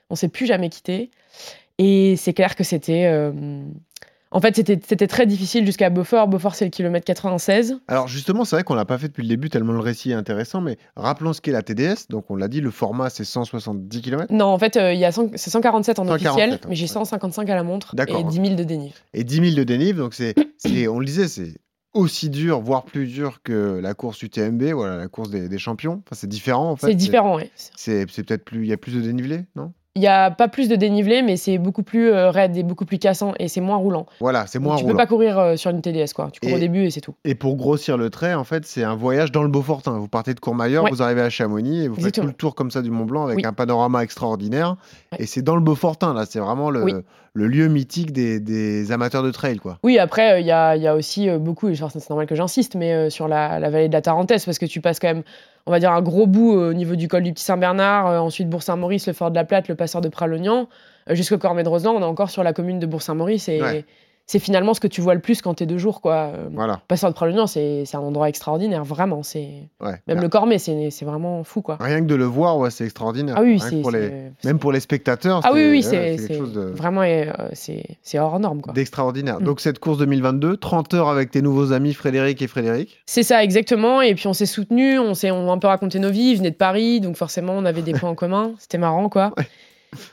On 0.09 0.15
s'est 0.15 0.29
plus 0.29 0.45
jamais 0.45 0.69
quittés. 0.69 1.11
Et 1.79 2.15
c'est 2.17 2.33
clair 2.33 2.55
que 2.55 2.63
c'était. 2.63 3.05
euh, 3.11 3.31
En 4.33 4.41
fait, 4.41 4.55
c'était 4.55 5.07
très 5.07 5.25
difficile 5.25 5.65
jusqu'à 5.65 5.89
Beaufort. 5.89 6.27
Beaufort, 6.27 6.55
c'est 6.55 6.65
le 6.65 6.71
kilomètre 6.71 7.05
96. 7.05 7.77
Alors 7.87 8.07
justement, 8.07 8.45
c'est 8.45 8.55
vrai 8.55 8.63
qu'on 8.63 8.73
l'a 8.75 8.85
pas 8.85 8.97
fait 8.97 9.07
depuis 9.07 9.21
le 9.21 9.29
début 9.29 9.49
tellement 9.49 9.73
le 9.73 9.79
récit 9.79 10.11
est 10.11 10.15
intéressant, 10.15 10.59
mais 10.59 10.77
rappelons 10.95 11.33
ce 11.33 11.41
qu'est 11.41 11.51
la 11.51 11.61
TDS. 11.61 12.07
Donc 12.09 12.25
on 12.29 12.35
l'a 12.35 12.47
dit, 12.47 12.59
le 12.59 12.71
format 12.71 13.09
c'est 13.09 13.23
170 13.23 14.01
km 14.01 14.33
Non, 14.33 14.45
en 14.45 14.57
fait, 14.57 14.75
euh, 14.77 14.93
il 14.93 14.99
y 14.99 15.05
a 15.05 15.11
100 15.11 15.31
c'est 15.35 15.49
147 15.51 15.99
en 15.99 16.03
147, 16.05 16.27
officiel, 16.27 16.53
hein, 16.53 16.67
mais 16.67 16.75
j'ai 16.75 16.83
ouais. 16.85 16.87
155 16.87 17.49
à 17.49 17.55
la 17.55 17.63
montre 17.63 17.95
D'accord, 17.95 18.19
et 18.19 18.23
ouais. 18.23 18.29
10 18.29 18.35
000 18.35 18.55
de 18.55 18.63
dénive. 18.63 18.95
et 19.13 19.23
10 19.23 19.35
000 19.35 19.55
de 19.55 19.63
dénive. 19.63 19.97
Donc 19.97 20.13
c'est, 20.13 20.33
on 20.87 20.99
le 20.99 21.05
disait, 21.05 21.27
c'est 21.27 21.53
aussi 21.93 22.29
dur, 22.29 22.59
voire 22.59 22.85
plus 22.85 23.05
dur 23.05 23.41
que 23.43 23.79
la 23.81 23.93
course 23.93 24.21
UTMB, 24.23 24.63
voilà, 24.73 24.97
la 24.97 25.07
course 25.07 25.29
des, 25.29 25.47
des 25.47 25.57
champions. 25.59 26.01
Enfin, 26.05 26.15
c'est 26.15 26.27
différent 26.27 26.71
en 26.71 26.75
fait. 26.75 26.87
C'est 26.87 26.95
différent. 26.95 27.37
C'est, 27.75 28.09
c'est 28.09 28.23
peut-être 28.23 28.43
plus, 28.43 28.63
il 28.63 28.69
y 28.69 28.73
a 28.73 28.77
plus 28.77 28.95
de 28.95 29.01
dénivelé, 29.01 29.45
non? 29.55 29.73
Il 29.95 29.99
n'y 29.99 30.07
a 30.07 30.31
pas 30.31 30.47
plus 30.47 30.69
de 30.69 30.75
dénivelé, 30.75 31.21
mais 31.21 31.37
c'est 31.37 31.59
beaucoup 31.59 31.83
plus 31.83 32.09
euh, 32.11 32.31
raide 32.31 32.57
et 32.57 32.63
beaucoup 32.63 32.83
plus 32.85 32.97
cassant 32.97 33.33
et 33.37 33.47
c'est 33.47 33.61
moins 33.61 33.77
roulant. 33.77 34.07
Voilà, 34.19 34.47
c'est 34.47 34.57
Donc, 34.57 34.69
moins 34.69 34.75
tu 34.77 34.83
roulant. 34.85 34.93
peux 34.95 34.97
pas 34.97 35.05
courir 35.05 35.37
euh, 35.37 35.55
sur 35.55 35.69
une 35.69 35.83
TDS, 35.83 36.13
quoi. 36.15 36.29
Tu 36.31 36.39
cours 36.39 36.49
Et- 36.49 36.55
au 36.55 36.59
début 36.59 36.85
et 36.85 36.89
c'est 36.89 36.99
tout. 37.01 37.13
Et 37.25 37.35
pour 37.35 37.55
grossir 37.57 37.95
le 37.95 38.09
trait, 38.09 38.33
en 38.33 38.43
fait, 38.43 38.65
c'est 38.65 38.83
un 38.83 38.95
voyage 38.95 39.31
dans 39.31 39.43
le 39.43 39.49
Beaufortin. 39.49 39.99
Vous 39.99 40.07
partez 40.07 40.33
de 40.33 40.39
Courmayeur, 40.39 40.85
Ouais. 40.85 40.89
vous 40.89 41.03
arrivez 41.03 41.21
à 41.21 41.29
Chamonix 41.29 41.83
et 41.83 41.87
vous 41.89 42.01
faites 42.01 42.15
tout 42.15 42.21
le 42.23 42.33
tour 42.33 42.55
comme 42.55 42.71
ça 42.71 42.81
du 42.81 42.89
Mont 42.89 43.05
Blanc 43.05 43.25
avec 43.25 43.37
Oui. 43.37 43.45
un 43.45 43.53
panorama 43.53 44.01
extraordinaire. 44.03 44.77
Ouais. 45.11 45.19
Et 45.21 45.25
c'est 45.27 45.43
dans 45.43 45.55
le 45.55 45.61
Beaufortin, 45.61 46.15
là. 46.15 46.25
C'est 46.27 46.39
vraiment 46.39 46.71
le, 46.71 46.83
Oui. 46.83 46.93
le 47.35 47.45
lieu 47.47 47.67
mythique 47.67 48.11
des, 48.13 48.39
des 48.39 48.91
amateurs 48.91 49.21
de 49.21 49.29
trail, 49.29 49.57
quoi. 49.57 49.77
Oui, 49.83 49.99
après, 49.99 50.31
euh, 50.33 50.39
il 50.39 50.47
y, 50.47 50.51
a, 50.51 50.75
y 50.75 50.87
a 50.87 50.95
aussi 50.95 51.29
euh, 51.29 51.37
beaucoup, 51.37 51.71
c'est 51.75 52.09
normal 52.09 52.25
que 52.25 52.33
j'insiste, 52.33 52.73
mais 52.73 52.93
euh, 52.95 53.09
sur 53.11 53.27
la, 53.27 53.59
la 53.59 53.69
vallée 53.69 53.89
de 53.89 53.93
la 53.93 54.01
Tarentaise, 54.01 54.43
parce 54.43 54.57
que 54.57 54.65
tu 54.65 54.81
passes 54.81 54.99
quand 54.99 55.09
même, 55.13 55.23
on 55.65 55.71
va 55.71 55.79
dire, 55.79 55.91
un 55.91 56.01
gros 56.01 56.27
bout 56.27 56.57
euh, 56.57 56.71
au 56.71 56.73
niveau 56.73 56.95
du 56.95 57.07
col 57.07 57.23
du 57.23 57.33
Petit 57.33 57.43
Saint-Bernard, 57.43 58.07
euh, 58.07 58.19
ensuite 58.19 58.49
Bourg-Saint-Maurice, 58.49 59.07
le 59.07 59.13
Fort 59.13 59.31
de 59.31 59.35
la 59.35 59.45
Platte, 59.45 59.67
le 59.67 59.75
Passeur 59.75 60.01
de 60.01 60.09
Pralognan, 60.09 60.67
euh, 61.09 61.15
jusqu'au 61.15 61.37
Cormet 61.37 61.63
de 61.63 61.69
Roseland, 61.69 61.93
on 61.93 62.01
est 62.01 62.05
encore 62.05 62.29
sur 62.29 62.43
la 62.43 62.53
commune 62.53 62.79
de 62.79 62.85
Bourg-Saint-Maurice, 62.85 63.49
et. 63.49 63.85
C'est 64.25 64.39
finalement 64.39 64.73
ce 64.73 64.79
que 64.79 64.87
tu 64.87 65.01
vois 65.01 65.13
le 65.15 65.19
plus 65.19 65.41
quand 65.41 65.53
t'es 65.55 65.65
deux 65.65 65.77
jours, 65.77 65.99
quoi. 66.01 66.31
Euh, 66.33 66.47
Voilà. 66.53 66.81
Passeur 66.87 67.09
de 67.09 67.15
Pralognan, 67.15 67.45
c'est 67.47 67.83
c'est 67.85 67.97
un 67.97 68.01
endroit 68.01 68.29
extraordinaire, 68.29 68.83
vraiment. 68.83 69.21
C'est 69.23 69.69
Ouais. 69.81 70.01
Même 70.07 70.21
le 70.21 70.29
Cormet, 70.29 70.59
c'est 70.59 70.89
c'est 70.91 71.05
vraiment 71.05 71.43
fou, 71.43 71.61
quoi. 71.61 71.77
Rien 71.79 71.99
que 72.01 72.05
de 72.05 72.15
le 72.15 72.23
voir, 72.25 72.57
ouais, 72.57 72.71
c'est 72.71 72.85
extraordinaire. 72.85 73.35
Ah 73.37 73.41
oui, 73.43 73.59
pour 73.81 73.91
les... 73.91 74.31
Même 74.45 74.59
pour 74.59 74.71
les 74.71 74.79
spectateurs, 74.79 75.41
Ah 75.43 75.51
oui, 75.53 75.69
oui, 75.69 75.83
c'est 75.83 76.15
de- 76.17 76.71
vraiment, 76.75 77.01
euh, 77.03 77.25
c'est 77.53 78.19
hors 78.19 78.39
norme, 78.39 78.61
quoi. 78.61 78.73
d'extraordinaire. 78.73 79.39
Mm. 79.41 79.43
Donc, 79.43 79.59
cette 79.59 79.79
course 79.79 79.97
2022, 79.97 80.57
30 80.57 80.93
heures 80.93 81.09
avec 81.09 81.31
tes 81.31 81.41
nouveaux 81.41 81.71
amis 81.73 81.93
Frédéric 81.93 82.41
et 82.41 82.47
Frédéric. 82.47 83.01
C'est 83.05 83.23
ça, 83.23 83.43
exactement. 83.43 84.01
Et 84.01 84.15
puis 84.15 84.27
on 84.27 84.33
s'est 84.33 84.45
soutenus, 84.45 84.99
on 84.99 85.13
s'est 85.13 85.31
on 85.31 85.49
a 85.49 85.53
un 85.53 85.57
peu 85.57 85.67
raconté 85.67 85.99
nos 85.99 86.09
vies. 86.11 86.31
Ils 86.31 86.37
venaient 86.37 86.51
de 86.51 86.55
Paris, 86.55 87.01
donc 87.01 87.15
forcément 87.17 87.53
on 87.53 87.65
avait 87.65 87.81
des 87.81 87.93
points 87.93 88.09
en 88.09 88.15
commun. 88.15 88.53
C'était 88.59 88.77
marrant, 88.77 89.09
quoi. 89.09 89.33
Ouais. 89.37 89.45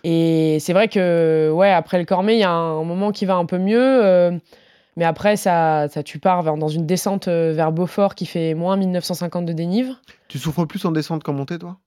Et 0.05 0.59
c'est 0.61 0.73
vrai 0.73 0.89
que, 0.89 1.51
ouais, 1.55 1.71
après 1.71 1.99
le 1.99 2.05
Cormet, 2.05 2.37
il 2.37 2.41
y 2.41 2.45
a 2.45 2.51
un 2.51 2.83
moment 2.85 3.13
qui 3.13 3.27
va 3.27 3.35
un 3.37 3.45
peu 3.47 3.59
mieux. 3.59 4.05
euh, 4.05 4.33
mais 4.97 5.05
après, 5.05 5.37
ça, 5.37 5.87
ça, 5.89 6.03
tu 6.03 6.19
pars 6.19 6.43
vers- 6.43 6.57
dans 6.57 6.69
une 6.69 6.87
descente 6.87 7.29
euh, 7.29 7.53
vers 7.55 7.73
Beaufort 7.73 8.15
qui 8.15 8.27
fait 8.27 8.55
moins 8.55 8.77
1950 8.77 9.47
de 9.47 9.53
dénive. 9.53 9.95
Tu 10.29 10.39
souffres 10.39 10.65
plus 10.65 10.85
en 10.85 10.91
descente 10.93 11.23
qu'en 11.23 11.33
montée, 11.33 11.59
toi? 11.59 11.79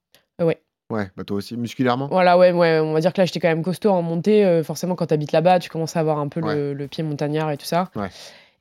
Euh, 0.42 0.46
ouais. 0.46 0.62
Ouais, 0.90 1.10
bah 1.18 1.24
toi 1.24 1.38
aussi, 1.38 1.58
musculairement 1.58 2.08
Voilà, 2.08 2.38
ouais, 2.38 2.52
ouais, 2.52 2.80
on 2.80 2.94
va 2.94 3.00
dire 3.00 3.14
que 3.14 3.22
là, 3.22 3.26
j'étais 3.26 3.40
quand 3.40 3.48
même 3.48 3.64
costaud 3.64 3.90
en 3.90 4.02
montée. 4.02 4.46
euh, 4.46 4.64
forcément, 4.64 4.96
quand 4.96 5.08
tu 5.08 5.14
habites 5.14 5.32
là-bas, 5.32 5.60
tu 5.60 5.70
commences 5.70 5.96
à 5.96 6.00
avoir 6.02 6.20
un 6.20 6.28
peu 6.28 6.40
le- 6.40 6.46
Ouais. 6.46 6.74
le, 6.74 6.88
pied 6.88 7.04
montagnard 7.04 7.52
et 7.52 7.58
tout 7.58 7.66
ça. 7.66 7.90
Ouais. 7.96 8.10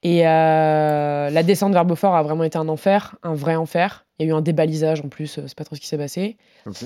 Et 0.02 0.26
euh, 0.26 1.30
la 1.30 1.42
descente 1.42 1.72
vers 1.72 1.84
Beaufort 1.84 2.14
a 2.14 2.22
vraiment 2.22 2.44
été 2.44 2.58
un 2.58 2.68
enfer, 2.68 3.16
un 3.22 3.34
vrai 3.34 3.54
enfer. 3.54 4.04
Il 4.18 4.26
y 4.26 4.28
a 4.30 4.32
eu 4.32 4.36
un 4.36 4.40
débalisage 4.40 5.00
en 5.00 5.08
plus, 5.08 5.26
c'est 5.26 5.54
pas 5.54 5.64
trop 5.64 5.76
ce 5.76 5.80
qui 5.80 5.86
s'est 5.86 5.98
passé. 5.98 6.36
Ok. 6.66 6.76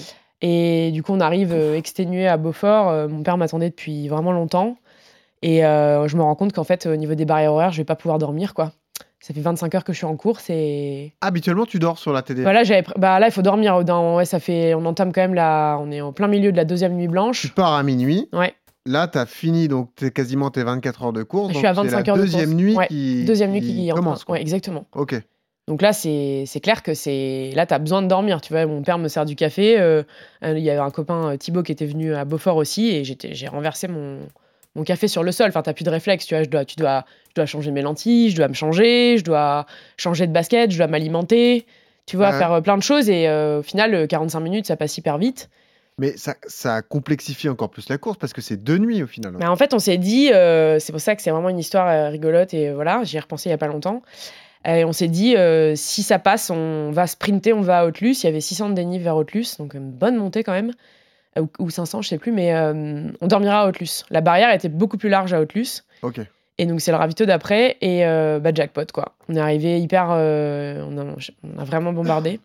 Et 0.43 0.91
du 0.93 1.03
coup, 1.03 1.13
on 1.13 1.21
arrive 1.21 1.53
euh, 1.53 1.77
exténué 1.77 2.27
à 2.29 2.37
Beaufort. 2.37 2.89
Euh, 2.91 3.09
mon 3.09 3.23
père 3.23 3.37
m'attendait 3.39 3.71
depuis 3.71 4.09
vraiment 4.09 4.33
longtemps. 4.33 4.77
Et 5.43 5.65
euh, 5.65 6.09
je 6.09 6.17
me 6.17 6.23
rends 6.23 6.35
compte 6.35 6.53
qu'en 6.53 6.65
fait, 6.65 6.87
au 6.87 6.97
niveau 6.97 7.15
des 7.15 7.25
barrières 7.25 7.53
horaires, 7.53 7.73
je 7.73 7.79
vais 7.79 7.85
pas 7.85 7.97
pouvoir 7.97 8.19
dormir, 8.19 8.53
quoi. 8.55 8.73
Ça 9.21 9.33
fait 9.35 9.41
25 9.41 9.75
heures 9.75 9.85
que 9.85 9.93
je 9.93 9.97
suis 9.99 10.07
en 10.07 10.15
course 10.17 10.51
et 10.51 11.15
Habituellement, 11.21 11.65
tu 11.67 11.79
dors 11.79 11.99
sur 11.99 12.13
la 12.13 12.23
TDS. 12.23 12.43
voilà, 12.43 12.65
j'avais 12.65 12.85
bah 12.97 13.19
là 13.19 13.27
il 13.27 13.33
faut 13.33 13.43
dormir 13.43 13.83
dans 13.83 14.17
ouais, 14.17 14.25
ça 14.27 14.39
fait 14.39 14.75
on 14.75 14.85
entame 14.85 15.11
quand 15.13 15.23
même 15.23 15.35
la 15.35 15.79
on 15.81 15.91
est 15.91 16.01
en 16.03 16.13
plein 16.13 16.29
milieu 16.29 16.53
de 16.53 16.57
la 16.57 16.65
deuxième 16.67 16.93
nuit 16.95 17.07
Tu 17.07 17.11
blanche. 17.11 17.53
pars 17.55 17.73
à 17.75 17.83
minuit. 17.83 18.29
Ouais. 18.33 18.55
Là, 18.85 19.09
tu 19.09 19.19
as 19.19 19.27
fini 19.27 19.67
donc 19.69 19.91
t'es 19.97 20.11
quasiment 20.13 20.51
tes 20.51 20.63
24 20.63 21.07
heures 21.07 21.13
de 21.13 21.23
course. 21.25 21.55
Je 21.55 21.59
suis 21.59 21.67
à 21.67 21.75
c'est 21.75 21.81
25 21.83 22.07
la 22.07 22.13
heures 22.13 22.17
de 22.19 22.23
deuxième 22.23 22.51
course. 22.51 22.55
nuit 22.57 22.77
Ouais, 22.77 22.87
qui 22.87 23.25
Deuxième 23.25 23.51
nuit 23.53 23.63
qui 23.63 23.89
commence. 23.93 24.23
quoi. 24.23 24.35
Ouais, 24.35 24.43
exactement. 24.43 24.85
Ok. 24.95 25.21
Donc 25.69 25.83
là, 25.83 25.93
c'est 25.93 26.47
clair 26.63 26.83
que 26.85 26.95
c'est. 26.95 27.51
Là, 27.57 27.67
tu 27.67 27.75
as 27.75 27.79
besoin 27.81 28.01
de 28.01 28.07
dormir. 28.07 28.41
Tu 28.41 28.53
vois, 28.53 28.67
mon 28.67 28.83
père 28.83 28.99
me 28.99 29.09
sert 29.09 29.25
du 29.25 29.35
café. 29.35 29.79
euh, 29.81 30.05
euh, 30.45 30.57
Il 30.57 30.63
y 30.63 30.71
avait 30.71 30.79
un 30.81 30.91
copain, 30.91 31.33
euh, 31.33 31.37
Thibaut, 31.37 31.65
qui 31.65 31.73
était 31.73 31.87
venu 31.87 32.15
à 32.15 32.25
Beaufort 32.25 32.57
aussi. 32.57 32.89
Et 32.91 33.03
j'ai 33.05 33.49
renversé 33.49 33.89
mon, 33.89 34.21
mon 34.77 34.85
café 34.85 35.09
sur 35.09 35.25
le 35.25 35.33
sol. 35.33 35.49
Enfin, 35.49 35.63
t'as 35.63 35.73
plus 35.73 35.83
de 35.85 35.91
réflexe, 35.91 36.25
tu 36.27 36.35
vois. 36.37 36.45
Je 36.45 36.49
dois, 36.49 36.65
tu 36.65 36.77
dois, 36.77 37.05
je 37.31 37.35
dois 37.35 37.47
changer 37.47 37.73
mes 37.73 37.83
lentilles, 37.83 38.31
je 38.31 38.37
dois 38.37 38.47
me 38.47 38.55
changer, 38.55 39.17
je 39.19 39.25
dois 39.25 39.67
changer 39.97 40.29
de 40.29 40.33
basket, 40.33 40.71
je 40.71 40.79
dois 40.79 40.87
m'alimenter, 40.87 41.67
tu 42.07 42.17
vois, 42.17 42.31
Ouais. 42.31 42.39
faire 42.39 42.53
euh, 42.53 42.61
plein 42.61 42.77
de 42.77 42.83
choses. 42.85 43.11
Et 43.11 43.27
euh, 43.29 43.59
au 43.59 43.63
final, 43.65 43.93
euh, 43.93 44.07
45 44.07 44.39
minutes, 44.39 44.67
ça 44.67 44.77
passe 44.77 44.97
hyper 44.99 45.19
vite. 45.19 45.51
Mais 45.99 46.17
ça, 46.17 46.35
ça 46.47 46.83
complexifie 46.83 47.49
encore 47.49 47.71
plus 47.71 47.89
la 47.89 47.99
course 47.99 48.19
parce 48.19 48.33
que 48.35 48.41
c'est 48.43 48.63
deux 48.63 48.79
nuits 48.79 49.03
au 49.03 49.07
final. 49.09 49.33
Mais 49.39 49.47
en 49.47 49.57
fait, 49.57 49.75
on 49.75 49.79
s'est 49.81 49.97
dit, 49.99 50.31
euh, 50.33 50.79
c'est 50.79 50.93
pour 50.93 51.01
ça 51.01 51.17
que 51.17 51.23
c'est 51.23 51.31
vraiment 51.33 51.49
une 51.49 51.59
histoire 51.59 52.13
rigolote 52.13 52.55
et 52.55 52.71
voilà, 52.71 53.03
j'y 53.03 53.17
ai 53.17 53.21
repensé 53.21 53.49
il 53.49 53.51
y 53.51 53.55
a 53.55 53.59
pas 53.59 53.67
longtemps. 53.67 54.03
Et 54.67 54.85
on 54.85 54.93
s'est 54.93 55.09
dit, 55.09 55.37
euh, 55.37 55.75
si 55.77 56.03
ça 56.03 56.19
passe, 56.19 56.51
on 56.51 56.91
va 56.91 57.07
sprinter, 57.07 57.53
on 57.53 57.61
va 57.61 57.81
à 57.81 57.87
Haute-Luce. 57.87 58.25
Il 58.25 58.27
y 58.27 58.29
avait 58.31 58.41
600 58.41 58.71
de 58.71 58.75
dénive 58.75 59.03
vers 59.03 59.17
Haute-Luce, 59.17 59.59
donc 59.59 59.75
une 59.75 59.91
bonne 59.91 60.17
montée 60.17 60.43
quand 60.43 60.53
même, 60.53 60.73
Euh, 61.39 61.43
ou, 61.43 61.65
ou 61.67 61.71
500, 61.71 62.03
je 62.03 62.09
sais 62.09 62.19
plus, 62.19 62.33
mais 62.33 62.55
euh, 62.55 63.09
on 63.21 63.27
dormira 63.27 63.63
à 63.63 63.69
Haute-Luce. 63.69 64.05
La 64.11 64.21
barrière 64.23 64.51
était 64.53 64.69
beaucoup 64.69 64.97
plus 64.99 65.09
large 65.09 65.33
à 65.33 65.41
Haute-Luce. 65.41 65.85
Ok. 66.03 66.21
Et 66.59 66.65
donc 66.65 66.81
c'est 66.81 66.91
le 66.91 66.97
ravito 66.97 67.27
d'après 67.27 67.77
et 67.83 68.07
euh, 68.07 68.39
bah, 68.41 68.51
jackpot 68.55 68.87
quoi. 68.93 69.13
On 69.29 69.35
est 69.37 69.41
arrivé 69.41 69.79
hyper, 69.79 70.09
euh, 70.11 70.83
on, 70.91 70.97
a, 70.97 71.05
on 71.05 71.61
a 71.61 71.65
vraiment 71.65 71.93
bombardé. 71.93 72.41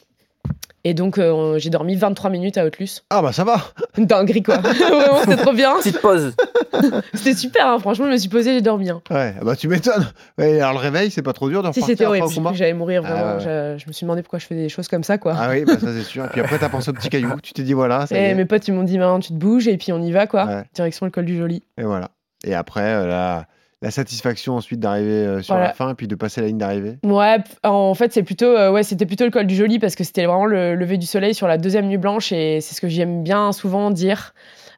Et 0.84 0.94
donc 0.94 1.18
euh, 1.18 1.58
j'ai 1.60 1.70
dormi 1.70 1.96
23 1.96 2.30
minutes 2.30 2.58
à 2.58 2.66
Haute-Luce. 2.66 3.06
Ah 3.10 3.22
bah 3.22 3.32
ça 3.32 3.46
va. 3.46 3.62
Dinguerie 3.98 4.44
quoi. 4.44 4.58
vraiment 4.58 5.20
c'était 5.22 5.38
trop 5.38 5.54
bien. 5.54 5.78
Petite 5.78 6.02
pause. 6.02 6.36
C'était 7.14 7.34
super, 7.36 7.68
hein. 7.68 7.80
franchement, 7.80 8.06
je 8.08 8.12
me 8.12 8.18
suis 8.18 8.30
posée, 8.30 8.54
j'ai 8.54 8.62
dormi. 8.62 8.90
hein. 8.90 9.02
Ouais, 9.10 9.34
bah 9.42 9.56
tu 9.56 9.68
m'étonnes. 9.68 10.08
Ouais, 10.38 10.60
alors 10.60 10.74
le 10.74 10.80
réveil, 10.80 11.12
c'est 11.12 11.22
pas 11.22 11.34
trop 11.34 11.50
dur 11.50 11.64
de 11.64 11.72
Si 11.72 11.82
c'était 11.82 12.06
après 12.06 12.22
horrible, 12.22 12.50
j'allais 12.56 12.74
mourir 12.74 13.02
Ah 13.06 13.12
vraiment. 13.12 13.34
ouais. 13.38 13.76
Je, 13.78 13.84
je 13.84 13.88
me 13.88 13.94
suis 13.94 14.06
demandé 14.06 14.22
pourquoi 14.22 14.40
je 14.40 14.46
faisais 14.46 14.62
des 14.62 14.70
choses 14.70 14.88
comme 14.88 15.04
ça 15.04 15.18
quoi. 15.18 15.36
Ah 15.38 15.50
oui, 15.50 15.64
bah 15.66 15.74
ça 15.80 15.88
c'est 15.94 16.04
sûr. 16.04 16.26
Et 16.26 16.30
puis 16.30 16.42
après, 16.42 16.58
t'as 16.60 16.70
pensé 16.70 16.90
au 16.90 16.94
petit 16.94 17.10
caillou. 17.10 17.32
Tu 17.42 17.54
t'es 17.54 17.64
dit 17.64 17.74
voilà, 17.74 18.08
ça 18.08 18.16
y 18.16 18.20
et 18.20 18.30
est. 18.30 18.36
mes 18.36 18.46
potes 18.46 18.68
ils 18.68 18.74
m'ont 18.74 18.84
dit 18.84 18.98
maintenant 18.98 19.20
tu 19.20 19.30
te 19.30 19.38
bouges 19.38 19.68
et 19.68 19.78
puis 19.78 19.92
on 19.92 20.02
y 20.02 20.12
va 20.12 20.28
quoi. 20.28 20.46
Ouais. 20.46 20.64
Direction 20.74 21.06
le 21.06 21.12
col 21.12 21.26
du 21.26 21.38
Joli. 21.38 21.64
Et 21.78 21.84
voilà. 21.84 22.12
Et 22.44 22.54
après, 22.56 22.82
euh, 22.82 23.08
la, 23.08 23.46
la 23.84 23.92
satisfaction 23.92 24.56
ensuite 24.56 24.80
d'arriver 24.80 25.12
euh, 25.12 25.42
sur 25.42 25.54
Voilà. 25.56 25.70
la 25.70 25.74
fin 25.74 25.92
et 25.92 25.94
puis 25.96 26.08
de 26.08 26.16
passer 26.16 26.42
la 26.42 26.48
ligne 26.48 26.58
d'arrivée. 26.58 26.98
Ouais, 27.04 27.38
en 27.64 27.94
fait 27.94 28.14
c'est 28.14 28.24
plutôt 28.24 28.46
euh, 28.46 28.72
ouais 28.72 28.84
c'était 28.84 29.06
plutôt 29.06 29.26
le 29.26 29.32
col 29.32 29.46
du 29.48 29.56
Joli 29.56 29.80
parce 29.80 29.96
que 29.96 30.04
c'était 30.04 30.26
vraiment 30.26 30.46
le 30.46 30.76
lever 30.76 30.98
du 30.98 31.06
soleil 31.06 31.34
sur 31.34 31.48
la 31.48 31.58
deuxième 31.58 31.88
nuit 31.88 31.98
blanche 31.98 32.32
et 32.32 32.62
c'est 32.62 32.76
ce 32.76 32.82
que 32.82 32.88
j'aime 32.90 33.24
bien 33.24 33.52
souvent 33.52 33.90
dire. 33.92 34.34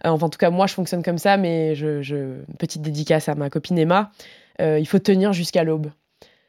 Euh, 0.05 0.09
enfin 0.09 0.25
en 0.25 0.29
tout 0.29 0.37
cas 0.37 0.49
moi 0.49 0.67
je 0.67 0.73
fonctionne 0.73 1.01
comme 1.01 1.17
ça 1.17 1.37
mais 1.37 1.75
je, 1.75 2.01
je... 2.01 2.41
petite 2.59 2.81
dédicace 2.81 3.29
à 3.29 3.35
ma 3.35 3.49
copine 3.49 3.77
Emma. 3.77 4.11
Euh, 4.61 4.79
il 4.79 4.85
faut 4.85 4.99
tenir 4.99 5.33
jusqu'à 5.33 5.63
l'aube. 5.63 5.91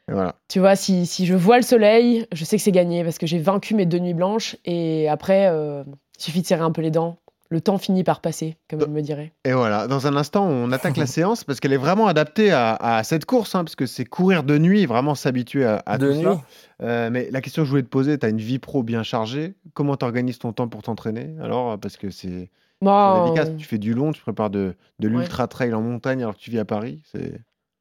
Voilà. 0.07 0.35
Tu 0.47 0.59
vois, 0.59 0.75
si, 0.75 1.05
si 1.05 1.25
je 1.25 1.33
vois 1.33 1.57
le 1.57 1.63
soleil, 1.63 2.27
je 2.31 2.45
sais 2.45 2.57
que 2.57 2.63
c'est 2.63 2.71
gagné 2.71 3.03
parce 3.03 3.17
que 3.17 3.25
j'ai 3.25 3.39
vaincu 3.39 3.73
mes 3.73 3.85
deux 3.85 3.99
nuits 3.99 4.13
blanches 4.13 4.55
et 4.65 5.09
après, 5.09 5.47
euh, 5.47 5.83
il 6.17 6.23
suffit 6.23 6.41
de 6.41 6.47
serrer 6.47 6.61
un 6.61 6.71
peu 6.71 6.81
les 6.81 6.91
dents. 6.91 7.17
Le 7.49 7.61
temps 7.61 7.77
finit 7.77 8.03
par 8.03 8.21
passer, 8.21 8.57
comme 8.69 8.81
elle 8.81 8.89
me 8.89 9.01
dirait. 9.01 9.31
Et 9.45 9.53
voilà, 9.53 9.87
dans 9.87 10.07
un 10.07 10.15
instant, 10.15 10.47
on 10.47 10.71
attaque 10.71 10.97
la 10.97 11.05
séance 11.05 11.43
parce 11.43 11.59
qu'elle 11.59 11.73
est 11.73 11.77
vraiment 11.77 12.07
adaptée 12.07 12.51
à, 12.51 12.75
à 12.75 13.03
cette 13.03 13.25
course, 13.25 13.53
hein, 13.53 13.63
parce 13.63 13.75
que 13.75 13.85
c'est 13.85 14.03
courir 14.05 14.43
de 14.43 14.57
nuit, 14.57 14.85
vraiment 14.87 15.13
s'habituer 15.13 15.63
à, 15.63 15.81
à 15.85 15.97
De 15.97 16.11
tout 16.11 16.17
nuit. 16.17 16.37
Euh, 16.81 17.09
mais 17.11 17.29
la 17.31 17.41
question 17.41 17.61
que 17.61 17.65
je 17.65 17.69
voulais 17.69 17.83
te 17.83 17.87
poser, 17.87 18.17
tu 18.17 18.25
as 18.25 18.29
une 18.29 18.39
vie 18.39 18.59
pro 18.59 18.83
bien 18.83 19.03
chargée. 19.03 19.55
Comment 19.73 19.95
tu 19.95 20.05
organises 20.05 20.39
ton 20.39 20.53
temps 20.53 20.67
pour 20.67 20.81
t'entraîner 20.81 21.35
Alors, 21.41 21.79
parce 21.79 21.97
que 21.97 22.09
c'est 22.09 22.49
Délicat. 22.85 23.45
Tu 23.57 23.65
fais 23.65 23.77
du 23.77 23.93
long, 23.93 24.11
tu 24.11 24.21
prépares 24.21 24.49
de, 24.49 24.75
de 24.99 25.07
l'ultra 25.07 25.47
trail 25.47 25.73
en 25.73 25.81
montagne 25.81 26.21
alors 26.21 26.35
que 26.35 26.39
tu 26.39 26.51
vis 26.51 26.59
à 26.59 26.65
Paris. 26.65 27.01
C'est 27.11 27.31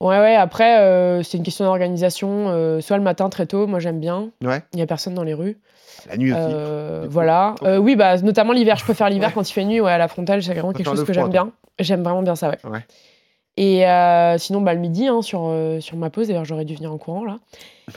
ouais, 0.01 0.19
ouais, 0.19 0.35
après, 0.37 0.81
euh, 0.81 1.23
c'est 1.23 1.37
une 1.39 1.45
question 1.45 1.65
d'organisation. 1.65 2.49
euh, 2.49 2.81
soit 2.81 2.97
le 2.97 3.03
matin 3.03 3.29
très 3.29 3.47
tôt, 3.47 3.67
moi 3.67 3.79
j'aime 3.81 4.01
bien. 4.01 4.31
ouais, 4.43 4.63
Il 4.73 4.77
n'y 4.77 4.83
a 4.83 4.87
personne 4.87 5.15
dans 5.15 5.23
les 5.25 5.35
rues. 5.35 5.59
la 6.09 6.17
nuit 6.17 6.33
aussi. 6.33 6.41
Euh, 6.43 7.07
voilà. 7.09 7.55
Oui, 7.81 7.97
bah, 7.97 8.17
notamment 8.19 8.53
l'hiver. 8.53 8.77
Je 8.77 8.85
préfère 8.85 9.09
l'hiver 9.09 9.29
Ouais. 9.29 9.35
quand 9.35 9.49
il 9.49 9.53
fait 9.53 9.65
nuit. 9.65 9.81
Ouais, 9.81 9.93
à 9.93 9.99
la 9.99 10.09
frontale, 10.09 10.43
c'est 10.43 10.53
vraiment 10.53 10.73
quelque 10.73 10.87
chose 10.91 11.05
que 11.05 11.13
j'aime 11.13 11.29
bien. 11.31 11.51
J'aime 11.79 12.03
vraiment 12.03 12.23
bien 12.23 12.37
ça, 12.37 12.51
ouais. 12.51 12.59
Ouais. 12.71 12.85
Et 13.57 13.87
euh, 13.87 14.37
sinon, 14.39 14.61
bah, 14.63 14.75
le 14.75 14.81
midi, 14.81 15.07
hein, 15.07 15.23
sur, 15.23 15.43
euh, 15.45 15.81
sur 15.81 15.97
ma 15.97 16.11
pause, 16.11 16.27
d'ailleurs, 16.27 16.45
j'aurais 16.45 16.65
dû 16.65 16.75
venir 16.75 16.93
en 16.93 16.99
courant 16.99 17.25
là. 17.25 17.39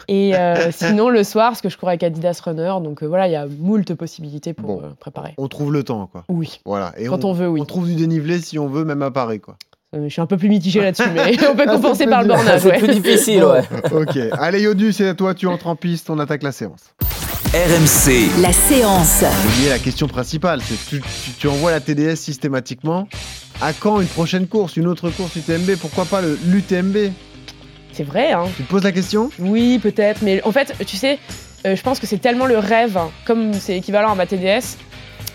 Et 0.08 0.36
euh, 0.38 0.72
sinon, 0.72 1.10
le 1.10 1.24
soir, 1.24 1.50
parce 1.50 1.62
que 1.62 1.70
je 1.70 1.78
cours 1.78 1.89
avec 1.89 2.04
Adidas 2.04 2.39
Runner, 2.46 2.74
donc 2.84 3.02
euh, 3.02 3.08
voilà, 3.08 3.28
il 3.28 3.32
y 3.32 3.36
a 3.36 3.48
moult 3.48 3.91
possibilités 3.96 4.54
pour 4.54 4.67
Bon. 4.67 4.82
euh, 4.84 4.89
préparer. 5.00 5.34
On 5.39 5.48
trouve 5.48 5.74
le 5.74 5.84
temps, 5.84 6.08
quoi. 6.12 6.24
Oui, 6.30 6.60
Voilà. 6.65 6.93
Et 6.98 7.06
quand 7.06 7.26
on, 7.26 7.34
veut, 7.34 7.48
oui. 7.48 7.60
on 7.62 7.65
trouve 7.65 7.88
du 7.88 7.96
dénivelé 7.96 8.39
si 8.39 8.60
on 8.60 8.67
veut, 8.67 8.86
même 8.86 9.02
à 9.02 9.10
Paris, 9.12 9.39
quoi. 9.39 9.56
Euh, 9.96 10.04
je 10.04 10.10
suis 10.10 10.22
un 10.22 10.26
peu 10.28 10.38
plus 10.38 10.50
mitigée 10.50 10.82
là-dessus, 10.82 11.10
mais 11.15 11.32
on 11.50 11.56
peut 11.56 11.63
Ah, 11.67 11.72
compenser 11.72 12.06
par 12.08 12.22
le 12.22 12.28
bornage. 12.28 12.60
C'est 12.62 12.70
ouais. 12.72 12.78
plus 12.78 12.93
difficile, 13.00 13.43
ouais. 13.46 13.62
ok. 13.93 14.17
Allez, 14.34 14.62
Yodu, 14.62 14.91
c'est 14.93 15.08
à 15.08 15.13
toi. 15.15 15.34
Tu 15.34 15.48
entres 15.48 15.67
en 15.67 15.76
piste. 15.78 16.10
On 16.10 16.20
attaque 16.20 16.43
la 16.43 16.52
séance. 16.52 16.93
RMC, 17.54 18.41
La 18.41 18.52
séance. 18.52 19.22
J'ai 19.22 19.48
oublié 19.48 19.70
la 19.70 19.80
question 19.80 20.08
principale. 20.08 20.60
C'est 20.62 20.76
tu, 20.89 21.02
tu, 21.02 21.32
tu 21.39 21.48
envoies 21.48 21.72
la 21.72 21.80
TDS 21.80 22.15
systématiquement. 22.17 23.08
À 23.62 23.74
quand 23.74 24.00
une 24.00 24.08
prochaine 24.08 24.48
course, 24.48 24.78
une 24.78 24.88
autre 24.88 25.10
course 25.10 25.36
UTMB 25.36 25.76
Pourquoi 25.80 26.06
pas 26.06 26.22
le- 26.22 26.38
l'UTMB 26.46 27.12
C'est 27.91 28.04
vrai, 28.04 28.32
hein. 28.32 28.46
Tu 28.56 28.63
te 28.63 28.70
poses 28.70 28.84
la 28.84 28.91
question? 28.91 29.32
Oui, 29.39 29.80
peut-être, 29.80 30.22
mais 30.22 30.41
en 30.43 30.52
fait, 30.52 30.74
tu 30.86 30.96
sais, 30.98 31.17
euh, 31.65 31.76
je 31.76 31.82
pense 31.82 32.00
que 32.00 32.06
c'est 32.06 32.20
tellement 32.20 32.46
le 32.46 32.60
rêve, 32.60 32.98
hein, 32.98 33.10
comme 33.26 33.54
c'est 33.54 33.76
équivalent 33.78 34.12
à 34.12 34.15
ma 34.15 34.28
TDS, 34.28 34.78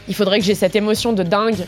il 0.09 0.15
faudrait 0.15 0.39
que 0.39 0.45
j'ai 0.45 0.55
cette 0.55 0.77
émotion 0.77 1.13
de 1.13 1.23
dingue 1.25 1.67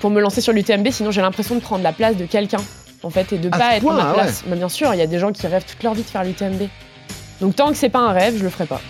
pour 0.00 0.10
me 0.10 0.20
lancer 0.20 0.40
sur 0.40 0.52
l'UTMB, 0.52 0.90
sinon 0.90 1.10
j'ai 1.10 1.20
l'impression 1.20 1.56
de 1.56 1.60
prendre 1.60 1.82
la 1.82 1.92
place 1.92 2.16
de 2.16 2.24
quelqu'un, 2.24 2.60
en 3.02 3.10
fait, 3.10 3.32
et 3.32 3.38
de 3.38 3.48
À 3.48 3.58
pas 3.58 3.76
être 3.76 3.82
point, 3.82 3.94
à 3.98 4.04
ma 4.04 4.10
ah 4.10 4.14
place. 4.14 4.44
Mais 4.48 4.56
bien 4.56 4.68
sûr, 4.68 4.94
il 4.94 4.98
y 4.98 5.02
a 5.02 5.06
des 5.08 5.18
gens 5.18 5.32
qui 5.32 5.46
rêvent 5.48 5.64
toute 5.68 5.82
leur 5.82 5.94
vie 5.94 6.02
de 6.02 6.08
faire 6.08 6.22
l'UTMB. 6.22 6.68
Donc 7.40 7.56
tant 7.56 7.70
que 7.70 7.76
c'est 7.76 7.88
pas 7.88 8.00
un 8.00 8.12
rêve, 8.12 8.36
je 8.38 8.44
le 8.44 8.50
ferai 8.50 8.66
pas. 8.66 8.80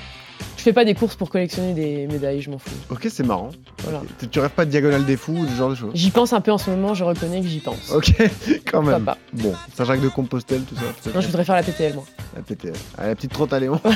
Je 0.60 0.64
fais 0.64 0.74
pas 0.74 0.84
des 0.84 0.92
courses 0.92 1.14
pour 1.16 1.30
collectionner 1.30 1.72
des 1.72 2.06
médailles, 2.06 2.42
je 2.42 2.50
m'en 2.50 2.58
fous. 2.58 2.68
Ok, 2.90 3.06
c'est 3.10 3.22
marrant. 3.26 3.48
Voilà. 3.82 4.02
Tu, 4.18 4.28
tu 4.28 4.40
rêves 4.40 4.50
pas 4.50 4.66
de 4.66 4.70
diagonale 4.70 5.06
des 5.06 5.16
fous 5.16 5.32
ou 5.32 5.46
ce 5.48 5.56
genre 5.56 5.70
de 5.70 5.74
choses? 5.74 5.90
J'y 5.94 6.10
pense 6.10 6.34
un 6.34 6.42
peu 6.42 6.52
en 6.52 6.58
ce 6.58 6.68
moment, 6.68 6.92
je 6.92 7.02
reconnais 7.02 7.40
que 7.40 7.46
j'y 7.48 7.60
pense. 7.60 7.90
Ok, 7.94 8.12
quand 8.70 8.82
même. 8.82 9.02
pas 9.02 9.16
Bon, 9.32 9.54
Saint-Jacques 9.74 10.02
de 10.02 10.08
Compostelle, 10.10 10.60
tout 10.68 10.74
ça. 10.74 11.10
Non, 11.14 11.22
je 11.22 11.26
voudrais 11.28 11.44
faire 11.44 11.54
la 11.54 11.62
PTL, 11.62 11.94
moi. 11.94 12.04
La 12.36 12.42
PTL. 12.42 12.74
Ah, 12.98 13.06
la 13.06 13.14
petite 13.14 13.32
trotte 13.32 13.54
à 13.54 13.58
Léon. 13.58 13.80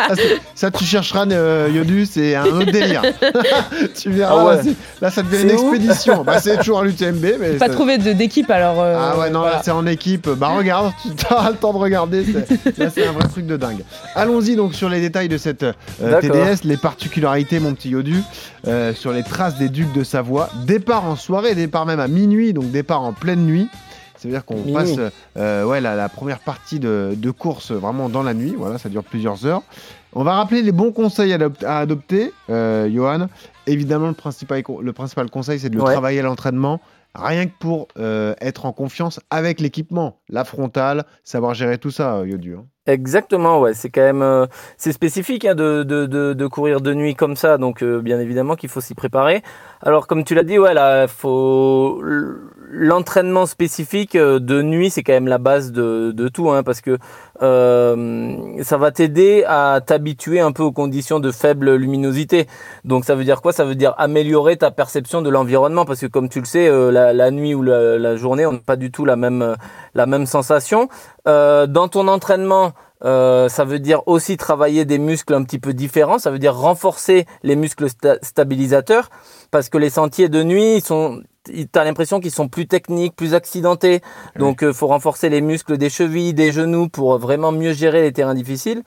Ah 0.00 0.14
ça, 0.56 0.70
tu 0.72 0.82
chercheras 0.84 1.26
euh, 1.30 1.68
Yodu, 1.72 2.06
c'est 2.06 2.34
un 2.34 2.44
autre 2.46 2.70
délire. 2.72 3.02
tu 4.00 4.10
verras. 4.10 4.34
Ah 4.36 4.44
ouais. 4.46 4.56
là, 4.56 4.62
c'est- 4.62 4.74
là, 5.00 5.10
ça 5.10 5.22
devient 5.22 5.42
une 5.42 5.50
expédition. 5.50 6.24
bah, 6.24 6.40
c'est 6.40 6.56
toujours 6.58 6.80
à 6.80 6.84
l'UTMB, 6.84 7.24
mais. 7.40 7.52
Pas 7.52 7.66
ça- 7.68 7.72
trouvé 7.72 7.98
d'équipe 7.98 8.50
alors. 8.50 8.80
euh, 8.80 8.96
Ah 8.98 9.18
ouais, 9.18 9.30
non, 9.30 9.40
voilà. 9.40 9.56
là 9.56 9.62
c'est 9.64 9.70
en 9.70 9.86
équipe. 9.86 10.28
Bah 10.28 10.48
regarde, 10.48 10.92
tu 11.04 11.32
auras 11.32 11.50
le 11.50 11.56
temps 11.56 11.72
de 11.72 11.78
regarder. 11.78 12.24
c'est- 12.24 12.78
Là 12.78 12.90
c'est 12.90 13.06
un 13.06 13.12
vrai 13.12 13.28
truc 13.28 13.46
de 13.46 13.56
dingue. 13.56 13.82
Allons-y 14.14 14.56
donc 14.56 14.74
sur 14.74 14.88
les 14.88 15.00
détails 15.00 15.28
de 15.28 15.38
cette. 15.38 15.64
TDS, 15.98 16.64
les 16.64 16.76
particularités, 16.76 17.60
mon 17.60 17.74
petit 17.74 17.90
Yodu, 17.90 18.22
euh, 18.66 18.92
sur 18.94 19.12
les 19.12 19.22
traces 19.22 19.58
des 19.58 19.68
ducs 19.68 19.92
de 19.92 20.02
Savoie. 20.04 20.48
Départ 20.66 21.04
en 21.04 21.16
soirée, 21.16 21.54
départ 21.54 21.86
même 21.86 22.00
à 22.00 22.08
minuit, 22.08 22.52
donc 22.52 22.70
départ 22.70 23.02
en 23.02 23.12
pleine 23.12 23.44
nuit. 23.46 23.68
C'est-à-dire 24.16 24.44
qu'on 24.44 24.56
Minuit. 24.56 24.72
passe 24.74 25.12
euh, 25.36 25.64
ouais, 25.64 25.80
la, 25.80 25.94
la 25.94 26.08
première 26.08 26.40
partie 26.40 26.80
de, 26.80 27.14
de 27.16 27.30
course 27.30 27.70
vraiment 27.70 28.08
dans 28.08 28.24
la 28.24 28.34
nuit. 28.34 28.54
Voilà, 28.58 28.76
ça 28.78 28.88
dure 28.88 29.04
plusieurs 29.04 29.46
heures. 29.46 29.62
On 30.12 30.24
va 30.24 30.32
rappeler 30.34 30.62
les 30.62 30.72
bons 30.72 30.90
conseils 30.90 31.32
à, 31.32 31.38
adop- 31.38 31.64
à 31.64 31.78
adopter, 31.78 32.32
euh, 32.50 32.90
Johan. 32.92 33.28
Évidemment, 33.68 34.08
le 34.08 34.14
principal, 34.14 34.64
le 34.82 34.92
principal 34.92 35.30
conseil, 35.30 35.60
c'est 35.60 35.68
de 35.70 35.76
le 35.76 35.82
Ouais. 35.82 35.92
travailler 35.92 36.18
à 36.18 36.22
l'entraînement. 36.24 36.80
Rien 37.14 37.46
que 37.46 37.52
pour 37.58 37.88
euh, 37.98 38.34
être 38.40 38.66
en 38.66 38.72
confiance 38.72 39.18
avec 39.30 39.60
l'équipement, 39.60 40.20
la 40.28 40.44
frontale, 40.44 41.04
savoir 41.24 41.54
gérer 41.54 41.78
tout 41.78 41.90
ça, 41.90 42.16
euh, 42.18 42.26
Yodu. 42.28 42.54
hein. 42.54 42.64
Exactement, 42.86 43.60
ouais. 43.60 43.74
C'est 43.74 43.90
quand 43.90 44.02
même 44.02 44.22
euh, 44.22 44.46
c'est 44.76 44.92
spécifique 44.92 45.44
hein, 45.44 45.54
de, 45.54 45.82
de, 45.82 46.06
de, 46.06 46.46
courir 46.46 46.80
de 46.80 46.94
nuit 46.94 47.14
comme 47.14 47.36
ça, 47.36 47.58
donc 47.58 47.82
bien 47.84 48.18
évidemment 48.20 48.54
qu'il 48.56 48.68
faut 48.70 48.80
s'y 48.80 48.94
préparer. 48.94 49.42
Alors 49.82 50.06
comme 50.06 50.24
tu 50.24 50.34
l'as 50.34 50.42
dit, 50.44 50.58
ouais, 50.58 50.72
là, 50.74 51.06
faut 51.06 52.00
l'entraînement 52.70 53.46
spécifique 53.46 54.14
euh, 54.14 54.38
de 54.38 54.62
nuit, 54.62 54.90
c'est 54.90 55.02
quand 55.02 55.12
même 55.12 55.28
la 55.28 55.38
base 55.38 55.72
de, 55.72 56.28
tout, 56.28 56.50
hein, 56.50 56.62
parce 56.62 56.80
que 56.80 56.98
euh, 57.42 58.62
ça 58.62 58.76
va 58.76 58.90
t'aider 58.90 59.44
à 59.46 59.80
t'habituer 59.84 60.40
un 60.40 60.52
peu 60.52 60.62
aux 60.62 60.72
conditions 60.72 61.20
de 61.20 61.30
faible 61.30 61.74
luminosité. 61.74 62.46
Donc 62.84 63.04
ça 63.04 63.14
veut 63.14 63.24
dire 63.24 63.40
quoi? 63.42 63.52
Ça 63.52 63.64
veut 63.64 63.74
dire 63.74 63.94
améliorer 63.98 64.56
ta 64.56 64.70
perception 64.70 65.22
de 65.22 65.30
l'environnement, 65.30 65.84
parce 65.84 66.00
que 66.00 66.06
comme 66.06 66.28
tu 66.28 66.40
le 66.40 66.46
sais, 66.46 66.68
euh, 66.68 66.90
la, 66.90 67.30
nuit 67.30 67.54
ou 67.54 67.62
la, 67.62 67.98
la 67.98 68.16
journée, 68.16 68.46
on 68.46 68.52
n'a 68.52 68.58
pas 68.58 68.76
du 68.76 68.90
tout 68.90 69.04
la 69.04 69.16
même 69.16 69.56
la 69.94 70.06
même 70.06 70.26
sensation. 70.26 70.88
Dans 71.26 71.88
ton 71.88 72.08
entraînement, 72.08 72.72
euh, 73.04 73.48
ça 73.48 73.64
veut 73.64 73.78
dire 73.78 74.02
aussi 74.06 74.36
travailler 74.36 74.84
des 74.84 74.98
muscles 74.98 75.34
un 75.34 75.44
petit 75.44 75.58
peu 75.58 75.72
différents. 75.74 76.18
Ça 76.18 76.30
veut 76.30 76.38
dire 76.38 76.54
renforcer 76.56 77.26
les 77.42 77.56
muscles 77.56 77.86
sta- 77.86 78.18
stabilisateurs 78.22 79.10
parce 79.50 79.68
que 79.68 79.78
les 79.78 79.90
sentiers 79.90 80.28
de 80.28 80.42
nuit, 80.42 80.76
ils 80.76 80.84
sont, 80.84 81.22
t'as 81.72 81.84
l'impression 81.84 82.20
qu'ils 82.20 82.32
sont 82.32 82.48
plus 82.48 82.66
techniques, 82.66 83.14
plus 83.14 83.34
accidentés. 83.34 84.00
Donc, 84.38 84.60
il 84.62 84.72
faut 84.72 84.88
renforcer 84.88 85.28
les 85.28 85.40
muscles 85.40 85.78
des 85.78 85.90
chevilles, 85.90 86.34
des 86.34 86.52
genoux 86.52 86.88
pour 86.88 87.18
vraiment 87.18 87.52
mieux 87.52 87.72
gérer 87.72 88.02
les 88.02 88.12
terrains 88.12 88.34
difficiles. 88.34 88.82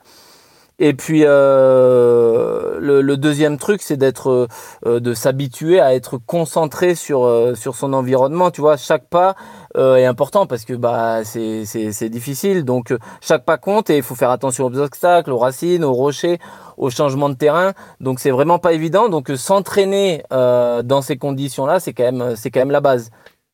Et 0.78 0.94
puis 0.94 1.22
euh, 1.24 2.78
le, 2.80 3.02
le 3.02 3.16
deuxième 3.16 3.58
truc, 3.58 3.82
c'est 3.82 3.96
d'être, 3.96 4.48
euh, 4.86 5.00
de 5.00 5.14
s'habituer 5.14 5.80
à 5.80 5.94
être 5.94 6.18
concentré 6.18 6.94
sur 6.94 7.24
euh, 7.24 7.54
sur 7.54 7.76
son 7.76 7.92
environnement. 7.92 8.50
Tu 8.50 8.60
vois, 8.60 8.76
chaque 8.76 9.08
pas 9.08 9.36
euh, 9.76 9.96
est 9.96 10.06
important 10.06 10.46
parce 10.46 10.64
que 10.64 10.72
bah 10.74 11.24
c'est 11.24 11.64
c'est 11.66 11.92
c'est 11.92 12.08
difficile. 12.08 12.64
Donc 12.64 12.90
euh, 12.90 12.98
chaque 13.20 13.44
pas 13.44 13.58
compte 13.58 13.90
et 13.90 13.96
il 13.98 14.02
faut 14.02 14.14
faire 14.14 14.30
attention 14.30 14.66
aux 14.66 14.78
obstacles, 14.78 15.30
aux 15.30 15.38
racines, 15.38 15.84
aux 15.84 15.92
rochers, 15.92 16.38
aux 16.76 16.90
changements 16.90 17.28
de 17.28 17.34
terrain. 17.36 17.72
Donc 18.00 18.18
c'est 18.18 18.30
vraiment 18.30 18.58
pas 18.58 18.72
évident. 18.72 19.08
Donc 19.08 19.30
euh, 19.30 19.36
s'entraîner 19.36 20.24
euh, 20.32 20.82
dans 20.82 21.02
ces 21.02 21.16
conditions-là, 21.16 21.80
c'est 21.80 21.92
quand 21.92 22.04
même 22.10 22.34
c'est 22.34 22.50
quand 22.50 22.60
même 22.60 22.70
la 22.72 22.80
base. 22.80 23.10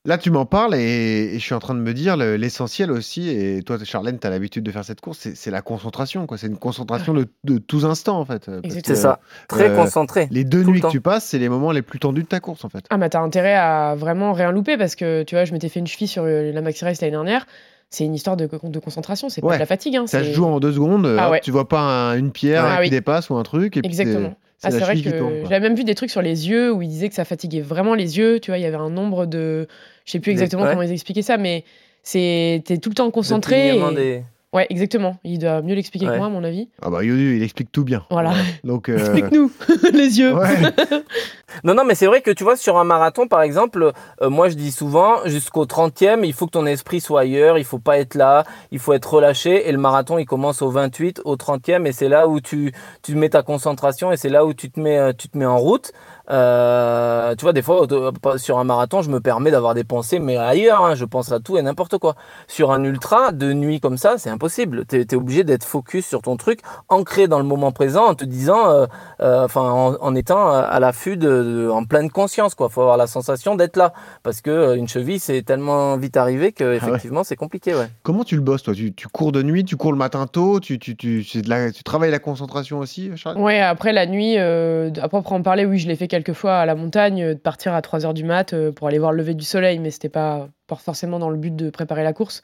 Là, 0.09 0.16
tu 0.18 0.31
m'en 0.31 0.47
parles 0.47 0.75
et, 0.75 1.35
et 1.35 1.38
je 1.38 1.44
suis 1.44 1.55
en 1.55 1.59
train 1.59 1.75
de 1.75 1.81
me 1.81 1.92
dire 1.92 2.16
le- 2.16 2.37
l'essentiel 2.37 2.90
aussi. 2.90 3.29
Et 3.29 3.62
toi, 3.62 3.77
Charlène, 3.85 4.18
tu 4.18 4.27
as 4.27 4.31
l'habitude 4.31 4.64
de 4.64 4.71
faire 4.71 4.85
cette 4.85 5.01
course. 5.03 5.29
c'est- 5.35 5.51
la 5.51 5.61
concentration. 5.62 6.27
quoi. 6.27 6.38
C'est 6.38 6.47
une 6.47 6.57
concentration 6.57 7.12
de, 7.14 7.27
de 7.44 7.59
tous 7.59 7.85
instants, 7.85 8.18
en 8.18 8.25
fait. 8.25 8.49
Exactement. 8.64 8.83
C'est 8.85 8.94
ça. 9.03 9.21
Très 9.49 9.68
euh, 9.71 9.77
concentré. 9.77 10.27
Les 10.31 10.44
deux 10.44 10.62
le 10.62 10.64
nuits 10.73 10.81
que 10.81 10.88
tu 10.90 11.01
passes, 11.03 11.25
c'est 11.27 11.38
les 11.38 11.49
moments 11.51 11.73
les 11.73 11.83
plus 11.83 11.99
tendus 11.99 12.23
de 12.23 12.27
ta 12.29 12.40
course, 12.40 12.64
en 12.64 12.71
fait. 12.71 12.85
Ah, 12.90 12.97
bah 12.97 13.09
t'as 13.11 13.21
intérêt 13.21 13.55
à 13.55 13.94
vraiment 13.97 14.33
rien 14.33 14.51
louper 14.51 14.77
parce 14.79 14.94
que 14.97 15.23
tu 15.25 15.35
vois, 15.35 15.44
je 15.44 15.53
m'étais 15.53 15.68
fait 15.68 15.81
une 15.81 15.87
cheville 15.87 16.09
sur 16.09 16.23
euh, 16.25 16.53
la 16.53 16.62
Maxi 16.62 16.85
Race 16.85 17.01
l'année 17.03 17.11
dernière. 17.12 17.47
C'est 17.90 18.05
une 18.05 18.14
histoire 18.14 18.37
de, 18.37 18.49
de 18.62 18.79
concentration, 18.79 19.29
c'est 19.29 19.42
Ouais. 19.42 19.49
pas 19.51 19.55
de 19.57 19.61
la 19.61 19.66
fatigue. 19.66 19.97
Hein, 19.97 20.07
Ça 20.07 20.23
se 20.25 20.33
joue 20.33 20.44
en 20.44 20.59
deux 20.61 20.73
secondes. 20.73 21.07
Ah 21.18 21.27
hop, 21.27 21.33
ouais. 21.33 21.40
Tu 21.42 21.51
vois 21.51 21.68
pas 21.68 21.81
un- 21.81 22.18
une 22.18 22.33
pierre 22.33 22.64
Ah 22.64 22.77
qui 22.77 22.83
oui. 22.85 22.90
dépasse 22.90 23.29
ou 23.31 23.37
un 23.37 23.42
truc. 23.42 23.77
Et 23.77 23.83
puis 23.83 23.94
c'est- 23.94 24.03
Exactement. 24.03 24.35
c'est 24.59 24.68
Ah, 24.75 24.79
vrai 24.79 25.01
que 25.01 25.11
j'avais 25.49 25.61
même 25.61 25.75
vu 25.75 25.85
des 25.85 25.94
trucs 25.94 26.11
sur 26.11 26.21
les 26.23 26.49
yeux 26.49 26.73
où 26.73 26.83
ils 26.83 26.88
disaient 26.88 27.09
que 27.09 27.14
ça 27.14 27.25
fatiguait 27.25 27.61
vraiment 27.62 27.94
les 27.94 28.18
yeux. 28.18 28.40
Tu 28.40 28.51
vois, 28.51 28.59
il 28.59 28.62
y 28.62 28.66
avait 28.66 28.77
un 28.77 28.90
nombre 28.90 29.25
de. 29.27 29.68
Je 30.09 30.12
sais 30.12 30.21
plus 30.21 30.33
Des- 30.33 30.40
exactement 30.42 30.62
ouais. 30.62 30.71
comment 30.71 30.81
ils 30.81 30.90
expliquaient 30.92 31.21
ça, 31.21 31.37
mais 31.37 31.64
c'est 32.03 32.62
t'es 32.64 32.79
tout 32.79 32.88
le 32.88 32.94
temps 32.94 33.11
concentré. 33.11 33.77
et- 33.77 33.94
des- 33.94 34.23
Ouais, 34.55 34.66
exactement. 34.71 35.18
Il 35.25 35.38
doit 35.40 35.61
mieux 35.61 35.75
l'expliquer 35.75 36.07
que 36.07 36.16
moi, 36.16 36.25
à 36.25 36.31
mon 36.31 36.42
avis. 36.42 36.71
Ah 36.81 36.88
bah 36.88 37.05
Yodu, 37.05 37.37
il 37.37 37.42
explique 37.42 37.71
tout 37.71 37.85
bien. 37.85 38.07
Voilà. 38.11 38.33
Donc, 38.64 38.88
euh, 38.88 38.97
Explique-nous 38.97 39.53
les 39.92 40.18
yeux. 40.18 40.35
ouais. 40.35 40.47
Non, 41.64 41.75
non, 41.75 41.85
mais 41.85 41.94
c'est 41.94 42.07
vrai 42.07 42.21
que 42.21 42.31
tu 42.31 42.44
vois, 42.44 42.57
sur 42.57 42.79
un 42.79 42.85
marathon, 42.85 43.27
par 43.27 43.42
exemple, 43.42 43.92
euh, 44.23 44.31
moi 44.31 44.49
je 44.49 44.55
dis 44.55 44.71
souvent, 44.71 45.16
jusqu'au 45.25 45.64
30e, 45.66 46.25
il 46.25 46.33
faut 46.33 46.47
que 46.47 46.53
ton 46.53 46.66
esprit 46.66 47.01
soit 47.01 47.23
ailleurs, 47.23 47.59
il 47.59 47.64
faut 47.64 47.79
pas 47.79 47.99
être 47.99 48.14
là, 48.14 48.44
il 48.71 48.79
faut 48.79 48.92
être 48.92 49.12
relâché. 49.12 49.68
Et 49.68 49.73
le 49.73 49.79
marathon, 49.79 50.18
il 50.18 50.25
commence 50.27 50.62
au 50.62 50.71
28, 50.71 51.21
au 51.25 51.37
30e, 51.37 51.87
et 51.87 51.92
c'est 51.92 52.09
là 52.09 52.29
où 52.29 52.40
tu, 52.40 52.73
tu 53.03 53.14
mets 53.16 53.31
ta 53.31 53.42
concentration 53.42 54.12
et 54.12 54.16
c'est 54.16 54.29
là 54.29 54.44
où 54.47 54.55
tu 54.55 54.71
te 54.71 54.79
mets, 54.79 54.99
euh, 54.99 55.12
tu 55.16 55.29
te 55.29 55.37
mets 55.37 55.47
en 55.47 55.59
route. 55.59 55.92
Euh, 56.31 57.35
tu 57.37 57.43
vois, 57.43 57.53
des 57.53 57.62
fois, 57.62 57.83
au- 57.83 58.38
sur 58.38 58.59
un 58.59 58.64
marathon, 58.64 59.03
je 59.03 59.11
me 59.11 59.21
permets 59.21 59.51
d'avoir 59.51 59.75
des 59.75 59.85
pensées, 59.85 60.19
mais 60.19 60.37
ailleurs, 60.37 60.85
hein, 60.85 60.95
je 60.95 61.05
pense 61.05 61.33
à 61.33 61.41
tout 61.41 61.57
et 61.57 61.62
n'importe 61.62 61.99
quoi. 61.99 62.14
Sur 62.47 62.71
un 62.73 62.85
ultra, 62.85 63.33
de 63.33 63.53
nuit 63.53 63.81
comme 63.81 63.97
ça, 63.97 64.14
c'est 64.19 64.31
impossible. 64.31 64.85
Tu 64.87 65.01
es, 65.01 65.14
obligé 65.14 65.45
d'être 65.45 65.64
focus 65.64 66.07
sur 66.07 66.23
ton 66.23 66.37
truc, 66.37 66.61
ancré 66.88 67.29
dans 67.29 67.38
le 67.38 67.45
moment 67.45 67.73
présent, 67.73 68.05
en 68.07 68.14
te 68.14 68.25
disant, 68.25 68.71
euh, 68.71 68.87
euh, 69.21 69.45
enfin, 69.45 69.62
en, 69.71 69.95
en 70.01 70.14
étant 70.14 70.53
euh, 70.53 70.62
à 70.69 70.81
l'affût 70.81 71.17
de, 71.17 71.29
de- 71.29 71.69
en 71.71 71.85
pleine 71.85 72.11
conscience, 72.11 72.55
quoi. 72.55 72.69
Faut 72.69 72.83
avoir 72.83 72.97
la 72.97 73.07
sensation 73.07 73.57
d'être 73.57 73.77
là, 73.77 73.93
parce 74.23 74.41
que 74.41 74.51
euh, 74.51 74.75
une 74.77 74.88
cheville, 74.88 75.19
c'est 75.21 75.43
tellement 75.43 75.97
vite 75.97 76.17
arrivé 76.17 76.53
que 76.53 76.75
effectivement, 76.75 77.25
c'est 77.25 77.37
compliqué, 77.37 77.75
ouais. 77.75 77.88
Comment 78.03 78.25
tu 78.25 78.35
le 78.37 78.43
bosses, 78.43 78.62
toi? 78.62 78.75
Tu, 78.75 78.93
tu 78.93 79.09
cours 79.09 79.33
de 79.33 79.43
nuit, 79.43 79.64
tu 79.64 79.77
cours 79.77 79.93
le 79.93 79.99
matin 79.99 80.27
tôt, 80.27 80.61
tu, 80.61 80.79
tu, 80.79 80.95
tu, 80.97 81.25
c'est 81.25 81.43
de 81.43 81.49
la- 81.49 81.73
tu 81.73 81.83
travailles 81.83 82.11
la 82.11 82.19
concentration 82.19 82.79
aussi, 82.79 83.11
Charles 83.17 83.38
Ouais, 83.38 83.61
après 83.61 83.93
la 83.93 84.07
nuit, 84.07 84.35
euh, 84.38 84.91
à 85.01 85.09
proprement 85.09 85.43
parler, 85.43 85.64
oui, 85.64 85.79
je 85.79 85.88
l'ai 85.88 85.97
fait 85.97 86.09
quelques 86.09 86.17
fois 86.35 86.59
à 86.59 86.66
la 86.66 86.74
montagne, 86.74 87.22
euh, 87.22 87.35
de 87.35 87.38
partir 87.38 87.74
à 87.74 87.81
3h 87.81 88.12
du 88.14 88.24
mat 88.24 88.52
euh, 88.52 88.72
pour 88.72 88.87
aller 88.88 88.98
voir 88.98 89.12
le 89.12 89.18
lever 89.18 89.35
du 89.35 89.44
soleil, 89.44 89.78
mais 89.78 89.90
c'était 89.90 90.09
pas, 90.09 90.48
pas 90.66 90.76
forcément 90.76 91.18
dans 91.18 91.31
le 91.31 91.37
but 91.37 91.54
de 91.54 91.70
préparer 91.70 92.02
la 92.04 92.12
course. 92.12 92.42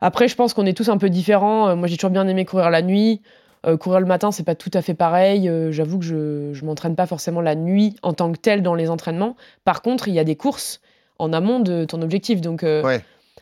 Après, 0.00 0.28
je 0.28 0.34
pense 0.36 0.52
qu'on 0.54 0.66
est 0.66 0.76
tous 0.76 0.88
un 0.88 0.98
peu 0.98 1.08
différents. 1.08 1.68
Euh, 1.70 1.76
moi, 1.76 1.88
j'ai 1.88 1.96
toujours 1.96 2.10
bien 2.10 2.26
aimé 2.28 2.44
courir 2.44 2.70
la 2.70 2.82
nuit. 2.82 3.22
Euh, 3.66 3.78
courir 3.78 4.00
le 4.00 4.06
matin, 4.06 4.30
c'est 4.30 4.42
pas 4.42 4.54
tout 4.54 4.70
à 4.74 4.82
fait 4.82 4.92
pareil. 4.92 5.48
Euh, 5.48 5.72
J'avoue 5.72 5.98
que 5.98 6.04
je, 6.04 6.50
je 6.52 6.64
m'entraîne 6.66 6.96
pas 6.96 7.06
forcément 7.06 7.40
la 7.40 7.54
nuit 7.54 7.96
en 8.02 8.12
tant 8.12 8.30
que 8.30 8.36
telle 8.38 8.62
dans 8.62 8.74
les 8.74 8.90
entraînements. 8.90 9.36
Par 9.64 9.80
contre, 9.80 10.08
il 10.08 10.14
y 10.14 10.18
a 10.18 10.24
des 10.24 10.36
courses 10.36 10.80
en 11.18 11.32
amont 11.32 11.60
de 11.60 11.84
ton 11.86 12.02
objectif, 12.02 12.42
donc 12.42 12.64
euh, 12.64 12.82
Ouais. 12.82 13.00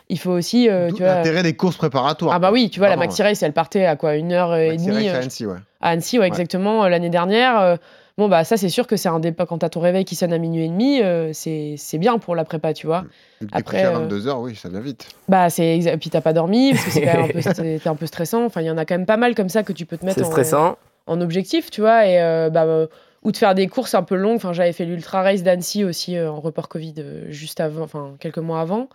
il 0.08 0.18
faut 0.20 0.30
aussi, 0.30 0.68
tu. 0.94 1.02
L'intérêt 1.02 1.42
des 1.42 1.56
courses 1.56 1.76
préparatoires. 1.78 2.34
Ah 2.34 2.38
bah 2.38 2.50
oui, 2.52 2.70
tu 2.70 2.78
vois, 2.78 2.88
la 2.88 2.94
Vraiment, 2.96 3.08
Maxi 3.08 3.22
Race, 3.24 3.42
elle 3.42 3.54
partait 3.54 3.86
à 3.86 3.96
quoi 3.96 4.14
Une 4.14 4.30
heure 4.32 4.54
et 4.54 4.72
Maxi 4.72 4.86
demie 4.86 5.08
Race 5.08 5.16
à 5.16 5.20
Annecy, 5.22 5.46
ouais. 5.46 5.56
à 5.80 5.88
Annecy, 5.88 6.18
ouais, 6.20 6.26
exactement, 6.28 6.86
l'année 6.86 7.10
dernière. 7.10 7.78
Euh, 8.22 8.26
bon, 8.26 8.28
bah, 8.28 8.44
ça, 8.44 8.56
c'est 8.56 8.68
sûr 8.68 8.86
que 8.86 8.96
c'est 8.96 9.08
un 9.08 9.20
départ. 9.20 9.46
Quand 9.46 9.58
t'as 9.58 9.68
ton 9.68 9.80
réveil 9.80 10.04
qui 10.04 10.14
sonne 10.16 10.32
à 10.32 10.38
minuit 10.38 10.64
et 10.64 10.68
demi, 10.68 11.00
euh, 11.02 11.32
c'est 11.32 11.74
c'est 11.78 11.98
bien 11.98 12.18
pour 12.18 12.34
la 12.34 12.44
prépa, 12.44 12.72
tu 12.72 12.86
vois. 12.86 13.02
Vu 13.40 13.46
que 13.46 13.52
t'es 13.52 13.58
Après, 13.58 13.82
à 13.82 13.96
euh, 13.96 14.08
22h, 14.08 14.40
oui, 14.40 14.54
ça 14.56 14.68
vient 14.68 14.80
vite. 14.80 15.06
Bah, 15.28 15.50
c'est 15.50 15.78
exa- 15.78 15.96
puis 15.98 16.10
t'as 16.10 16.20
pas 16.20 16.32
dormi, 16.32 16.72
parce 16.72 16.84
que 16.84 16.90
c'est 16.90 17.02
quand 17.02 17.14
même 17.14 17.24
un 17.24 17.28
peu, 17.28 17.40
c'était 17.80 17.88
un 17.88 17.94
peu 17.96 18.06
stressant. 18.06 18.44
Enfin, 18.44 18.60
il 18.60 18.66
y 18.66 18.70
en 18.70 18.78
a 18.78 18.84
quand 18.84 18.94
même 18.94 19.06
pas 19.06 19.16
mal 19.16 19.34
comme 19.34 19.48
ça 19.48 19.62
que 19.62 19.72
tu 19.72 19.86
peux 19.86 19.96
te 19.98 20.04
mettre 20.06 20.18
C'est 20.18 20.24
en, 20.26 20.30
stressant. 20.30 20.76
en 21.06 21.20
objectif, 21.20 21.70
tu 21.70 21.80
vois. 21.80 22.06
Et 22.06 22.20
euh, 22.20 22.50
bah, 22.50 22.64
euh, 22.64 22.86
ou 23.24 23.30
de 23.32 23.36
faire 23.36 23.54
des 23.54 23.68
courses 23.68 23.94
un 23.94 24.02
peu 24.02 24.16
longues. 24.16 24.36
Enfin, 24.36 24.52
j'avais 24.52 24.72
fait 24.72 24.84
l'Ultra 24.84 25.22
Race 25.22 25.42
d'Annecy 25.42 25.84
aussi 25.84 26.16
euh, 26.16 26.30
en 26.30 26.40
report 26.40 26.68
Covid 26.68 26.94
euh, 26.98 27.24
juste 27.30 27.60
avant, 27.60 27.82
enfin, 27.84 28.14
quelques 28.20 28.38
mois 28.38 28.60
avant. 28.60 28.88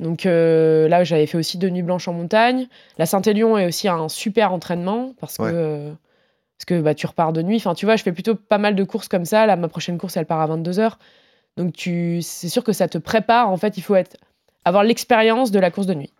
Donc 0.00 0.26
euh, 0.26 0.86
là, 0.88 1.02
j'avais 1.04 1.26
fait 1.26 1.36
aussi 1.38 1.58
deux 1.58 1.70
nuits 1.70 1.82
blanches 1.82 2.06
en 2.08 2.12
montagne. 2.12 2.68
La 2.98 3.06
Saint-Élion 3.06 3.58
est 3.58 3.66
aussi 3.66 3.88
un 3.88 4.08
super 4.08 4.52
entraînement 4.52 5.12
parce 5.20 5.36
que, 5.38 5.42
Ouais. 5.42 5.50
euh, 5.52 5.90
parce 6.58 6.64
que 6.66 6.80
bah, 6.80 6.94
tu 6.94 7.06
repars 7.06 7.32
de 7.32 7.40
nuit. 7.40 7.56
Enfin, 7.56 7.74
tu 7.74 7.86
vois, 7.86 7.94
je 7.94 8.02
fais 8.02 8.12
plutôt 8.12 8.34
pas 8.34 8.58
mal 8.58 8.74
de 8.74 8.82
courses 8.82 9.06
comme 9.06 9.24
ça. 9.24 9.46
Là, 9.46 9.54
ma 9.54 9.68
prochaine 9.68 9.96
course, 9.96 10.16
elle 10.16 10.26
part 10.26 10.40
à 10.40 10.56
22h. 10.56 10.94
Donc 11.56 11.72
tu, 11.72 12.20
c'est 12.22 12.48
sûr 12.48 12.64
que 12.64 12.72
ça 12.72 12.88
te 12.88 12.98
prépare. 12.98 13.48
En 13.48 13.56
fait, 13.56 13.78
il 13.78 13.82
faut 13.82 13.94
être, 13.94 14.16
avoir 14.64 14.82
l'expérience 14.82 15.52
de 15.52 15.60
la 15.60 15.70
course 15.70 15.86
de 15.86 15.94
nuit. 15.94 16.12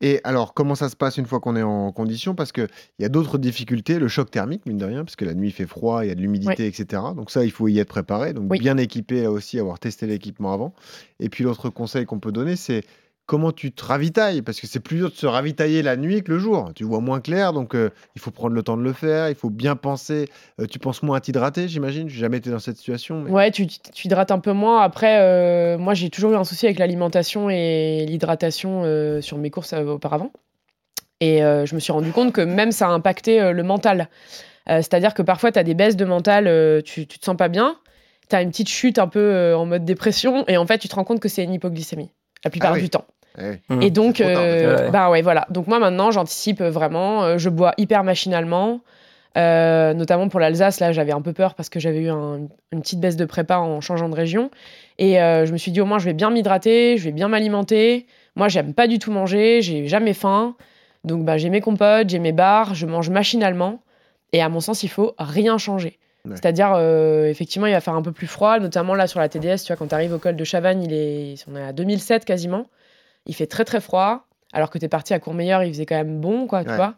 Et 0.00 0.20
alors, 0.24 0.54
comment 0.54 0.76
ça 0.76 0.88
se 0.88 0.96
passe 0.96 1.18
une 1.18 1.26
fois 1.26 1.40
qu'on 1.40 1.56
est 1.56 1.62
en 1.62 1.90
condition? 1.92 2.34
Parce 2.34 2.52
qu'il 2.52 2.68
y 3.00 3.04
a 3.04 3.08
d'autres 3.08 3.36
difficultés, 3.36 3.98
le 3.98 4.08
choc 4.08 4.30
thermique, 4.30 4.64
mine 4.64 4.78
de 4.78 4.84
rien, 4.86 5.04
parce 5.04 5.16
que 5.16 5.24
la 5.24 5.34
nuit 5.34 5.48
il 5.48 5.52
fait 5.52 5.66
froid, 5.66 6.04
il 6.04 6.08
y 6.08 6.10
a 6.10 6.14
de 6.14 6.20
l'humidité, 6.20 6.66
etc. 6.66 7.02
Donc 7.14 7.30
ça, 7.30 7.44
il 7.44 7.50
faut 7.50 7.68
y 7.68 7.78
être 7.80 7.88
préparé. 7.88 8.32
Donc 8.32 8.46
Oui. 8.48 8.60
bien 8.60 8.78
équipé 8.78 9.22
là 9.22 9.30
aussi, 9.30 9.58
avoir 9.58 9.78
testé 9.78 10.06
l'équipement 10.06 10.52
avant. 10.52 10.72
Et 11.18 11.28
puis 11.28 11.44
l'autre 11.44 11.68
conseil 11.68 12.06
qu'on 12.06 12.20
peut 12.20 12.32
donner, 12.32 12.56
c'est 12.56 12.82
comment 13.30 13.52
tu 13.52 13.70
te 13.70 13.84
ravitailles, 13.84 14.42
parce 14.42 14.60
que 14.60 14.66
c'est 14.66 14.80
plus 14.80 14.96
dur 14.96 15.08
de 15.10 15.14
se 15.14 15.24
ravitailler 15.24 15.82
la 15.82 15.96
nuit 15.96 16.24
que 16.24 16.32
le 16.32 16.40
jour. 16.40 16.72
Tu 16.74 16.82
vois 16.82 16.98
moins 16.98 17.20
clair, 17.20 17.52
donc 17.52 17.76
euh, 17.76 17.90
il 18.16 18.20
faut 18.20 18.32
prendre 18.32 18.56
le 18.56 18.62
temps 18.64 18.76
de 18.76 18.82
le 18.82 18.92
faire, 18.92 19.28
il 19.28 19.36
faut 19.36 19.50
bien 19.50 19.76
penser. 19.76 20.28
Euh, 20.60 20.66
tu 20.66 20.80
penses 20.80 21.00
moins 21.04 21.18
à 21.18 21.20
t'hydrater, 21.20 21.68
j'imagine 21.68 22.08
J'ai 22.08 22.18
jamais 22.18 22.38
été 22.38 22.50
dans 22.50 22.58
cette 22.58 22.76
situation. 22.76 23.20
mais- 23.22 23.30
Ouais, 23.30 23.52
tu, 23.52 23.68
tu 23.68 24.08
hydrates 24.08 24.32
un 24.32 24.40
peu 24.40 24.50
moins. 24.50 24.80
Après, 24.82 25.20
euh, 25.20 25.78
moi, 25.78 25.94
j'ai 25.94 26.10
toujours 26.10 26.32
eu 26.32 26.34
un 26.34 26.42
souci 26.42 26.66
avec 26.66 26.80
l'alimentation 26.80 27.48
et 27.50 28.04
l'hydratation 28.08 28.82
sur 29.22 29.38
mes 29.38 29.50
courses 29.50 29.74
auparavant. 29.74 30.32
Et 31.20 31.38
je 31.38 31.72
me 31.76 31.78
suis 31.78 31.92
rendu 31.92 32.10
compte 32.10 32.32
que 32.32 32.40
même 32.40 32.72
ça 32.72 32.88
a 32.88 32.90
impacté 32.90 33.52
le 33.52 33.62
mental. 33.62 34.08
C'est-à-dire 34.66 35.14
que 35.14 35.22
parfois, 35.22 35.52
tu 35.52 35.60
as 35.60 35.62
des 35.62 35.74
baisses 35.74 35.94
de 35.96 36.04
mental, 36.04 36.82
tu, 36.82 37.06
tu 37.06 37.20
te 37.20 37.24
sens 37.24 37.36
pas 37.36 37.48
bien, 37.48 37.76
tu 38.28 38.34
as 38.34 38.42
une 38.42 38.50
petite 38.50 38.68
chute 38.70 38.98
un 38.98 39.06
peu 39.06 39.54
en 39.54 39.66
mode 39.66 39.84
dépression, 39.84 40.44
et 40.48 40.56
en 40.56 40.66
fait, 40.66 40.78
tu 40.78 40.88
te 40.88 40.96
rends 40.96 41.04
compte 41.04 41.20
que 41.20 41.28
c'est 41.28 41.44
une 41.44 41.52
hypoglycémie, 41.54 42.10
la 42.44 42.50
plupart 42.50 42.72
Ah 42.72 42.74
oui. 42.74 42.82
du 42.82 42.90
temps. 42.90 43.04
Eh 43.40 43.48
oui. 43.70 43.76
Mm. 43.76 43.82
Et 43.82 43.90
donc, 43.90 44.20
euh, 44.20 44.90
bah 44.90 45.10
ouais, 45.10 45.22
voilà. 45.22 45.46
Donc 45.50 45.66
moi 45.66 45.78
maintenant, 45.78 46.10
j'anticipe 46.10 46.60
vraiment. 46.62 47.24
euh, 47.24 47.38
je 47.38 47.48
bois 47.48 47.72
hyper 47.78 48.04
machinalement, 48.04 48.80
Euh, 49.38 49.94
notamment 49.94 50.28
pour 50.28 50.40
l'Alsace. 50.40 50.80
Là, 50.80 50.90
j'avais 50.90 51.12
un 51.12 51.20
peu 51.22 51.32
peur 51.32 51.54
parce 51.54 51.68
que 51.68 51.78
j'avais 51.78 52.00
eu 52.00 52.10
un- 52.10 52.48
une 52.72 52.80
petite 52.80 52.98
baisse 52.98 53.14
de 53.16 53.24
prépa 53.24 53.58
en 53.58 53.80
changeant 53.80 54.08
de 54.08 54.16
région. 54.16 54.50
Et 54.98 55.22
euh, 55.22 55.46
je 55.46 55.52
me 55.52 55.56
suis 55.56 55.70
dit 55.70 55.80
au 55.80 55.84
moins, 55.86 56.00
je 56.00 56.04
vais 56.06 56.14
bien 56.14 56.30
m'hydrater, 56.30 56.96
je 56.98 57.04
vais 57.04 57.12
bien 57.12 57.28
m'alimenter. 57.28 58.06
Moi, 58.34 58.48
j'aime 58.48 58.74
pas 58.74 58.88
du 58.88 58.98
tout 58.98 59.12
manger, 59.12 59.62
j'ai 59.62 59.86
jamais 59.86 60.14
faim. 60.14 60.56
Donc, 61.04 61.24
bah, 61.24 61.38
j'ai 61.38 61.48
mes 61.48 61.60
compotes, 61.60 62.08
j'ai 62.08 62.18
mes 62.18 62.32
bars, 62.32 62.74
je 62.74 62.86
mange 62.86 63.08
machinalement. 63.08 63.80
Et 64.32 64.42
à 64.42 64.48
mon 64.48 64.58
sens, 64.58 64.82
il 64.82 64.88
faut 64.88 65.14
rien 65.18 65.58
changer. 65.58 65.98
Ouais. 66.24 66.32
C'est-à-dire, 66.34 66.72
euh, 66.76 67.26
effectivement, 67.30 67.68
il 67.68 67.72
va 67.72 67.80
faire 67.80 67.94
un 67.94 68.02
peu 68.02 68.12
plus 68.12 68.26
froid, 68.26 68.58
notamment 68.58 68.94
là 68.96 69.06
sur 69.06 69.20
la 69.20 69.28
TDS, 69.28 69.58
tu 69.64 69.68
vois, 69.68 69.76
quand 69.76 69.86
tu 69.86 69.94
arrives 69.94 70.12
au 70.12 70.18
col 70.18 70.34
de 70.34 70.44
Chavannes, 70.44 70.82
il 70.82 70.92
est, 70.92 71.36
on 71.50 71.54
est 71.56 71.62
à 71.62 71.72
2007 71.72 72.24
quasiment. 72.24 72.66
Il 73.26 73.34
fait 73.34 73.46
très 73.46 73.64
très 73.64 73.80
froid, 73.80 74.26
alors 74.52 74.70
que 74.70 74.78
tu 74.78 74.84
es 74.84 74.88
parti 74.88 75.14
à 75.14 75.18
Courmayeur, 75.20 75.62
il 75.62 75.72
faisait 75.72 75.86
quand 75.86 75.96
même 75.96 76.20
bon, 76.20 76.46
quoi, 76.46 76.64
tu 76.64 76.70
Ouais. 76.70 76.76
vois. 76.76 76.94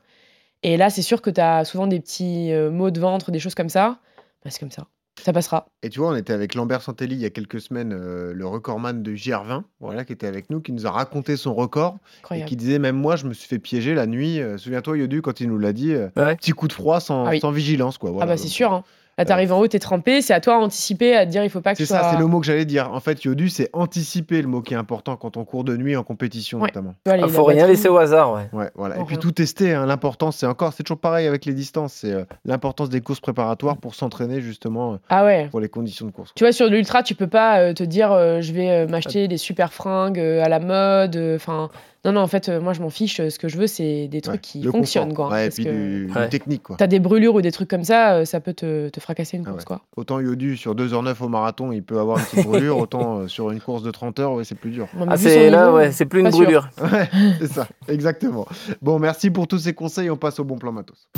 Et 0.62 0.76
là, 0.76 0.90
c'est 0.90 1.02
sûr 1.02 1.20
que 1.22 1.30
tu 1.30 1.40
as 1.40 1.64
souvent 1.64 1.86
des 1.88 1.98
petits 2.00 2.52
euh, 2.52 2.70
maux 2.70 2.90
de 2.90 3.00
ventre, 3.00 3.30
des 3.32 3.40
choses 3.40 3.54
comme 3.56 3.68
ça. 3.68 3.98
Bah, 4.44 4.50
c'est 4.50 4.60
comme 4.60 4.70
ça. 4.70 4.86
Ça 5.20 5.32
passera. 5.32 5.66
Et 5.82 5.90
tu 5.90 5.98
vois, 6.00 6.08
on 6.12 6.16
était 6.16 6.32
avec 6.32 6.54
Lambert 6.54 6.80
Santelli 6.80 7.16
il 7.16 7.20
y 7.20 7.26
a 7.26 7.30
quelques 7.30 7.60
semaines, 7.60 7.92
euh, 7.92 8.32
le 8.32 8.46
recordman 8.46 9.02
de 9.02 9.14
JR20, 9.14 9.62
voilà, 9.80 10.04
qui 10.06 10.12
était 10.14 10.26
avec 10.26 10.48
nous, 10.48 10.60
qui 10.60 10.72
nous 10.72 10.86
a 10.86 10.90
raconté 10.90 11.36
son 11.36 11.52
record 11.54 11.98
et 12.32 12.44
qui 12.44 12.56
disait 12.56 12.78
même 12.78 12.96
moi, 12.96 13.16
je 13.16 13.26
me 13.26 13.34
suis 13.34 13.46
fait 13.46 13.58
piéger 13.58 13.94
la 13.94 14.06
nuit. 14.06 14.40
euh, 14.40 14.56
Souviens-toi, 14.56 14.96
Yodu, 14.98 15.20
quand 15.20 15.40
il 15.40 15.48
nous 15.48 15.58
l'a 15.58 15.72
dit, 15.74 15.92
euh, 15.92 16.08
Ouais. 16.16 16.34
petit 16.36 16.52
coup 16.52 16.66
de 16.66 16.72
froid 16.72 16.98
sans, 16.98 17.26
Ah 17.26 17.30
oui. 17.30 17.40
sans 17.40 17.50
vigilance, 17.50 17.98
quoi. 17.98 18.08
ah 18.08 18.12
voilà. 18.14 18.26
bah 18.32 18.36
c'est 18.38 18.48
sûr. 18.48 18.72
Hein. 18.72 18.84
T'arrives 19.24 19.52
en 19.52 19.58
haut, 19.60 19.66
t'es 19.68 19.78
trempé, 19.78 20.22
c'est 20.22 20.34
à 20.34 20.40
toi 20.40 20.58
d'anticiper, 20.60 21.16
à 21.16 21.24
te 21.26 21.30
dire 21.30 21.44
il 21.44 21.50
faut 21.50 21.60
pas 21.60 21.72
que 21.72 21.78
C'est 21.78 21.84
tu 21.84 21.88
sois... 21.88 21.98
ça, 22.00 22.10
c'est 22.12 22.18
le 22.18 22.26
mot 22.26 22.40
que 22.40 22.46
j'allais 22.46 22.64
dire. 22.64 22.92
En 22.92 23.00
fait, 23.00 23.22
Yodu, 23.24 23.48
c'est 23.48 23.70
anticiper 23.72 24.42
le 24.42 24.48
mot 24.48 24.60
qui 24.62 24.74
est 24.74 24.76
important 24.76 25.16
quand 25.16 25.36
on 25.36 25.44
court 25.44 25.64
de 25.64 25.76
nuit 25.76 25.96
en 25.96 26.02
compétition, 26.02 26.58
Ouais. 26.60 26.68
notamment. 26.68 26.94
Il 27.06 27.12
la 27.12 27.28
faut 27.28 27.44
rien 27.44 27.66
laisser 27.66 27.88
au 27.88 27.96
hasard, 27.98 28.32
ouais. 28.34 28.48
Ouais, 28.52 28.70
voilà. 28.74 28.96
Oh, 28.98 29.02
et 29.02 29.04
puis 29.04 29.18
tout 29.18 29.32
tester, 29.32 29.72
hein, 29.74 29.86
l'important, 29.86 30.30
c'est 30.30 30.46
encore, 30.46 30.72
c'est 30.72 30.82
toujours 30.82 30.98
pareil 31.00 31.26
avec 31.26 31.44
les 31.44 31.54
distances, 31.54 31.92
c'est 31.94 32.12
euh, 32.12 32.24
l'importance 32.44 32.88
des 32.88 33.00
courses 33.00 33.20
préparatoires 33.20 33.76
pour 33.76 33.94
s'entraîner 33.94 34.40
justement 34.40 34.94
euh, 34.94 34.96
Ah 35.08 35.24
ouais. 35.24 35.48
pour 35.50 35.60
les 35.60 35.68
conditions 35.68 36.06
de 36.06 36.10
course. 36.12 36.32
Tu 36.34 36.44
vois, 36.44 36.52
sur 36.52 36.66
l'ultra, 36.68 37.02
tu 37.02 37.14
peux 37.14 37.26
pas 37.26 37.58
euh, 37.60 37.72
te 37.72 37.82
dire 37.82 38.12
euh, 38.12 38.40
je 38.40 38.52
vais 38.52 38.70
euh, 38.70 38.86
m'acheter 38.88 39.28
des 39.28 39.36
super 39.38 39.72
fringues 39.72 40.18
euh, 40.18 40.42
à 40.44 40.48
la 40.48 40.58
mode. 40.60 41.16
Enfin, 41.36 41.70
non, 42.04 42.12
non, 42.12 42.20
en 42.20 42.26
fait, 42.26 42.48
euh, 42.48 42.60
moi, 42.60 42.72
je 42.72 42.80
m'en 42.82 42.90
fiche. 42.90 43.20
euh, 43.20 43.30
Ce 43.30 43.38
que 43.38 43.46
je 43.48 43.56
veux, 43.56 43.66
c'est 43.68 44.08
des 44.08 44.20
trucs 44.20 44.34
Ouais, 44.34 44.40
qui 44.40 44.60
le 44.60 44.70
fonctionnent, 44.72 45.14
quoi. 45.14 45.28
Ouais, 45.30 45.42
et 45.42 45.46
parce 45.46 45.54
puis 45.56 45.64
que 45.64 45.70
du, 45.70 46.06
du 46.06 46.12
Ouais. 46.12 46.28
technique, 46.28 46.62
quoi. 46.64 46.76
T'as 46.76 46.86
des 46.88 46.98
brûlures 46.98 47.34
ou 47.36 47.40
des 47.42 47.52
trucs 47.52 47.68
comme 47.70 47.84
ça, 47.84 48.14
euh, 48.14 48.24
ça 48.24 48.40
peut 48.40 48.54
te, 48.54 48.88
te 48.88 48.98
fracasser 49.00 49.36
une 49.36 49.44
Ah 49.46 49.50
course, 49.50 49.62
ouais. 49.62 49.66
quoi. 49.66 49.80
Autant 49.96 50.18
Yodu 50.20 50.56
sur 50.56 50.74
2h09 50.74 51.22
au 51.22 51.28
marathon, 51.28 51.70
il 51.72 51.82
peut 51.82 51.98
avoir 52.00 52.18
une 52.18 52.24
petite 52.24 52.44
brûlure, 52.44 52.78
autant 52.78 53.18
euh, 53.20 53.28
sur 53.28 53.50
une 53.50 53.60
course 53.60 53.82
de 53.82 53.90
30 53.90 54.18
heures, 54.18 54.32
ouais, 54.32 54.44
c'est 54.44 54.56
plus 54.56 54.70
dur. 54.70 54.88
Non, 54.94 55.06
mais 55.06 55.12
Ah, 55.12 55.16
vu 55.16 55.24
son 55.24 55.28
c'est 55.30 55.50
là, 55.50 55.64
niveau, 55.66 55.76
ouais, 55.76 55.92
c'est 55.92 56.06
plus 56.06 56.20
une 56.20 56.26
pas 56.26 56.32
sûr. 56.32 56.42
brûlure. 56.42 56.68
Ouais, 56.82 57.08
c'est 57.40 57.52
ça, 57.52 57.68
exactement. 57.88 58.46
Bon, 58.80 58.98
merci 58.98 59.30
pour 59.30 59.46
tous 59.46 59.58
ces 59.58 59.72
conseils, 59.74 60.10
on 60.10 60.16
passe 60.16 60.40
au 60.40 60.44
bon 60.44 60.58
plan 60.58 60.72
matos. 60.72 61.08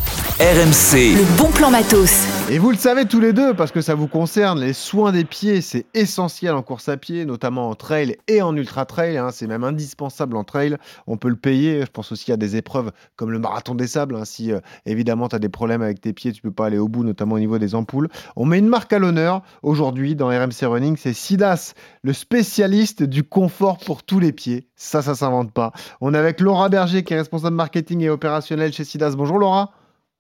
RMC. 0.41 1.15
Le 1.15 1.39
bon 1.39 1.49
plan 1.53 1.71
matos. 1.71 2.11
Et 2.51 2.59
vous 2.59 2.73
le 2.73 2.77
savez 2.77 3.05
tous 3.07 3.21
les 3.21 3.33
deux, 3.33 3.55
parce 3.55 3.71
que 3.71 3.81
ça 3.81 3.95
vous 3.95 4.09
concerne, 4.09 4.59
les 4.59 4.73
soins 4.73 5.13
des 5.13 5.25
pieds, 5.25 5.61
c'est 5.61 5.87
essentiel 5.95 6.55
en 6.55 6.63
course 6.63 6.89
à 6.89 6.97
pied, 6.97 7.25
notamment 7.25 7.71
en 7.71 7.77
trail 7.77 8.17
et 8.27 8.43
en 8.43 8.57
ultra 8.57 8.85
trail. 8.85 9.17
hein. 9.17 9.29
c'est 9.33 9.47
même 9.47 9.63
indispensable 9.63 10.37
en 10.37 10.43
trail. 10.43 10.77
On 11.07 11.17
peut 11.19 11.29
le 11.29 11.37
payer. 11.37 11.83
Je 11.83 11.91
pense 11.93 12.11
aussi 12.11 12.33
à 12.33 12.37
des 12.37 12.57
épreuves 12.57 12.91
comme 13.15 13.31
le 13.31 13.39
marathon 13.39 13.77
des 13.77 13.87
sables. 13.87 14.17
hein. 14.17 14.25
Si 14.25 14.51
euh, 14.51 14.59
évidemment 14.87 15.29
tu 15.29 15.37
as 15.37 15.39
des 15.39 15.49
problèmes 15.49 15.83
avec 15.83 16.01
tes 16.01 16.13
pieds, 16.13 16.33
tu 16.33 16.43
peux 16.43 16.51
pas 16.51 16.67
aller 16.67 16.79
au 16.79 16.89
bout, 16.89 17.05
notamment 17.05 17.37
au 17.37 17.39
niveau 17.41 17.59
des 17.59 17.77
ampoules. 17.77 18.09
On 18.35 18.45
met 18.45 18.59
une 18.59 18.67
marque 18.69 18.93
à 18.93 18.99
l'honneur 18.99 19.41
aujourd'hui 19.63 20.17
dans 20.17 20.27
RMC 20.31 20.65
Running, 20.67 20.97
c'est 20.99 21.13
Sidas, 21.15 21.75
le 22.03 22.13
spécialiste 22.13 23.05
du 23.05 23.23
confort 23.23 23.79
pour 23.79 24.03
tous 24.03 24.19
les 24.19 24.33
pieds. 24.33 24.67
Ça, 24.75 25.01
ça 25.01 25.15
s'invente 25.15 25.53
pas. 25.53 25.71
On 26.01 26.13
est 26.13 26.19
avec 26.19 26.41
Laura 26.41 26.69
Berger, 26.69 27.05
qui 27.05 27.15
est 27.15 27.19
responsable 27.19 27.55
marketing 27.55 28.01
et 28.01 28.11
opérationnel 28.11 28.73
chez 28.73 28.83
Sidas. 28.83 29.15
Bonjour 29.17 29.39
Laura. 29.39 29.71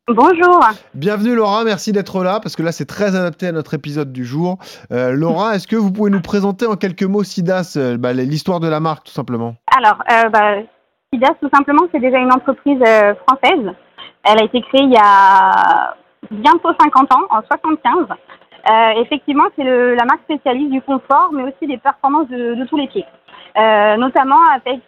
Bonjour. 0.09 0.61
Bienvenue 0.93 1.35
Laura, 1.35 1.65
merci 1.65 1.91
d'être 1.91 2.23
là 2.23 2.39
parce 2.39 2.57
que 2.57 2.63
là 2.63 2.73
c'est 2.73 2.85
très 2.85 3.17
adapté 3.17 3.47
à 3.47 3.53
notre 3.53 3.73
épisode 3.73 4.13
du 4.13 4.27
jour. 4.27 4.59
Euh, 4.93 5.13
Laura, 5.13 5.55
est-ce 5.55 5.67
que 5.67 5.77
vous 5.77 5.91
pouvez 5.91 6.11
nous 6.11 6.21
présenter 6.21 6.67
en 6.67 6.77
quelques 6.77 7.05
mots 7.05 7.25
Sidas, 7.25 7.79
euh, 7.79 7.97
bah, 7.97 8.13
l'histoire 8.13 8.61
de 8.61 8.69
la 8.69 8.81
marque 8.81 9.05
tout 9.05 9.13
simplement? 9.13 9.55
Alors, 9.75 9.97
euh, 10.13 10.29
bah, 10.29 10.57
Sidas, 11.11 11.33
tout 11.41 11.49
simplement, 11.55 11.85
c'est 11.91 12.01
déjà 12.01 12.19
une 12.19 12.31
entreprise 12.35 12.83
française. 13.27 13.75
Elle 14.25 14.41
a 14.41 14.45
été 14.45 14.61
créée 14.61 14.83
il 14.83 14.93
y 14.93 15.01
a 15.03 15.95
bientôt 16.31 16.73
50 16.79 17.11
ans, 17.15 17.25
en 17.31 17.41
75. 17.41 18.05
Euh, 18.11 19.01
effectivement, 19.01 19.45
c'est 19.57 19.65
la 19.65 20.05
marque 20.05 20.21
spécialiste 20.25 20.71
du 20.71 20.83
confort, 20.83 21.31
mais 21.33 21.45
aussi 21.45 21.67
des 21.67 21.79
performances 21.79 22.29
de, 22.29 22.57
de 22.57 22.65
tous 22.67 22.77
les 22.77 22.89
pieds. 22.89 23.07
Notamment 23.57 24.41
avec 24.53 24.83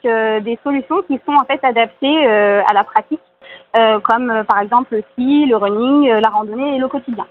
des 0.44 0.58
solutions 0.62 1.00
qui 1.08 1.18
sont 1.24 1.32
en 1.32 1.46
fait 1.46 1.64
adaptées 1.64 2.26
à 2.26 2.74
la 2.74 2.84
pratique, 2.84 3.20
comme 4.00 4.30
euh, 4.30 4.44
par 4.44 4.60
exemple 4.60 4.94
le 4.94 5.02
ski, 5.12 5.46
le 5.46 5.56
running, 5.56 6.10
euh, 6.10 6.20
la 6.20 6.28
randonnée 6.28 6.76
et 6.76 6.78
le 6.78 6.88
quotidien. 6.88 7.26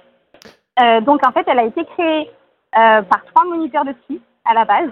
Euh, 0.82 1.02
donc 1.02 1.26
en 1.26 1.32
fait, 1.32 1.46
elle 1.48 1.60
a 1.60 1.64
été 1.64 1.84
créée 1.86 2.30
euh, 2.78 3.02
par 3.02 3.24
trois 3.34 3.46
moniteurs 3.46 3.86
de 3.86 3.94
ski 4.04 4.22
à 4.46 4.54
la 4.54 4.66
base, 4.66 4.92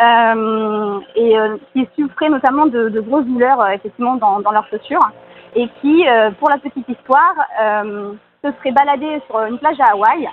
euh, 0.00 1.00
et 1.14 1.38
euh, 1.38 1.56
qui 1.72 1.88
souffraient 1.96 2.28
notamment 2.28 2.66
de, 2.66 2.88
de 2.88 3.00
grosses 3.00 3.24
douleurs 3.24 3.60
euh, 3.60 3.70
effectivement 3.70 4.16
dans, 4.16 4.50
leurs 4.50 4.66
chaussures, 4.68 5.08
et 5.54 5.68
qui, 5.80 6.08
euh, 6.08 6.30
pour 6.32 6.50
la 6.50 6.58
petite 6.58 6.88
histoire, 6.88 7.34
euh, 7.62 8.12
se 8.44 8.50
seraient 8.52 8.72
baladés 8.72 9.22
sur 9.26 9.40
une 9.44 9.58
plage 9.58 9.80
à 9.80 9.92
Hawaï, 9.92 10.28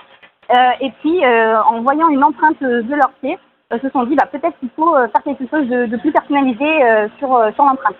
euh, 0.50 0.70
et 0.80 0.90
puis 1.00 1.24
euh, 1.24 1.62
en 1.62 1.82
voyant 1.82 2.08
une 2.08 2.24
empreinte 2.24 2.60
de 2.60 2.94
leurs 2.94 3.12
pieds, 3.20 3.38
euh, 3.72 3.78
se 3.80 3.88
sont 3.90 4.04
dit 4.04 4.14
bah, 4.14 4.26
peut-être 4.30 4.58
qu'il 4.58 4.70
faut 4.70 4.96
euh, 4.96 5.08
faire 5.08 5.22
quelque 5.22 5.46
chose 5.48 5.68
de, 5.68 5.86
de 5.86 5.96
plus 5.98 6.10
personnalisé 6.10 6.84
euh, 6.84 7.08
sur, 7.18 7.34
euh, 7.34 7.52
sur 7.52 7.64
l'empreinte. 7.64 7.96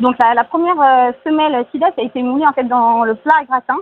Donc 0.00 0.16
la, 0.20 0.34
la 0.34 0.44
première 0.44 0.80
euh, 0.80 1.12
semelle 1.24 1.64
SIDA 1.70 1.88
a 1.96 2.02
été 2.02 2.22
moulée 2.22 2.46
en 2.46 2.52
fait 2.52 2.64
dans 2.64 3.04
le 3.04 3.14
plat 3.14 3.34
à 3.40 3.44
gratin 3.44 3.76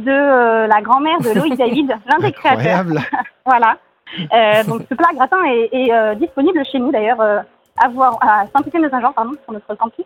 de 0.00 0.10
euh, 0.10 0.66
la 0.66 0.82
grand-mère 0.82 1.18
de 1.20 1.30
Loïc 1.38 1.54
David, 1.58 1.94
l'un 2.06 2.18
des 2.18 2.32
créateurs. 2.32 2.80
Incroyable. 2.80 3.00
voilà. 3.46 3.76
Euh, 4.20 4.64
donc 4.64 4.82
ce 4.88 4.94
plat 4.94 5.08
à 5.10 5.14
gratin 5.14 5.42
est, 5.44 5.68
est, 5.72 6.16
disponible 6.16 6.64
chez 6.64 6.78
nous 6.78 6.90
d'ailleurs 6.90 7.20
à 7.20 7.88
voir 7.88 8.18
à 8.20 8.44
Saint-Étienne-de-Saint-Jean, 8.54 9.12
pardon, 9.12 9.32
sur 9.42 9.52
notre 9.52 9.74
campus. 9.74 10.04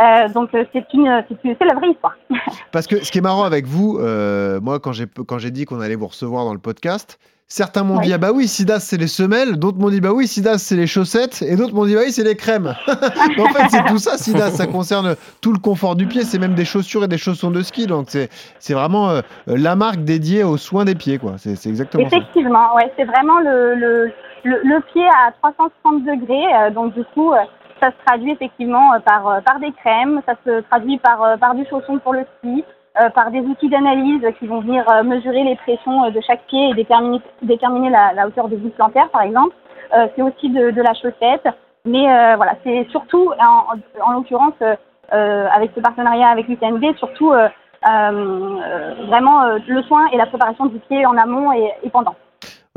Euh, 0.00 0.28
donc 0.28 0.54
euh, 0.54 0.64
c'est 0.72 0.84
une, 0.94 1.24
c'est 1.28 1.36
une, 1.44 1.56
c'est 1.58 1.64
la 1.66 1.74
vraie 1.74 1.90
histoire. 1.90 2.16
Parce 2.72 2.86
que 2.86 3.04
ce 3.04 3.10
qui 3.10 3.18
est 3.18 3.22
marrant 3.22 3.42
avec 3.44 3.66
vous, 3.66 3.98
euh, 3.98 4.60
moi 4.60 4.78
quand 4.78 4.92
j'ai 4.92 5.06
quand 5.26 5.38
j'ai 5.38 5.50
dit 5.50 5.64
qu'on 5.64 5.80
allait 5.80 5.96
vous 5.96 6.06
recevoir 6.06 6.44
dans 6.44 6.52
le 6.52 6.60
podcast, 6.60 7.18
certains 7.48 7.82
m'ont 7.82 7.98
dit 7.98 8.12
ah 8.12 8.18
bah 8.18 8.30
oui 8.32 8.46
Sidas 8.46 8.78
c'est 8.80 8.96
les 8.96 9.06
semelles, 9.08 9.56
d'autres 9.56 9.78
m'ont 9.78 9.90
dit 9.90 10.00
bah 10.00 10.12
oui 10.12 10.28
Sidas 10.28 10.58
c'est 10.58 10.76
les 10.76 10.86
chaussettes 10.86 11.42
et 11.42 11.56
d'autres 11.56 11.74
m'ont 11.74 11.84
dit 11.86 11.94
bah 11.94 12.02
oui 12.04 12.12
c'est 12.12 12.22
les 12.22 12.36
crèmes. 12.36 12.74
En 13.38 13.46
fait 13.48 13.68
c'est 13.70 13.84
tout 13.86 13.98
ça 13.98 14.18
Sidas, 14.18 14.50
ça 14.50 14.66
concerne 14.66 15.16
tout 15.40 15.52
le 15.52 15.58
confort 15.58 15.96
du 15.96 16.06
pied, 16.06 16.22
c'est 16.22 16.38
même 16.38 16.54
des 16.54 16.64
chaussures 16.64 17.02
et 17.04 17.08
des 17.08 17.18
chaussons 17.18 17.50
de 17.50 17.62
ski 17.62 17.86
donc 17.86 18.06
c'est 18.08 18.28
c'est 18.60 18.74
vraiment 18.74 19.10
euh, 19.10 19.20
la 19.46 19.74
marque 19.76 20.04
dédiée 20.04 20.44
aux 20.44 20.58
soins 20.58 20.84
des 20.84 20.94
pieds 20.94 21.18
quoi. 21.18 21.34
C'est 21.38 21.66
exactement 21.66 22.08
ça. 22.08 22.16
Effectivement, 22.16 22.74
ouais, 22.76 22.92
c'est 22.96 23.04
vraiment 23.04 23.40
le, 23.40 23.74
le, 23.74 24.12
le, 24.44 24.60
le 24.62 24.80
pied 24.92 25.04
à 25.06 25.32
360 25.42 26.04
degrés. 26.04 26.44
euh, 26.54 26.70
donc 26.70 26.94
du 26.94 27.02
coup, 27.14 27.32
euh, 27.32 27.38
ça 27.80 27.90
se 27.90 28.06
traduit 28.06 28.32
effectivement 28.32 28.94
euh, 28.94 28.98
par, 29.00 29.26
euh, 29.26 29.40
par 29.40 29.58
des 29.60 29.72
crèmes, 29.72 30.20
ça 30.26 30.34
se 30.44 30.60
traduit 30.62 30.98
par, 30.98 31.22
euh, 31.22 31.36
par 31.36 31.54
du 31.54 31.64
chausson 31.66 31.98
pour 31.98 32.12
le 32.12 32.24
ski, 32.38 32.64
par 33.14 33.30
des 33.30 33.38
outils 33.38 33.68
d'analyse 33.68 34.26
qui 34.40 34.48
vont 34.48 34.60
venir 34.60 34.84
mesurer 35.04 35.44
les 35.44 35.54
pressions 35.54 36.10
de 36.10 36.20
chaque 36.20 36.42
pied 36.48 36.70
et 36.70 36.74
déterminer, 36.74 37.20
déterminer 37.42 37.90
la, 37.90 38.26
hauteur 38.26 38.48
de 38.48 38.56
voûte 38.56 38.74
plantaire, 38.74 39.08
par 39.10 39.22
exemple. 39.22 39.54
C'est 39.92 40.20
aussi 40.20 40.50
de, 40.50 40.82
la 40.82 40.94
chaussette. 40.94 41.46
Mais 41.84 42.34
voilà, 42.34 42.54
c'est 42.64 42.88
surtout, 42.90 43.32
en, 43.38 43.76
en, 43.76 44.04
en 44.04 44.12
l'occurrence, 44.14 44.60
avec 45.12 45.70
ce 45.76 45.80
partenariat 45.80 46.26
avec 46.26 46.48
l'UTMB, 46.48 46.96
surtout 46.96 47.32
vraiment 47.84 49.44
le 49.44 49.82
soin 49.82 50.08
et 50.12 50.16
la 50.16 50.26
préparation 50.26 50.66
du 50.66 50.80
pied 50.80 51.06
en 51.06 51.16
amont 51.16 51.52
et 51.52 51.90
pendant. 51.92 52.16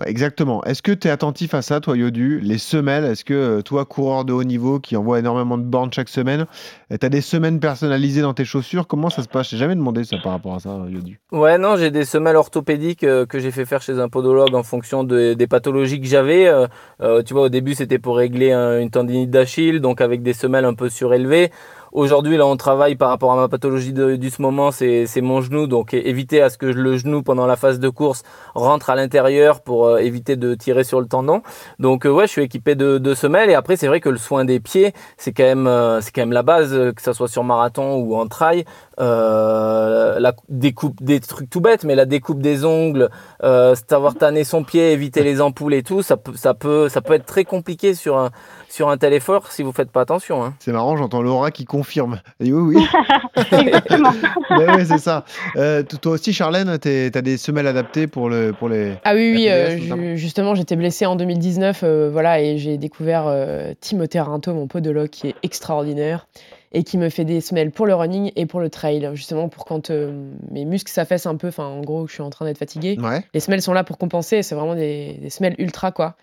Exactement. 0.06 0.64
Est-ce 0.64 0.82
que 0.82 0.92
tu 0.92 1.08
es 1.08 1.12
attentif 1.12 1.54
à 1.54 1.62
ça, 1.62 1.80
toi, 1.80 1.98
Yodu? 1.98 2.40
Les 2.42 2.58
semelles, 2.58 3.06
est-ce 3.06 3.24
que 3.26 3.34
euh, 3.34 3.62
toi, 3.62 3.86
coureur 3.86 4.26
de 4.26 4.34
haut 4.34 4.44
niveau 4.44 4.80
qui 4.80 4.96
envoie 4.96 5.20
énormément 5.20 5.58
de 5.58 5.64
bornes 5.64 5.92
chaque 5.94 6.10
semaine, 6.10 6.46
tu 6.90 7.06
as 7.06 7.10
des 7.10 7.22
semaines 7.22 7.60
personnalisées 7.60 8.22
dans 8.22 8.34
tes 8.34 8.46
chaussures? 8.46 8.88
Comment 8.88 9.10
ça 9.10 9.24
se 9.24 9.28
passe? 9.28 9.48
Je 9.48 9.52
t'ai 9.52 9.58
jamais 9.58 9.76
demandé 9.76 10.04
ça 10.04 10.18
par 10.24 10.34
rapport 10.34 10.56
à 10.56 10.60
ça, 10.60 10.70
Yodu. 10.90 11.20
Ouais, 11.32 11.58
non, 11.58 11.76
j'ai 11.78 11.92
des 11.92 12.06
semelles 12.06 12.36
orthopédiques 12.36 13.04
euh, 13.04 13.26
que 13.26 13.40
j'ai 13.40 13.52
fait 13.52 13.66
faire 13.66 13.82
chez 13.82 14.00
un 14.00 14.10
podologue 14.10 14.56
en 14.56 14.64
fonction 14.64 15.04
de- 15.04 15.34
des 15.34 15.48
pathologies 15.48 16.00
que 16.02 16.08
j'avais. 16.08 16.48
Euh, 16.48 16.68
euh, 17.02 17.24
tu 17.24 17.34
vois, 17.34 17.44
au 17.44 17.50
début, 17.50 17.74
c'était 17.76 18.00
pour 18.00 18.18
régler 18.18 18.52
un- 18.52 18.80
une 18.80 18.90
tendinite 18.90 19.30
d'Achille, 19.30 19.80
donc 19.80 20.02
avec 20.02 20.24
des 20.24 20.34
semelles 20.34 20.66
un 20.66 20.74
peu 20.74 20.90
surélevées. 20.90 21.52
Aujourd'hui, 21.94 22.38
là, 22.38 22.46
on 22.46 22.56
travaille 22.56 22.96
par 22.96 23.10
rapport 23.10 23.34
à 23.34 23.36
ma 23.36 23.50
pathologie 23.50 23.92
de, 23.92 24.16
du 24.16 24.30
ce 24.30 24.42
moment, 24.42 24.72
c'est 24.72 25.10
mon 25.22 25.42
genou, 25.42 25.68
donc 25.68 25.94
éviter 25.94 26.42
à 26.42 26.50
ce 26.50 26.58
que 26.58 26.66
le 26.66 26.96
genou 26.96 27.22
pendant 27.22 27.46
la 27.46 27.58
phase 27.58 27.80
de 27.80 27.90
course 27.90 28.24
rentre 28.56 28.90
à 28.90 28.96
l'intérieur 28.96 29.60
pour 29.60 29.88
euh, 29.88 29.98
éviter 29.98 30.38
de 30.38 30.56
tirer 30.56 30.86
sur 30.86 31.02
le 31.02 31.08
tendon. 31.08 31.42
Donc 31.80 32.06
euh, 32.06 32.10
ouais, 32.10 32.28
je 32.28 32.32
suis 32.32 32.44
équipé 32.44 32.76
de, 32.76 32.98
de 32.98 33.14
semelles 33.14 33.50
et 33.50 33.56
après 33.56 33.76
c'est 33.76 33.88
vrai 33.88 34.00
que 34.00 34.08
le 34.08 34.18
soin 34.18 34.46
des 34.46 34.62
pieds, 34.62 34.94
c'est 35.18 35.34
quand 35.34 35.44
même 35.44 35.68
euh, 35.68 36.00
c'est 36.00 36.12
quand 36.14 36.22
même 36.22 36.32
la 36.32 36.44
base, 36.44 36.72
que 36.96 37.02
ça 37.02 37.14
soit 37.14 37.28
sur 37.28 37.44
marathon 37.44 37.96
ou 37.96 38.16
en 38.16 38.28
trail. 38.28 38.64
La 38.98 40.34
découpe 40.48 41.04
des 41.04 41.20
trucs 41.20 41.50
tout 41.50 41.60
bêtes, 41.60 41.84
mais 41.84 41.96
la 41.96 42.06
découpe 42.06 42.40
des 42.40 42.66
ongles, 42.66 43.10
savoir 43.42 44.14
tanner 44.14 44.44
son 44.44 44.64
pied, 44.64 44.92
éviter 44.92 45.24
les 45.24 45.42
ampoules 45.42 45.74
et 45.74 45.82
tout, 45.82 46.04
ça 46.04 46.18
peut 46.18 46.34
ça 46.36 46.54
peut 46.54 46.88
ça 46.88 47.02
peut 47.02 47.14
être 47.14 47.26
très 47.26 47.44
compliqué 47.44 47.96
sur 47.96 48.20
un 48.20 48.30
sur 48.72 48.90
un 48.90 48.98
tel 48.98 49.14
effort 49.14 49.52
si 49.52 49.64
vous 49.64 49.72
faites 49.72 49.92
pas 49.92 50.02
attention. 50.02 50.44
Hein. 50.44 50.54
C'est 50.60 50.72
marrant, 50.72 50.96
j'entends 50.98 51.22
Laura 51.22 51.52
qui 51.52 51.66
confirme. 51.66 52.22
Elle 52.40 52.48
dit 52.48 52.54
oui, 52.54 52.76
oui. 52.76 52.86
Exactement. 53.52 54.14
Mais 54.50 54.66
ouais, 54.66 54.86
c'est 54.86 54.98
ça. 54.98 55.26
Euh, 55.58 55.84
toi 55.84 56.14
aussi, 56.14 56.34
Charlène, 56.34 56.80
tu 56.80 56.90
as 57.14 57.22
des 57.22 57.38
semelles 57.38 57.68
adaptées 57.68 58.08
pour, 58.08 58.30
le, 58.30 58.54
pour 58.54 58.70
les. 58.70 58.94
Ah 59.04 59.14
oui, 59.14 59.34
oui, 59.36 59.50
euh, 59.50 60.16
justement, 60.16 60.56
j'étais 60.56 60.76
blessée 60.76 61.06
en 61.06 61.16
2019, 61.16 61.82
euh, 61.84 62.10
voilà, 62.12 62.42
et 62.42 62.58
j'ai 62.58 62.78
découvert 62.78 63.26
euh, 63.28 63.74
Timothée 63.80 64.22
Rinto, 64.22 64.54
mon 64.54 64.68
podologue, 64.68 65.10
qui 65.10 65.28
est 65.28 65.36
extraordinaire 65.44 66.28
et 66.74 66.84
qui 66.84 66.98
me 66.98 67.10
fait 67.10 67.26
des 67.26 67.42
semelles 67.42 67.72
pour 67.72 67.86
le 67.86 67.94
running 67.94 68.32
et 68.36 68.46
pour 68.46 68.62
le 68.62 68.70
trail, 68.70 69.10
justement 69.14 69.50
pour 69.50 69.66
quand 69.66 69.90
euh, 69.90 70.30
mes 70.52 70.64
muscles 70.64 70.92
s'affaissent 70.92 71.26
un 71.26 71.36
peu, 71.36 71.50
enfin 71.50 71.66
en 71.66 71.82
gros, 71.82 72.08
je 72.08 72.14
suis 72.14 72.22
en 72.22 72.30
train 72.30 72.46
d'être 72.46 72.58
fatiguée. 72.58 72.98
Ouais. 73.00 73.22
Les 73.34 73.42
semelles 73.42 73.62
sont 73.62 73.74
là 73.74 73.84
pour 73.84 73.98
compenser, 73.98 74.42
c'est 74.42 74.56
vraiment 74.56 74.76
des, 74.76 75.18
des 75.22 75.30
semelles 75.30 75.56
ultra, 75.58 75.92
quoi. 75.92 76.16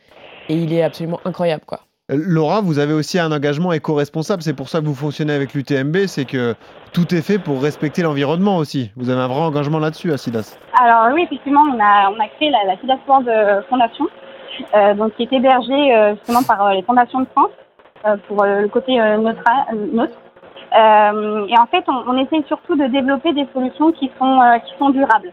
Et 0.48 0.54
il 0.54 0.72
est 0.72 0.82
absolument 0.82 1.20
incroyable, 1.26 1.64
quoi. 1.66 1.82
Laura, 2.10 2.62
vous 2.62 2.78
avez 2.78 2.94
aussi 2.94 3.18
un 3.18 3.30
engagement 3.32 3.70
éco-responsable. 3.70 4.42
C'est 4.42 4.54
pour 4.54 4.70
ça 4.70 4.80
que 4.80 4.86
vous 4.86 4.94
fonctionnez 4.94 5.34
avec 5.34 5.52
l'UTMB. 5.52 6.06
C'est 6.06 6.24
que 6.24 6.54
tout 6.94 7.14
est 7.14 7.20
fait 7.20 7.38
pour 7.38 7.62
respecter 7.62 8.00
l'environnement 8.02 8.56
aussi. 8.56 8.90
Vous 8.96 9.10
avez 9.10 9.20
un 9.20 9.28
vrai 9.28 9.40
engagement 9.40 9.78
là-dessus, 9.78 10.10
à 10.12 10.16
Sidas. 10.16 10.56
Alors 10.80 11.12
oui, 11.14 11.24
effectivement, 11.24 11.62
on 11.62 11.78
a, 11.78 12.28
créé 12.36 12.50
la, 12.50 12.64
la 12.64 12.80
SIDA 12.80 12.96
Sport 13.04 13.22
de 13.22 13.62
Fondation, 13.68 14.06
euh, 14.74 14.94
donc 14.94 15.14
qui 15.16 15.24
est 15.24 15.32
hébergée 15.34 15.94
euh, 15.94 16.14
justement 16.14 16.42
par 16.44 16.66
euh, 16.66 16.72
les 16.72 16.82
fondations 16.82 17.20
de 17.20 17.26
France 17.26 17.50
euh, 18.06 18.16
pour 18.26 18.42
le 18.42 18.68
côté 18.68 18.96
neutre. 18.96 19.42
Et 20.72 21.58
en 21.58 21.66
fait, 21.70 21.84
on, 21.88 22.04
on 22.08 22.16
essaye 22.16 22.42
surtout 22.48 22.74
de 22.74 22.86
développer 22.86 23.34
des 23.34 23.46
solutions 23.52 23.92
qui 23.92 24.10
sont 24.18 24.90
durables. 24.90 25.32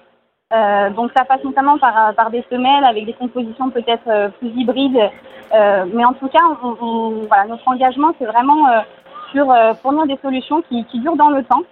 Euh, 0.54 0.89
donc 0.91 1.12
ça 1.18 1.26
passe 1.26 1.43
notamment 1.43 1.78
par, 1.80 2.14
par 2.14 2.30
des 2.30 2.43
semelles 2.52 2.84
avec 2.86 3.06
des 3.06 3.14
compositions 3.14 3.70
peut-être 3.72 4.08
euh, 4.08 4.30
plus 4.30 4.50
hybrides. 4.50 5.10
Euh, 5.54 5.86
mais 5.93 6.06
en 6.06 6.14
tout 6.14 6.28
cas, 6.28 6.39
on, 6.64 6.76
on- 6.82 7.10
voilà, 7.28 7.46
notre 7.46 7.68
engagement, 7.68 8.12
c'est 8.20 8.26
vraiment 8.26 8.68
euh, 8.68 8.80
sur 9.32 9.52
euh, 9.52 9.74
fournir 9.82 10.06
des 10.06 10.18
solutions 10.22 10.62
qui, 10.70 10.86
qui 10.86 11.00
durent 11.00 11.16
dans 11.16 11.30
le 11.30 11.43
temps. 11.43 11.64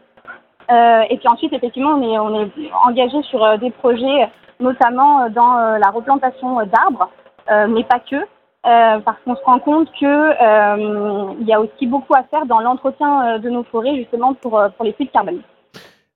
Euh, 0.71 1.01
et 1.09 1.17
puis 1.17 1.28
ensuite, 1.28 1.53
effectivement, 1.53 1.91
on 1.91 2.01
est, 2.01 2.17
on 2.19 2.41
est 2.45 2.51
engagé 2.86 3.21
sur 3.24 3.43
euh, 3.43 3.57
des 3.57 3.69
projets, 3.71 4.30
notamment 4.59 5.21
euh, 5.24 5.30
dans 5.30 5.57
euh, 5.57 5.78
la 5.78 5.89
replantation 5.91 6.59
euh, 6.59 6.65
d'arbres, 6.65 7.09
euh, 7.51 7.67
mais 7.67 7.84
pas 7.84 7.99
que, 7.99 8.15
euh, 8.15 8.99
parce 8.99 9.17
qu'on 9.26 9.36
se 9.36 9.43
rend 9.43 9.59
compte 9.59 9.89
euh, 10.01 11.34
il 11.39 11.45
y 11.47 11.53
a 11.53 11.59
aussi 11.59 11.86
beaucoup 11.86 12.13
à 12.15 12.24
faire 12.24 12.45
dans 12.45 12.59
l'entretien 12.61 13.28
euh, 13.36 13.38
de 13.39 13.49
nos 13.49 13.63
forêts, 13.63 13.95
justement 13.95 14.34
pour, 14.34 14.57
euh, 14.57 14.69
pour 14.69 14.86
les 14.86 14.93
puits 14.93 15.05
de 15.05 15.11
carbone. 15.11 15.41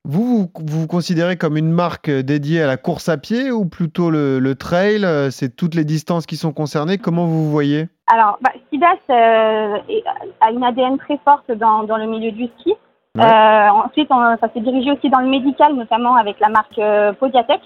Vous, 0.09 0.49
vous 0.55 0.79
vous 0.79 0.87
considérez 0.87 1.35
comme 1.35 1.57
une 1.57 1.69
marque 1.69 2.07
euh, 2.07 2.23
dédiée 2.23 2.61
à 2.61 2.67
la 2.67 2.77
course 2.77 3.09
à 3.09 3.17
pied 3.17 3.51
ou 3.51 3.65
plutôt 3.65 4.09
le, 4.09 4.39
le 4.39 4.55
trail 4.55 5.03
euh, 5.03 5.29
C'est 5.31 5.53
toutes 5.53 5.75
les 5.75 5.83
distances 5.83 6.25
qui 6.25 6.37
sont 6.37 6.53
concernées? 6.53 6.97
Comment 6.97 7.25
vous 7.25 7.43
vous 7.43 7.51
voyez? 7.51 7.89
Alors, 8.07 8.39
bah, 8.41 8.51
Sidas 8.71 8.87
euh, 9.09 9.77
a 10.39 10.51
une 10.51 10.63
ADN 10.63 10.97
très 10.97 11.19
forte 11.25 11.51
dans, 11.51 11.83
dans 11.83 11.97
le 11.97 12.05
milieu 12.07 12.31
du 12.31 12.45
ski. 12.45 12.73
Ouais. 13.15 13.23
Euh, 13.25 13.69
ensuite, 13.85 14.07
on- 14.09 14.37
ça 14.39 14.47
s'est 14.53 14.61
dirigé 14.61 14.93
aussi 14.93 15.09
dans 15.09 15.19
le 15.19 15.27
médical, 15.27 15.75
notamment 15.75 16.15
avec 16.15 16.39
la 16.39 16.47
marque 16.47 16.79
euh, 16.79 17.11
Podiatech. 17.11 17.59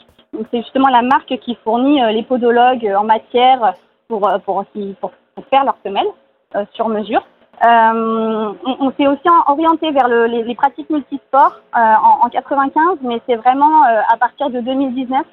C'est 0.50 0.62
justement 0.64 0.88
la 0.88 1.04
marque 1.04 1.38
qui 1.46 1.56
fournit 1.64 2.02
les 2.14 2.24
podologues 2.24 2.88
en 2.98 3.04
matière 3.04 3.74
pour, 4.08 4.22
pour, 4.46 4.66
pour, 4.66 5.12
pour 5.36 5.46
faire 5.50 5.66
leurs 5.66 5.78
semelles 5.86 6.66
sur 6.74 6.88
mesure. 6.88 7.22
Euh, 7.66 8.53
on 8.66 8.76
on 8.88 8.91
s'est 8.97 9.07
aussi 9.07 9.30
en- 9.30 9.51
orienté 9.51 9.91
vers 9.91 10.07
le- 10.07 10.26
les, 10.26 10.43
les 10.43 10.55
pratiques 10.55 10.89
multisports 10.89 11.62
euh, 11.76 11.80
en, 11.80 12.26
en 12.26 12.30
95, 12.30 12.97
mais 13.03 13.22
c'est 13.28 13.36
vraiment 13.36 13.86
euh, 13.86 14.01
à 14.12 14.18
partir 14.18 14.49
de 14.49 14.59
2019 14.62 15.26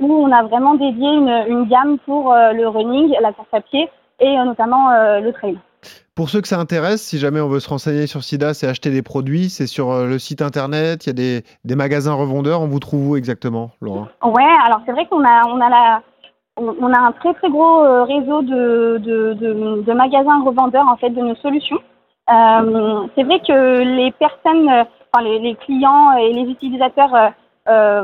où 0.00 0.12
on 0.12 0.32
a 0.32 0.42
vraiment 0.42 0.74
dédié 0.74 1.08
une, 1.08 1.28
une 1.48 1.64
gamme 1.68 1.98
pour 2.06 2.32
le 2.34 2.66
running, 2.68 3.14
la 3.20 3.32
course 3.32 3.48
à 3.52 3.60
pied 3.60 3.88
et 4.18 4.34
notamment 4.36 4.88
le 5.20 5.30
trail. 5.32 5.58
Pour 6.14 6.30
ceux 6.30 6.40
que 6.40 6.48
ça 6.48 6.58
intéresse, 6.58 7.02
si 7.02 7.18
jamais 7.18 7.40
on 7.40 7.48
veut 7.48 7.60
se 7.60 7.68
renseigner 7.68 8.06
sur 8.06 8.22
SIDA, 8.24 8.54
c'est 8.54 8.66
acheter 8.66 8.90
des 8.90 9.02
produits, 9.02 9.50
c'est 9.50 9.66
sur 9.66 10.06
le 10.06 10.18
site 10.18 10.40
internet, 10.42 11.04
il 11.04 11.08
y 11.08 11.10
a 11.10 11.14
des, 11.14 11.42
des 11.66 11.74
magasins 11.76 12.14
revendeurs. 12.14 12.62
On 12.62 12.66
vous 12.66 12.80
trouve 12.80 13.10
où 13.10 13.16
exactement, 13.16 13.72
Laura? 13.82 14.08
Ouais, 14.24 14.48
alors 14.66 14.80
c'est 14.86 14.92
vrai 14.92 15.06
qu'on 15.06 15.22
a, 15.24 15.46
on 15.48 15.60
a 15.60 15.68
la, 15.68 16.02
on 16.60 16.92
a 16.92 16.98
un 16.98 17.12
très 17.12 17.32
très 17.34 17.48
gros 17.48 17.80
euh, 17.82 18.04
réseau 18.04 18.42
de, 18.42 18.98
de, 18.98 19.32
de, 19.34 19.82
de 19.82 19.92
magasins 19.92 20.42
revendeurs 20.44 20.88
en 20.88 20.96
fait 20.96 21.10
de 21.10 21.20
nos 21.20 21.34
solutions. 21.36 21.78
Euh, 22.32 23.06
c'est 23.14 23.24
vrai 23.24 23.40
que 23.40 23.82
les 23.82 24.10
personnes, 24.12 24.68
enfin 24.68 25.24
les, 25.24 25.38
les 25.40 25.54
clients 25.56 26.12
et 26.12 26.32
les 26.32 26.42
utilisateurs 26.50 27.32
euh, 27.68 28.02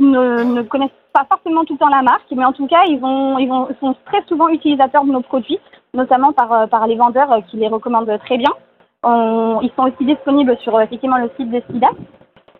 ne, 0.00 0.42
ne 0.42 0.62
connaissent 0.62 0.90
pas 1.12 1.24
forcément 1.28 1.64
tout 1.64 1.74
le 1.74 1.78
temps 1.78 1.88
la 1.88 2.02
marque, 2.02 2.30
mais 2.32 2.44
en 2.44 2.52
tout 2.52 2.66
cas 2.66 2.82
ils 2.88 2.98
vont, 2.98 3.38
ils 3.38 3.48
vont, 3.48 3.68
sont 3.80 3.94
très 4.06 4.22
souvent 4.28 4.48
utilisateurs 4.48 5.04
de 5.04 5.12
nos 5.12 5.22
produits, 5.22 5.58
notamment 5.94 6.32
par, 6.32 6.68
par 6.68 6.86
les 6.86 6.96
vendeurs 6.96 7.34
qui 7.48 7.56
les 7.56 7.68
recommandent 7.68 8.18
très 8.24 8.36
bien. 8.36 8.50
On- 9.02 9.60
ils 9.62 9.70
sont 9.76 9.84
aussi 9.84 10.04
disponibles 10.04 10.56
sur 10.58 10.78
effectivement 10.80 11.18
le 11.18 11.30
site 11.38 11.50
de 11.50 11.62
SIDA. 11.70 11.88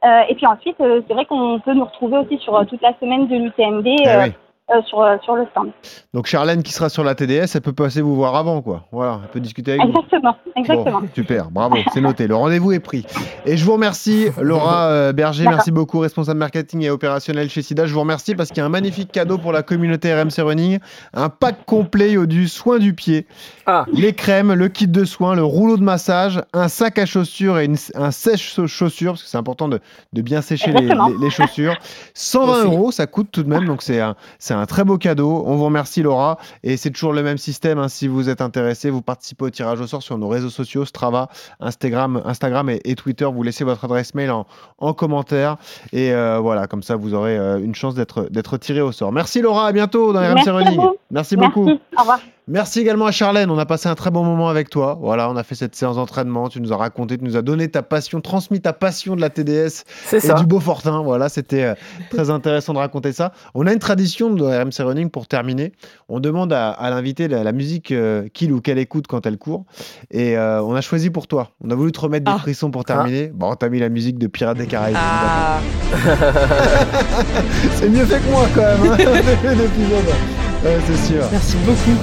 Euh, 0.04 0.20
et 0.28 0.34
puis 0.34 0.46
ensuite, 0.46 0.76
c'est 0.78 1.12
vrai 1.14 1.24
qu'on 1.24 1.58
peut 1.58 1.72
nous 1.72 1.84
retrouver 1.84 2.18
aussi 2.18 2.38
sur 2.38 2.64
toute 2.66 2.80
la 2.82 2.92
semaine 3.00 3.26
de 3.26 3.36
l'UTMB 3.36 3.86
Eh 3.86 4.08
euh, 4.08 4.22
oui. 4.24 4.32
Euh, 4.70 4.82
sur, 4.88 5.00
euh, 5.00 5.16
sur 5.24 5.36
le 5.36 5.46
stand. 5.52 5.70
Donc 6.12 6.26
Charlène 6.26 6.62
qui 6.62 6.72
sera 6.72 6.88
sur 6.88 7.04
la 7.04 7.14
TDS, 7.14 7.54
elle 7.54 7.60
peut 7.60 7.72
passer 7.72 8.00
vous 8.00 8.16
voir 8.16 8.34
avant, 8.34 8.62
quoi. 8.62 8.84
Voilà, 8.90 9.20
elle 9.22 9.30
peut 9.30 9.40
discuter 9.40 9.72
avec 9.72 9.82
vous. 9.82 9.88
Exactement, 9.90 10.36
exactement. 10.56 11.00
Bon, 11.02 11.08
super, 11.14 11.50
bravo, 11.52 11.76
c'est 11.94 12.00
noté. 12.00 12.26
Le 12.26 12.34
rendez-vous 12.34 12.72
est 12.72 12.80
pris. 12.80 13.06
Et 13.44 13.56
je 13.56 13.64
vous 13.64 13.74
remercie, 13.74 14.28
Laura 14.40 14.86
euh, 14.88 15.12
Berger. 15.12 15.44
Merci 15.44 15.70
beaucoup, 15.70 16.00
responsable 16.00 16.38
marketing 16.40 16.82
et 16.82 16.90
opérationnel 16.90 17.48
chez 17.48 17.62
SIDA. 17.62 17.86
Je 17.86 17.94
vous 17.94 18.00
remercie 18.00 18.34
parce 18.34 18.48
qu'il 18.48 18.58
y 18.58 18.60
a 18.60 18.66
un 18.66 18.70
magnifique 18.70 19.12
cadeau 19.12 19.38
pour 19.38 19.52
la 19.52 19.62
communauté 19.62 20.12
RMC 20.12 20.40
Running. 20.42 20.78
Un 21.14 21.28
pack 21.28 21.64
complet 21.64 22.16
du 22.26 22.48
soin 22.48 22.78
du 22.78 22.92
pied. 22.94 23.26
Ah. 23.66 23.84
Les 23.92 24.14
crèmes, 24.14 24.52
le 24.52 24.68
kit 24.68 24.88
de 24.88 25.04
soins, 25.04 25.34
le 25.36 25.44
rouleau 25.44 25.76
de 25.76 25.82
massage, 25.84 26.42
un 26.52 26.68
sac 26.68 26.98
à 26.98 27.06
chaussures 27.06 27.58
et 27.58 27.66
une- 27.66 27.76
un 27.94 28.10
sèche-chaussures, 28.10 29.12
parce 29.12 29.22
que 29.22 29.28
c'est 29.28 29.38
important 29.38 29.68
de, 29.68 29.80
de 30.12 30.22
bien 30.22 30.40
sécher 30.42 30.72
les, 30.72 30.78
Exactement. 30.82 31.08
les- 31.08 31.18
les 31.26 31.30
chaussures. 31.30 31.76
120 32.14 32.52
Aussi. 32.52 32.64
euros, 32.64 32.90
ça 32.90 33.06
coûte 33.06 33.28
tout 33.30 33.42
de 33.42 33.48
même, 33.48 33.64
donc 33.66 33.82
c'est 33.82 34.00
un, 34.00 34.16
un 34.56 34.66
très 34.66 34.84
beau 34.84 34.98
cadeau. 34.98 35.42
On 35.46 35.56
vous 35.56 35.64
remercie, 35.64 36.02
Laura. 36.02 36.38
Et 36.62 36.76
c'est 36.76 36.90
toujours 36.90 37.12
le 37.12 37.22
même 37.22 37.38
système. 37.38 37.78
hein. 37.78 37.88
Si 37.88 38.08
vous 38.08 38.28
êtes 38.28 38.40
intéressé, 38.40 38.90
vous 38.90 39.02
participez 39.02 39.44
au 39.44 39.50
tirage 39.50 39.80
au 39.80 39.86
sort 39.86 40.02
sur 40.02 40.18
nos 40.18 40.28
réseaux 40.28 40.50
sociaux, 40.50 40.84
Strava, 40.84 41.28
Instagram, 41.60 42.22
Instagram 42.24 42.70
et, 42.70 42.80
et 42.84 42.94
Twitter. 42.94 43.24
Vous 43.32 43.42
laissez 43.42 43.64
votre 43.64 43.84
adresse 43.84 44.14
mail 44.14 44.30
en, 44.30 44.46
en 44.78 44.92
commentaire. 44.94 45.56
Et 45.92 46.12
euh, 46.12 46.38
voilà, 46.40 46.66
comme 46.66 46.82
ça, 46.82 46.96
vous 46.96 47.14
aurez 47.14 47.36
euh, 47.38 47.58
une 47.58 47.74
chance 47.74 47.94
d'être 47.94 48.56
tiré 48.58 48.80
au 48.80 48.92
sort. 48.92 49.12
Merci, 49.12 49.40
Laura. 49.40 49.66
À 49.68 49.72
bientôt 49.72 50.12
dans 50.12 50.20
RMC 50.20 50.34
Merci 50.34 50.50
Running. 50.50 50.80
vous. 50.80 50.96
Merci 51.10 51.36
beaucoup. 51.36 51.64
Merci, 51.66 51.80
au 51.96 52.00
revoir. 52.00 52.20
Merci 52.48 52.78
également 52.78 53.06
à 53.06 53.10
Charlène. 53.10 53.50
On 53.50 53.58
a 53.58 53.66
passé 53.66 53.88
un 53.88 53.96
très 53.96 54.12
bon 54.12 54.22
moment 54.22 54.48
avec 54.48 54.70
toi. 54.70 54.96
Voilà, 55.00 55.28
on 55.28 55.34
a 55.36 55.42
fait 55.42 55.56
cette 55.56 55.74
séance 55.74 55.96
d'entraînement. 55.96 56.48
Tu 56.48 56.60
nous 56.60 56.72
as 56.72 56.76
raconté, 56.76 57.18
tu 57.18 57.24
nous 57.24 57.36
as 57.36 57.42
donné 57.42 57.68
ta 57.68 57.82
passion, 57.82 58.20
transmis 58.20 58.60
ta 58.60 58.72
passion 58.72 59.16
de 59.16 59.20
la 59.20 59.30
TDS 59.30 59.82
et 60.12 60.20
ça. 60.20 60.34
du 60.34 60.46
Beaufortin. 60.46 61.02
Voilà, 61.02 61.28
c'était 61.28 61.64
euh, 61.64 61.74
très 62.10 62.30
intéressant 62.30 62.72
de 62.72 62.78
raconter 62.78 63.12
ça. 63.12 63.32
On 63.54 63.66
a 63.66 63.72
une 63.72 63.80
tradition 63.80 64.30
de 64.30 64.44
RMC 64.44 64.86
Running 64.86 65.10
pour 65.10 65.26
terminer. 65.26 65.72
On 66.08 66.20
demande 66.20 66.52
à, 66.52 66.70
à 66.70 66.88
l'invité 66.90 67.26
la, 67.26 67.42
la 67.42 67.50
musique 67.50 67.90
euh, 67.90 68.28
qu'il 68.32 68.52
ou 68.52 68.60
qu'elle 68.60 68.78
écoute 68.78 69.08
quand 69.08 69.26
elle 69.26 69.38
court. 69.38 69.64
Et 70.12 70.38
euh, 70.38 70.62
on 70.62 70.76
a 70.76 70.80
choisi 70.80 71.10
pour 71.10 71.26
toi. 71.26 71.50
On 71.64 71.70
a 71.70 71.74
voulu 71.74 71.90
te 71.90 71.98
remettre 71.98 72.26
des 72.26 72.32
Ah. 72.32 72.38
frissons 72.38 72.70
pour 72.70 72.84
terminer. 72.84 73.32
Bon, 73.34 73.56
t'as 73.56 73.68
mis 73.68 73.80
la 73.80 73.88
musique 73.88 74.18
de 74.18 74.28
Pirates 74.28 74.56
des 74.58 74.66
Caraïbes. 74.68 74.96
Ah, 75.00 75.58
C'est 77.74 77.88
mieux 77.88 78.04
fait 78.06 78.20
que 78.20 78.30
moi 78.30 78.44
quand 78.54 78.60
même. 78.62 78.92
hein. 78.92 80.45
Ouais, 80.66 80.78
c'est 80.86 81.12
sûr. 81.14 81.22
merci 81.30 81.56
beaucoup. 81.64 81.96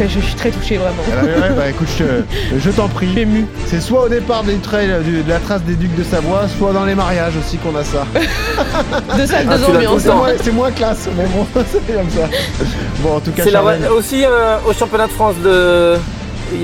Je 0.00 0.18
suis 0.20 0.34
très 0.34 0.50
touchée 0.50 0.76
vraiment. 0.78 1.02
Ah 1.12 1.22
bah, 1.22 1.28
ouais, 1.48 1.54
bah, 1.56 1.68
écoute, 1.70 1.88
je, 1.98 2.04
te- 2.04 2.58
je 2.58 2.70
t'en 2.70 2.88
prie. 2.88 3.18
Émue. 3.18 3.46
C'est 3.66 3.80
soit 3.80 4.04
au 4.04 4.08
départ 4.08 4.44
des 4.44 4.56
trails 4.56 4.92
du- 5.04 5.22
de 5.22 5.28
la 5.28 5.38
trace 5.38 5.62
des 5.62 5.74
ducs 5.74 5.94
de 5.94 6.02
Savoie, 6.04 6.42
soit 6.58 6.72
dans 6.72 6.84
les 6.84 6.94
mariages 6.94 7.34
aussi 7.36 7.56
qu'on 7.58 7.76
a 7.76 7.84
ça. 7.84 8.06
Deux 9.16 9.26
salles, 9.26 9.46
Ah, 9.50 9.58
deux 9.58 9.64
ambiances. 9.64 10.02
C'est 10.42 10.52
moins, 10.52 10.70
classe, 10.70 11.08
mais 11.16 11.24
bon, 11.34 11.46
c'est 11.70 11.94
comme 11.94 12.10
ça. 12.10 12.28
Bon, 13.00 13.16
en 13.16 13.20
tout 13.20 13.30
cas, 13.32 13.42
C'est 13.44 13.88
aussi 13.88 14.24
euh, 14.24 14.56
au 14.68 14.72
championnat 14.72 15.06
de 15.06 15.12
France 15.12 15.34
de 15.44 15.96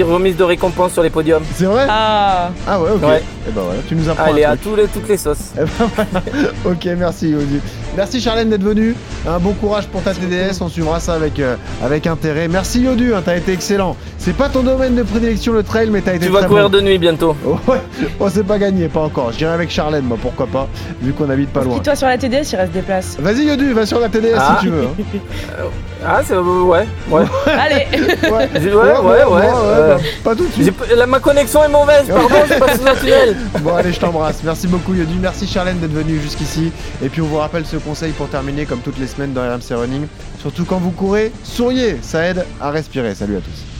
remise 0.03 0.37
de 0.37 0.45
récompense 0.45 0.93
sur 0.93 1.03
les 1.03 1.11
podiums. 1.11 1.43
c'est 1.55 1.65
vrai 1.67 1.87
Ah, 1.89 2.51
Ah 2.67 2.81
ouais, 2.81 2.91
ok. 2.91 3.03
Ouais. 3.03 3.23
Et 3.49 3.53
ben 3.53 3.63
voilà, 3.65 3.81
tu 3.89 3.95
nous 3.95 4.09
apprends 4.09 4.25
Allez, 4.33 4.45
un 4.45 4.53
à 4.53 4.57
tous 4.57 4.75
les, 4.75 4.87
toutes 4.87 5.09
les 5.09 5.17
sauces. 5.17 5.53
Eh 5.57 5.61
ben 5.61 5.89
voilà. 5.95 6.25
ok, 6.65 6.89
merci 6.99 7.29
Yodu. 7.31 7.61
Merci 7.97 8.21
Charlène 8.21 8.51
d'être 8.51 8.63
venue. 8.65 8.95
Un 9.29 9.39
bon 9.39 9.53
courage 9.53 9.87
pour 9.87 10.03
ta 10.03 10.13
TDS, 10.13 10.61
on 10.61 10.69
suivra 10.69 10.99
ça 11.01 11.15
avec, 11.15 11.39
euh, 11.41 11.57
avec 11.85 12.07
intérêt. 12.07 12.49
Merci 12.49 12.81
Yodu, 12.83 13.15
hein, 13.15 13.23
t'as 13.25 13.37
été 13.37 13.53
excellent. 13.53 13.97
C'est 14.19 14.37
pas 14.37 14.49
ton 14.49 14.63
domaine 14.63 14.95
de 14.97 15.03
prédilection 15.05 15.53
le 15.53 15.63
trail, 15.63 15.89
mais 15.91 16.01
t'as 16.01 16.15
été 16.15 16.27
Tu 16.27 16.33
vas 16.33 16.41
très 16.41 16.49
courir 16.49 16.69
bon. 16.69 16.77
de 16.77 16.81
nuit 16.83 16.99
bientôt. 16.99 17.37
Ouais, 17.67 17.81
oh, 18.21 18.29
c'est 18.31 18.45
pas 18.47 18.59
gagné, 18.59 18.89
pas 18.89 19.01
encore. 19.01 19.33
Je 19.33 19.39
dirais 19.39 19.53
avec 19.53 19.71
Charlène, 19.71 20.05
moi, 20.05 20.19
pourquoi 20.21 20.47
pas, 20.47 20.69
vu 21.01 21.13
qu'on 21.13 21.31
habite 21.31 21.51
pas 21.53 21.63
loin. 21.63 21.79
toi 21.79 21.95
sur 21.97 22.07
la 22.09 22.19
TDS, 22.19 22.53
il 22.53 22.57
reste 22.57 22.73
des 22.73 22.83
places. 22.83 23.17
Vas-y 23.21 23.45
Yodu, 23.47 23.73
va 23.73 23.87
sur 23.87 23.99
la 24.01 24.09
TDS 24.09 24.35
Ah. 24.37 24.57
si 24.61 24.67
tu 24.67 24.73
veux. 24.73 24.83
hein. 24.85 25.23
Ah, 26.09 26.21
c'est. 26.25 26.37
ouais, 26.37 26.87
ouais. 27.11 27.23
Allez 27.47 27.87
Ouais, 28.31 28.49
ouais, 28.55 29.25
ouais, 29.25 29.25
euh, 29.79 29.99
pas 30.25 30.35
tout 30.35 30.47
de 30.47 30.53
suite. 30.53 30.75
la- 30.97 31.07
ma 31.07 31.19
connexion 31.21 31.63
est 31.65 31.69
mauvaise, 31.69 32.07
pardon, 32.09 32.29
je 32.49 32.55
passe 32.59 32.81
sous 32.81 32.87
un 32.87 32.95
tunnel. 32.95 33.37
Bon, 33.63 33.75
allez, 33.75 33.93
je 33.93 34.01
t'embrasse. 34.01 34.37
Merci 34.45 34.67
beaucoup, 34.67 34.95
Yodu. 34.95 35.19
Merci, 35.21 35.47
Charlène, 35.47 35.79
d'être 35.79 35.93
venue 35.93 36.21
jusqu'ici. 36.21 36.73
Et 37.03 37.09
puis, 37.09 37.21
on 37.23 37.27
vous 37.27 37.37
rappelle 37.39 37.67
ce 37.67 37.77
conseil 37.77 38.13
pour 38.13 38.29
terminer, 38.29 38.65
comme 38.67 38.81
toutes 38.81 38.99
les 38.99 39.07
semaines 39.07 39.33
dans 39.33 39.43
RMC 39.43 39.75
Running. 39.75 40.07
Surtout 40.41 40.65
quand 40.65 40.79
vous 40.79 40.91
courez, 40.93 41.33
souriez. 41.43 41.99
Ça 42.03 42.25
aide 42.27 42.45
à 42.61 42.71
respirer. 42.71 43.15
Salut 43.15 43.37
à 43.37 43.41
tous. 43.41 43.76